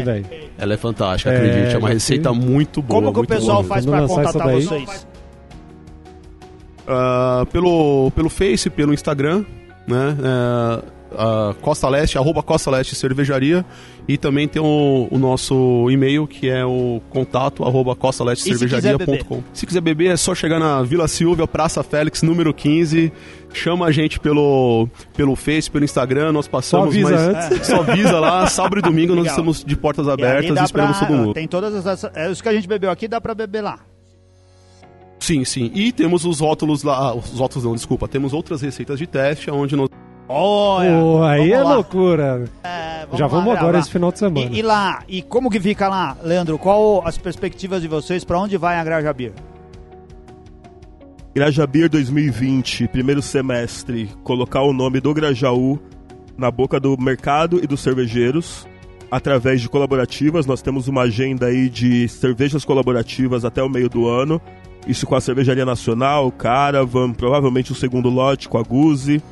também. 0.00 0.22
velho. 0.22 0.26
Ela 0.58 0.74
é 0.74 0.76
fantástica, 0.76 1.30
É, 1.32 1.36
acredite, 1.36 1.74
é 1.74 1.78
uma 1.78 1.88
receita 1.88 2.34
fiz. 2.34 2.44
muito 2.44 2.82
boa. 2.82 3.00
Como 3.00 3.14
que 3.14 3.20
o 3.20 3.26
pessoal 3.26 3.62
boa. 3.62 3.68
faz 3.68 3.86
essa 4.02 4.32
contatar 4.32 4.52
vocês? 4.52 5.06
Ah, 6.86 7.46
pelo, 7.52 8.10
pelo 8.14 8.28
Face, 8.28 8.68
pelo 8.68 8.92
Instagram, 8.92 9.44
né? 9.86 10.16
É, 10.20 10.82
Costa 11.60 11.88
Leste, 11.88 12.16
arroba 12.18 12.42
Costa 12.42 12.70
Leste 12.70 12.94
Cervejaria. 12.94 13.64
E 14.08 14.18
também 14.18 14.48
tem 14.48 14.60
o, 14.60 15.06
o 15.10 15.18
nosso 15.18 15.88
e-mail, 15.90 16.26
que 16.26 16.48
é 16.48 16.64
o 16.64 17.00
contato 17.10 17.62
arroba 17.62 17.94
costalestecervejaria.com. 17.94 19.42
Se 19.52 19.64
quiser 19.64 19.80
beber, 19.80 20.10
é 20.10 20.16
só 20.16 20.34
chegar 20.34 20.58
na 20.58 20.82
Vila 20.82 21.06
Silvia, 21.06 21.46
Praça 21.46 21.82
Félix, 21.82 22.22
número 22.22 22.52
15. 22.52 23.12
Chama 23.54 23.86
a 23.86 23.90
gente 23.92 24.18
pelo, 24.18 24.88
pelo 25.14 25.36
Face, 25.36 25.70
pelo 25.70 25.84
Instagram, 25.84 26.32
nós 26.32 26.48
passamos 26.48 26.88
avisa 26.88 27.10
mas- 27.10 27.52
antes. 27.52 27.66
Só 27.68 27.76
avisa 27.82 28.18
lá, 28.18 28.46
sábado 28.50 28.78
e 28.78 28.82
domingo 28.82 29.14
nós 29.14 29.24
Legal. 29.24 29.34
estamos 29.36 29.64
de 29.64 29.76
portas 29.76 30.08
abertas 30.08 30.58
e 30.58 30.64
esperamos 30.64 30.98
pra- 30.98 31.06
todo 31.06 31.16
mundo. 31.16 31.34
Tem 31.34 31.46
todas 31.46 31.86
as. 31.86 32.04
É, 32.14 32.28
os 32.28 32.40
que 32.40 32.48
a 32.48 32.52
gente 32.52 32.66
bebeu 32.66 32.90
aqui 32.90 33.06
dá 33.06 33.20
pra 33.20 33.34
beber 33.34 33.60
lá. 33.62 33.78
Sim, 35.20 35.44
sim. 35.44 35.70
E 35.74 35.92
temos 35.92 36.24
os 36.24 36.40
rótulos 36.40 36.82
lá. 36.82 37.14
Os 37.14 37.38
rótulos 37.38 37.64
não, 37.64 37.74
desculpa. 37.74 38.08
Temos 38.08 38.32
outras 38.32 38.60
receitas 38.60 38.98
de 38.98 39.06
teste, 39.06 39.48
onde 39.50 39.76
nós 39.76 39.88
Olha! 40.32 40.90
Pô, 40.98 41.22
aí 41.22 41.50
vamos 41.50 41.52
é 41.52 41.62
lá. 41.62 41.74
loucura. 41.74 42.44
É, 42.64 43.06
Já 43.12 43.26
lá 43.26 43.30
vamos 43.30 43.48
agora 43.48 43.56
gravar. 43.64 43.78
esse 43.80 43.90
final 43.90 44.10
de 44.10 44.18
semana. 44.18 44.50
E, 44.50 44.58
e 44.58 44.62
lá, 44.62 45.02
e 45.06 45.22
como 45.22 45.50
que 45.50 45.60
fica 45.60 45.88
lá, 45.88 46.16
Leandro? 46.22 46.58
Qual 46.58 47.06
as 47.06 47.18
perspectivas 47.18 47.82
de 47.82 47.88
vocês? 47.88 48.24
Pra 48.24 48.38
onde 48.38 48.56
vai 48.56 48.76
a 48.78 48.84
Graja 48.84 49.12
Beer? 49.12 49.32
Grajabir 51.34 51.88
2020, 51.88 52.88
primeiro 52.88 53.22
semestre, 53.22 54.10
colocar 54.22 54.62
o 54.62 54.72
nome 54.72 55.00
do 55.00 55.14
Grajaú 55.14 55.78
na 56.36 56.50
boca 56.50 56.78
do 56.78 56.96
mercado 57.00 57.58
e 57.62 57.66
dos 57.66 57.80
cervejeiros 57.80 58.66
através 59.10 59.60
de 59.60 59.68
colaborativas. 59.68 60.44
Nós 60.46 60.60
temos 60.60 60.88
uma 60.88 61.02
agenda 61.02 61.46
aí 61.46 61.70
de 61.70 62.06
cervejas 62.08 62.64
colaborativas 62.64 63.44
até 63.44 63.62
o 63.62 63.68
meio 63.68 63.88
do 63.88 64.08
ano. 64.08 64.40
Isso 64.86 65.06
com 65.06 65.14
a 65.14 65.20
Cervejaria 65.20 65.64
Nacional, 65.64 66.30
Caravan, 66.32 67.12
provavelmente 67.12 67.70
o 67.72 67.74
segundo 67.74 68.08
lote 68.08 68.48
com 68.48 68.58
a 68.58 68.62
Guzi, 68.62 69.22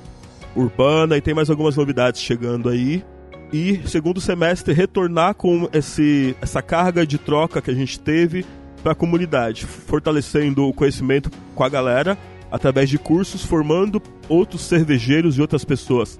Urbana 0.54 1.16
e 1.16 1.20
tem 1.20 1.34
mais 1.34 1.50
algumas 1.50 1.76
novidades 1.76 2.20
chegando 2.20 2.68
aí. 2.68 3.04
E 3.52 3.80
segundo 3.86 4.20
semestre 4.20 4.72
retornar 4.72 5.34
com 5.34 5.68
esse, 5.72 6.36
essa 6.40 6.62
carga 6.62 7.06
de 7.06 7.18
troca 7.18 7.60
que 7.60 7.70
a 7.70 7.74
gente 7.74 7.98
teve 7.98 8.44
para 8.82 8.92
a 8.92 8.94
comunidade, 8.94 9.66
fortalecendo 9.66 10.66
o 10.66 10.72
conhecimento 10.72 11.30
com 11.54 11.64
a 11.64 11.68
galera 11.68 12.16
através 12.50 12.88
de 12.88 12.98
cursos, 12.98 13.44
formando 13.44 14.02
outros 14.28 14.62
cervejeiros 14.62 15.36
e 15.36 15.40
outras 15.40 15.64
pessoas 15.64 16.18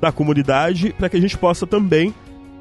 da 0.00 0.12
comunidade 0.12 0.94
para 0.96 1.08
que 1.08 1.16
a 1.16 1.20
gente 1.20 1.36
possa 1.36 1.66
também 1.66 2.14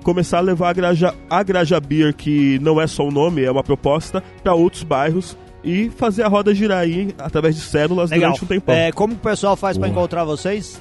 começar 0.04 0.40
a 0.40 0.42
levar 0.42 0.70
a 0.70 0.74
Graja, 0.74 1.16
a 1.30 1.44
Graja 1.44 1.80
Beer, 1.80 2.14
que 2.14 2.60
não 2.60 2.80
é 2.80 2.88
só 2.88 3.08
um 3.08 3.12
nome, 3.12 3.44
é 3.44 3.52
uma 3.52 3.64
proposta, 3.64 4.22
para 4.44 4.54
outros 4.54 4.84
bairros 4.84 5.38
e 5.64 5.90
fazer 5.90 6.24
a 6.24 6.28
roda 6.28 6.54
girar 6.54 6.80
aí 6.80 7.14
através 7.18 7.56
de 7.56 7.62
células 7.62 8.10
Legal. 8.10 8.32
durante 8.32 8.44
um 8.44 8.48
tempão. 8.48 8.76
É, 8.76 8.92
como 8.92 9.14
que 9.16 9.20
o 9.20 9.30
pessoal 9.30 9.56
faz 9.56 9.78
pra 9.78 9.88
Boa. 9.88 9.98
encontrar 9.98 10.24
vocês? 10.24 10.80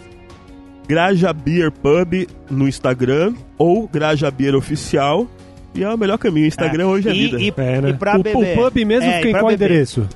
Graja 0.89 1.33
Beer 1.33 1.71
Pub 1.71 2.27
no 2.51 2.67
Instagram 2.69 3.35
ou 3.57 3.87
Graja 3.89 4.31
Beer 4.31 4.55
Oficial. 4.55 5.27
E 5.75 5.83
é 5.83 5.89
o 5.89 5.97
melhor 5.97 6.19
caminho. 6.19 6.47
Instagram 6.47 6.87
hoje 6.89 7.09
é 7.09 7.15
e, 7.15 7.27
vida. 7.29 7.41
E, 7.41 7.55
É, 7.57 7.81
né? 7.81 7.91
e 7.91 7.93
pra 7.95 8.19
o, 8.19 8.23
beber. 8.23 8.59
o 8.59 8.63
pub 8.71 8.85
mesmo 8.85 9.09
É, 9.09 9.17
fica 9.17 9.29
e 9.29 9.31
em 9.31 9.33
qual 9.33 9.47
beber. 9.47 9.65
endereço? 9.71 10.09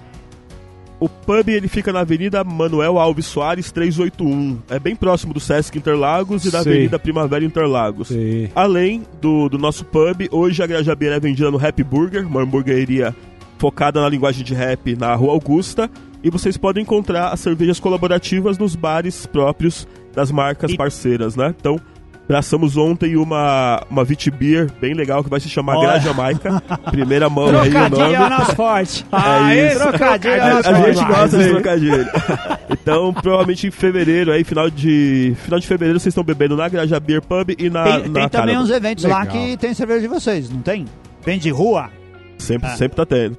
O 0.99 1.09
pub 1.09 1.49
ele 1.49 1.69
fica 1.69 1.93
na 1.93 2.01
Avenida 2.01 2.43
Manuel 2.43 2.99
Alves 2.99 3.27
Soares 3.27 3.71
381. 3.71 4.59
É 4.69 4.79
bem 4.79 4.97
próximo 4.97 5.33
do 5.33 5.41
Sesc 5.41 5.77
Interlagos 5.79 6.45
e 6.45 6.51
da 6.51 6.63
Sei. 6.63 6.73
Avenida 6.73 6.99
Primavera 6.99 7.45
Interlagos. 7.45 8.09
Sei. 8.09 8.51
Além 8.55 9.03
do, 9.21 9.49
do 9.49 9.59
nosso 9.59 9.85
pub, 9.85 10.27
hoje 10.31 10.63
a 10.63 10.67
Graja 10.67 10.95
Beer 10.95 11.13
é 11.13 11.21
vendida 11.21 11.51
no 11.51 11.65
Happy 11.65 11.85
Burger, 11.85 12.27
uma 12.27 12.43
hamburgueria 12.43 13.15
focada 13.59 14.01
na 14.01 14.09
linguagem 14.09 14.45
de 14.45 14.55
rap 14.55 14.95
na 14.97 15.15
Rua 15.15 15.33
Augusta. 15.33 15.91
E 16.23 16.31
vocês 16.31 16.57
podem 16.57 16.83
encontrar 16.83 17.29
as 17.29 17.41
cervejas 17.41 17.79
colaborativas 17.79 18.59
nos 18.59 18.75
bares 18.75 19.27
próprios 19.27 19.87
das 20.15 20.31
marcas 20.31 20.73
E- 20.73 20.77
parceiras, 20.77 21.37
né? 21.37 21.55
Então, 21.59 21.81
Braçamos 22.29 22.77
ontem 22.77 23.15
uma, 23.17 23.81
uma 23.89 24.03
Vit 24.03 24.29
Beer 24.33 24.69
bem 24.81 24.95
legal 24.95 25.23
que 25.23 25.31
vai 25.31 25.39
se 25.39 25.49
chamar 25.49 25.77
Olha. 25.77 25.91
Gra 25.91 25.99
Jamaica. 26.01 26.61
Primeira 26.91 27.31
mão 27.31 27.47
aí 27.57 27.71
o 27.73 27.77
é 27.79 27.89
nome. 27.89 28.17
nosso 28.17 28.57
forte. 28.57 29.07
É 29.49 29.69
isso. 29.71 29.79
Trocadilho 29.79 30.33
é 30.35 30.41
A, 30.41 30.59
a 30.59 30.93
gente 30.93 31.05
gosta 31.05 31.39
de 31.39 31.49
trocadilho. 31.51 32.07
Então, 32.69 33.15
provavelmente 33.15 33.69
em 33.69 33.71
fevereiro, 33.71 34.33
aí, 34.33 34.43
final 34.43 34.69
de. 34.69 35.37
Final 35.45 35.61
de 35.61 35.67
fevereiro, 35.69 36.01
vocês 36.01 36.11
estão 36.13 36.25
bebendo 36.25 36.57
na 36.57 36.69
Graja 36.69 36.99
Beer 36.99 37.23
Pub 37.23 37.51
e 37.57 37.71
na. 37.71 37.85
Tem, 38.01 38.09
na 38.09 38.21
tem 38.21 38.29
também 38.29 38.59
uns 38.59 38.71
eventos 38.71 39.05
lá 39.05 39.21
Legal. 39.21 39.33
que 39.33 39.57
tem 39.57 39.73
cerveja 39.73 40.01
de 40.01 40.09
vocês, 40.09 40.51
não 40.51 40.63
tem? 40.63 40.85
Vem 41.25 41.39
de 41.39 41.51
rua. 41.51 41.91
Sempre, 42.39 42.69
Ah. 42.69 42.77
sempre 42.77 42.97
tá 42.97 43.07
tendo. 43.07 43.39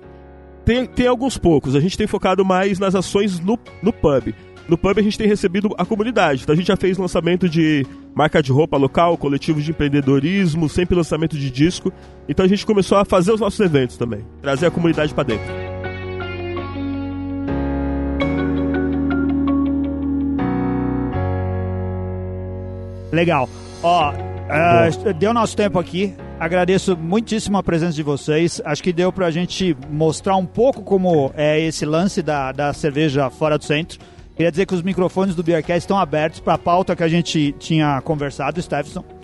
Tem, 0.68 0.86
tem 0.86 1.08
alguns 1.08 1.38
poucos. 1.38 1.78
A 1.78 1.80
gente 1.80 1.98
tem 1.98 2.06
focado 2.06 2.44
mais 2.44 2.78
nas 2.78 2.94
ações 2.94 3.40
no, 3.40 3.58
no 3.82 3.94
pub. 3.94 4.36
No 4.68 4.78
pub 4.78 5.00
a 5.00 5.02
gente 5.02 5.18
tem 5.18 5.26
recebido 5.26 5.74
a 5.78 5.86
comunidade. 5.86 6.44
Então 6.44 6.52
a 6.52 6.58
gente 6.58 6.68
já 6.68 6.76
fez 6.76 6.98
lançamento 6.98 7.48
de 7.48 7.86
marca 8.14 8.44
de 8.44 8.52
roupa 8.52 8.76
local, 8.76 9.18
coletivos 9.18 9.64
de 9.64 9.72
empreendedorismo, 9.72 10.68
sempre 10.68 10.94
lançamento 10.94 11.38
de 11.38 11.50
disco. 11.50 11.90
Então 12.28 12.46
a 12.46 12.50
gente 12.50 12.66
começou 12.66 12.98
a 12.98 13.06
fazer 13.06 13.32
os 13.32 13.40
nossos 13.40 13.58
eventos 13.62 13.96
também. 13.96 14.26
Trazer 14.42 14.66
a 14.66 14.72
comunidade 14.72 15.14
pra 15.14 15.24
dentro. 15.24 15.46
Legal. 23.14 23.50
Ó, 23.82 24.12
é, 24.50 25.14
deu 25.14 25.34
nosso 25.34 25.56
tempo 25.56 25.80
aqui. 25.80 26.14
Agradeço 26.40 26.96
muitíssimo 26.96 27.58
a 27.58 27.64
presença 27.64 27.94
de 27.94 28.04
vocês. 28.04 28.62
Acho 28.64 28.84
que 28.84 28.94
deu 28.94 29.12
pra 29.12 29.32
gente 29.32 29.76
mostrar 29.90 30.36
um 30.36 30.46
pouco 30.46 30.84
como 30.84 31.32
é 31.36 31.60
esse 31.60 31.84
lance 31.84 32.22
da, 32.22 32.52
da 32.52 32.74
cerveja 32.74 33.28
fora 33.32 33.58
do 33.58 33.64
centro. 33.64 34.00
Queria 34.36 34.52
dizer 34.52 34.68
que 34.68 34.76
os 34.76 34.84
microfones 34.84 35.34
do 35.34 35.42
Beercast 35.42 35.80
estão 35.80 35.98
abertos 35.98 36.40
para 36.40 36.54
a 36.54 36.58
pauta 36.60 36.96
que 36.96 37.02
a 37.02 37.08
gente 37.08 37.56
tinha 37.58 38.00
conversado, 38.02 38.62
Stephenson. 38.62 39.17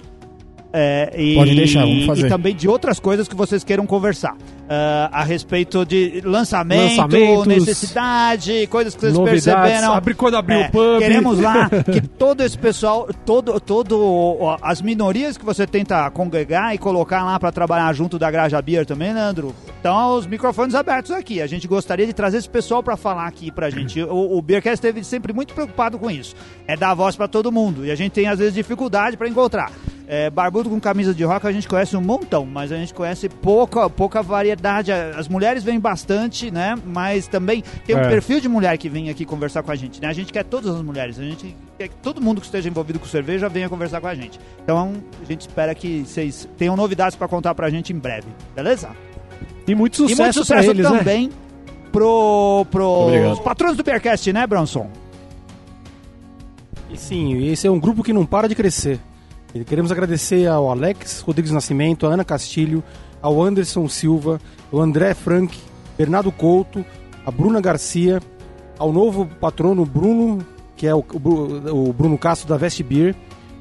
É, 0.75 1.13
e, 1.15 1.35
Pode 1.35 1.55
deixar, 1.55 1.81
vamos 1.81 2.05
fazer. 2.05 2.25
E 2.25 2.29
também 2.29 2.55
de 2.55 2.67
outras 2.67 2.99
coisas 2.99 3.27
que 3.27 3.35
vocês 3.35 3.63
queiram 3.63 3.85
conversar. 3.85 4.35
Ah, 4.67 5.09
a 5.11 5.23
respeito 5.23 5.85
de 5.85 6.21
lançamento, 6.25 7.45
necessidade, 7.45 8.65
coisas 8.67 8.95
que 8.95 9.01
vocês 9.01 9.19
perceberam. 9.19 9.93
Abrir 9.93 10.15
quando 10.15 10.35
abrir 10.35 10.55
É, 10.55 10.67
o 10.67 10.71
pub. 10.71 10.99
Queremos 10.99 11.39
lá 11.39 11.69
que 11.91 12.01
todo 12.01 12.41
esse 12.41 12.57
pessoal, 12.57 13.07
todo, 13.23 13.59
todo 13.59 14.39
as 14.61 14.81
minorias 14.81 15.37
que 15.37 15.45
você 15.45 15.67
tenta 15.67 16.09
congregar 16.09 16.73
e 16.73 16.79
colocar 16.79 17.23
lá 17.23 17.39
para 17.39 17.51
trabalhar 17.51 17.93
junto 17.93 18.17
da 18.17 18.31
Graja 18.31 18.59
Beer 18.61 18.85
também, 18.85 19.13
Leandro. 19.13 19.53
Então, 19.79 20.15
os 20.15 20.25
microfones 20.25 20.73
abertos 20.73 21.11
aqui. 21.11 21.41
A 21.41 21.45
gente 21.45 21.67
gostaria 21.67 22.07
de 22.07 22.13
trazer 22.13 22.37
esse 22.37 22.49
pessoal 22.49 22.81
para 22.81 22.95
falar 22.95 23.27
aqui 23.27 23.51
pra 23.51 23.69
gente. 23.69 24.01
O, 24.01 24.37
o 24.37 24.41
Beercast 24.41 24.75
esteve 24.75 25.03
sempre 25.03 25.33
muito 25.33 25.53
preocupado 25.53 25.99
com 25.99 26.09
isso. 26.09 26.35
É 26.65 26.75
dar 26.77 26.93
voz 26.93 27.15
para 27.15 27.27
todo 27.27 27.51
mundo. 27.51 27.85
E 27.85 27.91
a 27.91 27.95
gente 27.95 28.13
tem, 28.13 28.27
às 28.27 28.39
vezes, 28.39 28.53
dificuldade 28.53 29.17
para 29.17 29.27
encontrar. 29.27 29.71
É, 30.15 30.29
barbudo 30.29 30.69
com 30.69 30.79
camisa 30.79 31.11
de 31.11 31.23
rock 31.23 31.47
a 31.47 31.51
gente 31.51 31.67
conhece 31.67 31.97
um 31.97 32.01
montão, 32.01 32.45
mas 32.45 32.71
a 32.71 32.75
gente 32.75 32.93
conhece 32.93 33.27
pouca, 33.27 33.89
pouca 33.89 34.21
variedade. 34.21 34.91
As 34.91 35.27
mulheres 35.27 35.63
vêm 35.63 35.79
bastante, 35.79 36.51
né? 36.51 36.75
Mas 36.85 37.25
também 37.25 37.63
tem 37.83 37.95
um 37.95 37.99
É. 37.99 38.07
perfil 38.09 38.39
de 38.39 38.47
mulher 38.47 38.77
que 38.77 38.87
vem 38.87 39.09
aqui 39.09 39.25
conversar 39.25 39.63
com 39.63 39.71
a 39.71 39.75
gente, 39.75 39.99
né? 39.99 40.07
A 40.07 40.13
gente 40.13 40.31
quer 40.31 40.43
todas 40.43 40.75
as 40.75 40.83
mulheres, 40.83 41.17
a 41.17 41.23
gente 41.23 41.57
quer 41.79 41.87
que 41.87 41.95
todo 41.95 42.21
mundo 42.21 42.39
que 42.41 42.45
esteja 42.45 42.69
envolvido 42.69 42.99
com 42.99 43.07
cerveja 43.07 43.49
venha 43.49 43.67
conversar 43.67 44.01
com 44.01 44.05
a 44.05 44.13
gente. 44.13 44.39
Então 44.63 44.93
a 45.19 45.25
gente 45.25 45.41
espera 45.41 45.73
que 45.73 46.03
vocês 46.05 46.47
tenham 46.59 46.75
novidades 46.75 47.15
para 47.17 47.27
contar 47.27 47.55
pra 47.55 47.71
gente 47.71 47.91
em 47.91 47.97
breve, 47.97 48.27
beleza? 48.55 48.89
E 49.67 49.73
muito 49.73 49.97
sucesso, 49.97 50.21
e 50.21 50.23
muito 50.25 50.33
sucesso 50.35 50.63
pra 50.63 50.73
eles, 50.75 50.91
né? 50.91 50.97
também 50.99 51.31
pro, 51.91 52.67
pro 52.69 52.85
Obrigado. 52.85 53.31
os 53.33 53.39
patrões 53.39 53.75
do 53.75 53.83
Bearcast, 53.83 54.31
né, 54.31 54.45
Bronson? 54.45 54.91
E 56.91 56.97
sim, 56.99 57.47
esse 57.47 57.65
é 57.65 57.71
um 57.71 57.79
grupo 57.79 58.03
que 58.03 58.13
não 58.13 58.27
para 58.27 58.47
de 58.47 58.53
crescer. 58.53 58.99
E 59.53 59.63
queremos 59.63 59.91
agradecer 59.91 60.47
ao 60.47 60.71
Alex 60.71 61.21
Rodrigues 61.21 61.51
Nascimento, 61.51 62.07
a 62.07 62.13
Ana 62.13 62.25
Castilho, 62.25 62.83
ao 63.21 63.41
Anderson 63.41 63.87
Silva, 63.87 64.39
ao 64.71 64.79
André 64.79 65.13
Frank, 65.13 65.57
Bernardo 65.97 66.31
Couto, 66.31 66.83
a 67.25 67.29
Bruna 67.31 67.61
Garcia, 67.61 68.19
ao 68.79 68.91
novo 68.91 69.27
patrono 69.39 69.85
Bruno, 69.85 70.39
que 70.75 70.87
é 70.87 70.95
o, 70.95 70.99
o 71.13 71.19
Bru- 71.19 71.87
o 71.89 71.93
Bruno 71.93 72.17
Castro 72.17 72.49
da 72.49 72.57
Vest 72.57 72.81
Beer, 72.81 73.15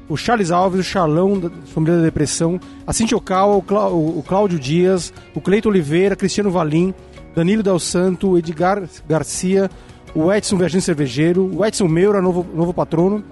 o 0.09 0.17
Charles 0.17 0.51
Alves, 0.51 0.79
o 0.79 0.83
Charlão 0.83 1.39
da 1.39 1.49
Família 1.67 1.97
da 1.97 2.03
Depressão, 2.03 2.59
a 2.85 2.91
Cintia 2.91 3.15
Ocal, 3.15 3.63
o, 3.69 4.19
o 4.19 4.23
Cláudio 4.27 4.59
Dias, 4.59 5.13
o 5.35 5.39
Cleito 5.39 5.69
Oliveira, 5.69 6.15
Cristiano 6.15 6.49
Valim, 6.49 6.93
Danilo 7.35 7.61
Del 7.63 7.79
Santo, 7.79 8.37
Edgar 8.37 8.83
Garcia, 9.07 9.69
o 10.15 10.31
Edson 10.33 10.57
Viajante 10.57 10.85
Cervejeiro, 10.85 11.49
o 11.55 11.63
Edson 11.65 11.87
Meura, 11.87 12.21
novo, 12.21 12.45
novo 12.53 12.73
patrono, 12.73 13.23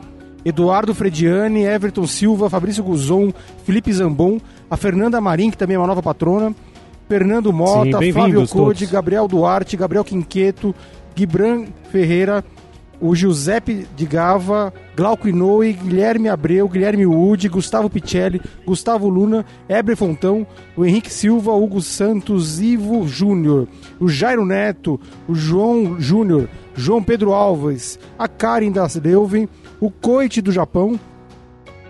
Eduardo 0.44 0.94
Frediani, 0.94 1.64
Everton 1.64 2.08
Silva, 2.08 2.50
Fabrício 2.50 2.84
Guzon, 2.84 3.32
Felipe 3.64 3.94
Zambon, 3.94 4.40
a 4.70 4.76
Fernanda 4.76 5.22
Marim, 5.22 5.52
que 5.52 5.58
também 5.58 5.76
é 5.76 5.80
uma 5.80 5.88
nova 5.88 6.02
patrona, 6.02 6.56
Fernando 7.08 7.52
Mota, 7.54 8.00
bem-vindos 8.00 8.14
Fábio 8.24 8.48
Code, 8.48 8.80
todos. 8.80 8.92
Gabriel 8.92 9.28
Duarte, 9.28 9.78
Gabriel 9.78 10.04
Quinqueto, 10.04 10.74
Gibran 11.16 11.66
Ferreira, 11.92 12.44
o 13.02 13.16
Giuseppe 13.16 13.88
de 13.96 14.06
Gava, 14.06 14.72
Glauco 14.96 15.28
Inoue, 15.28 15.74
Guilherme 15.74 16.30
Abreu, 16.30 16.70
Guilherme 16.70 17.06
Wood, 17.06 17.50
Gustavo 17.50 17.90
Picelli, 17.90 18.40
Gustavo 18.66 19.10
Luna, 19.10 19.44
Ebre 19.68 19.96
Fontão, 19.96 20.46
o 20.78 20.86
Henrique 20.86 21.12
Silva, 21.12 21.52
Hugo 21.52 21.82
Santos, 21.82 22.62
Ivo 22.62 23.08
Júnior, 23.08 23.68
o 24.00 24.08
Jairo 24.08 24.46
Neto, 24.46 25.00
o 25.28 25.34
João 25.34 26.00
Júnior, 26.00 26.48
João 26.76 27.02
Pedro 27.02 27.34
Alves, 27.34 28.00
a 28.20 28.28
Karen 28.28 28.72
das 28.72 28.96
Leuven, 28.96 29.50
o 29.80 29.90
Coit 29.90 30.40
do 30.40 30.52
Japão, 30.52 31.00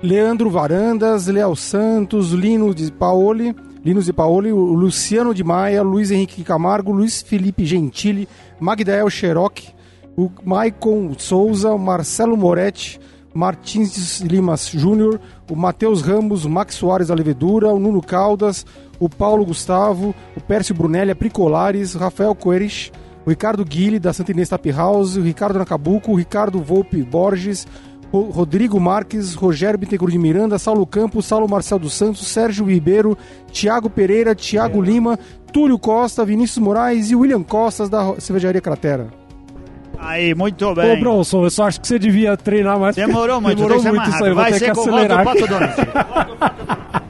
Leandro 0.02 0.50
Varandas, 0.50 1.28
Léo 1.28 1.56
Santos, 1.56 2.32
Lino 2.32 2.74
de 2.74 2.90
Paoli, 2.90 3.54
Linus 3.84 4.06
de 4.06 4.14
Paoli, 4.14 4.52
o 4.54 4.74
Luciano 4.74 5.34
de 5.34 5.44
Maia, 5.44 5.82
Luiz 5.82 6.10
Henrique 6.10 6.44
Camargo, 6.44 6.92
Luiz 6.92 7.22
Felipe 7.22 7.66
Gentili, 7.66 8.30
Magdael 8.60 9.10
Xeroc, 9.10 9.60
o 10.18 10.30
Maicon 10.44 11.12
Souza, 11.18 11.72
o 11.72 11.80
Marcelo 11.80 12.36
Moretti, 12.38 13.00
Martins 13.34 14.20
Lima 14.22 14.56
Júnior, 14.58 15.20
o 15.50 15.56
Matheus 15.56 16.02
Ramos, 16.02 16.46
o 16.46 16.50
Max 16.50 16.76
Soares 16.76 17.08
da 17.08 17.16
Levedura, 17.16 17.70
o 17.70 17.80
Nuno 17.80 18.02
Caldas, 18.02 18.66
o 19.00 19.08
Paulo 19.10 19.46
Gustavo, 19.46 20.14
o 20.36 20.42
Pércio 20.42 20.76
Brunelli, 20.76 21.12
a 21.12 21.16
Pricolares, 21.16 21.96
o 21.96 21.98
Rafael 21.98 22.36
Coerich, 22.36 22.92
o 23.26 23.30
Ricardo 23.30 23.64
Guille, 23.64 24.00
da 24.00 24.12
Santa 24.12 24.32
Inês 24.32 24.50
Tap 24.50 24.66
House, 24.72 25.16
o 25.16 25.22
Ricardo 25.22 25.58
Nacabuco, 25.60 26.12
o 26.12 26.16
Ricardo 26.16 26.60
Volpe 26.62 27.02
Borges, 27.04 27.66
Ro- 28.12 28.30
Rodrigo 28.30 28.80
Marques, 28.80 29.34
Rogério 29.34 29.80
Bittencourt 29.80 30.12
de 30.12 30.18
Miranda, 30.18 30.60
Saulo 30.60 30.86
Campos, 30.86 31.26
Saulo 31.26 31.48
Marcel 31.48 31.80
dos 31.80 31.94
Santos, 31.94 32.28
Sérgio 32.28 32.66
Ribeiro, 32.66 33.18
Tiago 33.52 33.90
Pereira, 33.90 34.36
Tiago 34.36 34.82
Lima, 34.82 35.18
Túlio 35.54 35.80
Costa, 35.80 36.26
Vinícius 36.26 36.58
Moraes 36.64 37.10
e 37.12 37.16
William 37.16 37.44
Costas 37.44 37.90
da 37.90 38.14
Cervejaria 38.20 38.60
Cratera. 38.60 39.21
Aí, 40.04 40.34
muito 40.34 40.66
Ô, 40.66 40.74
bem. 40.76 41.00
Bronson, 41.00 41.44
eu 41.46 41.50
só 41.52 41.66
acho 41.68 41.80
que 41.80 41.88
você 41.88 42.00
devia 42.00 42.36
treinar 42.36 42.80
mais. 42.80 42.96
Demorou 42.96 43.40
muito, 43.40 43.56
demorou 43.58 43.78
tem 43.82 43.92
ser 43.92 43.98
muito 43.98 44.10
isso 44.16 44.24
aí. 44.24 44.34
Vai 44.34 44.52
ter 44.52 44.60
ser 44.60 44.66
que 44.66 44.72
com 44.74 44.82
acelerar. 44.82 45.24
Donizio. 45.26 45.48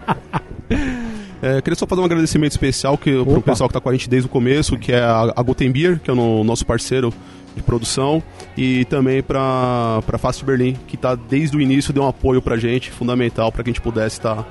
É, 1.44 1.60
queria 1.60 1.76
só 1.76 1.88
fazer 1.88 2.02
um 2.02 2.06
agradecimento 2.06 2.52
especial 2.52 2.96
que, 2.96 3.12
pro 3.24 3.38
Opa. 3.40 3.42
pessoal 3.42 3.68
que 3.68 3.74
tá 3.74 3.82
com 3.82 3.90
a 3.90 3.92
gente 3.94 4.08
desde 4.08 4.28
o 4.28 4.30
começo, 4.30 4.78
que 4.78 4.92
é 4.92 5.00
a, 5.02 5.34
a 5.36 5.42
Guten 5.42 5.72
Beer, 5.72 6.00
que 6.00 6.08
é 6.08 6.14
o 6.14 6.16
no- 6.16 6.44
nosso 6.44 6.64
parceiro 6.64 7.12
de 7.56 7.64
produção, 7.64 8.22
e 8.56 8.86
também 8.86 9.24
pra, 9.24 10.04
pra 10.06 10.20
Fast 10.20 10.46
Berlim, 10.46 10.78
que 10.88 10.96
tá 10.96 11.16
desde 11.16 11.58
o 11.58 11.60
início, 11.62 11.92
deu 11.92 12.04
um 12.04 12.08
apoio 12.08 12.44
pra 12.44 12.58
gente, 12.58 12.92
fundamental 12.92 13.52
para 13.52 13.64
que 13.64 13.72
a 13.72 13.74
gente 13.74 13.82
pudesse 13.82 14.18
estar 14.20 14.48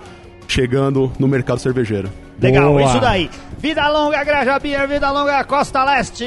chegando 0.51 1.11
no 1.19 1.29
mercado 1.29 1.59
cervejeiro. 1.61 2.11
Legal, 2.41 2.73
Boa. 2.73 2.83
isso 2.85 3.01
daí. 3.01 3.31
Vida 3.59 3.87
longa, 3.89 4.25
Graja 4.25 4.59
Beer, 4.59 4.89
vida 4.89 5.11
longa, 5.11 5.45
Costa 5.45 5.85
Leste. 5.85 6.25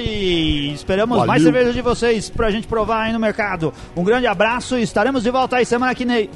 Esperamos 0.74 1.18
Valeu. 1.18 1.28
mais 1.28 1.42
cerveja 1.42 1.74
de 1.74 1.82
vocês 1.82 2.30
pra 2.30 2.52
gente 2.52 2.68
provar 2.68 3.04
aí 3.04 3.14
no 3.14 3.20
mercado. 3.20 3.74
Um 3.96 4.04
grande 4.04 4.28
abraço 4.28 4.78
e 4.78 4.84
estaremos 4.84 5.24
de 5.24 5.32
volta 5.32 5.58
aí 5.58 5.66
semana 5.66 5.94
que 5.96 6.06
vem. 6.06 6.30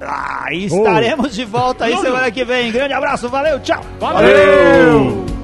Ah, 0.00 0.46
estaremos 0.52 1.34
de 1.34 1.44
volta 1.44 1.86
aí 1.86 1.96
semana 1.96 2.30
que 2.30 2.44
vem. 2.44 2.70
Grande 2.70 2.92
abraço, 2.92 3.28
valeu, 3.28 3.58
tchau. 3.60 3.82
Valeu! 3.98 5.35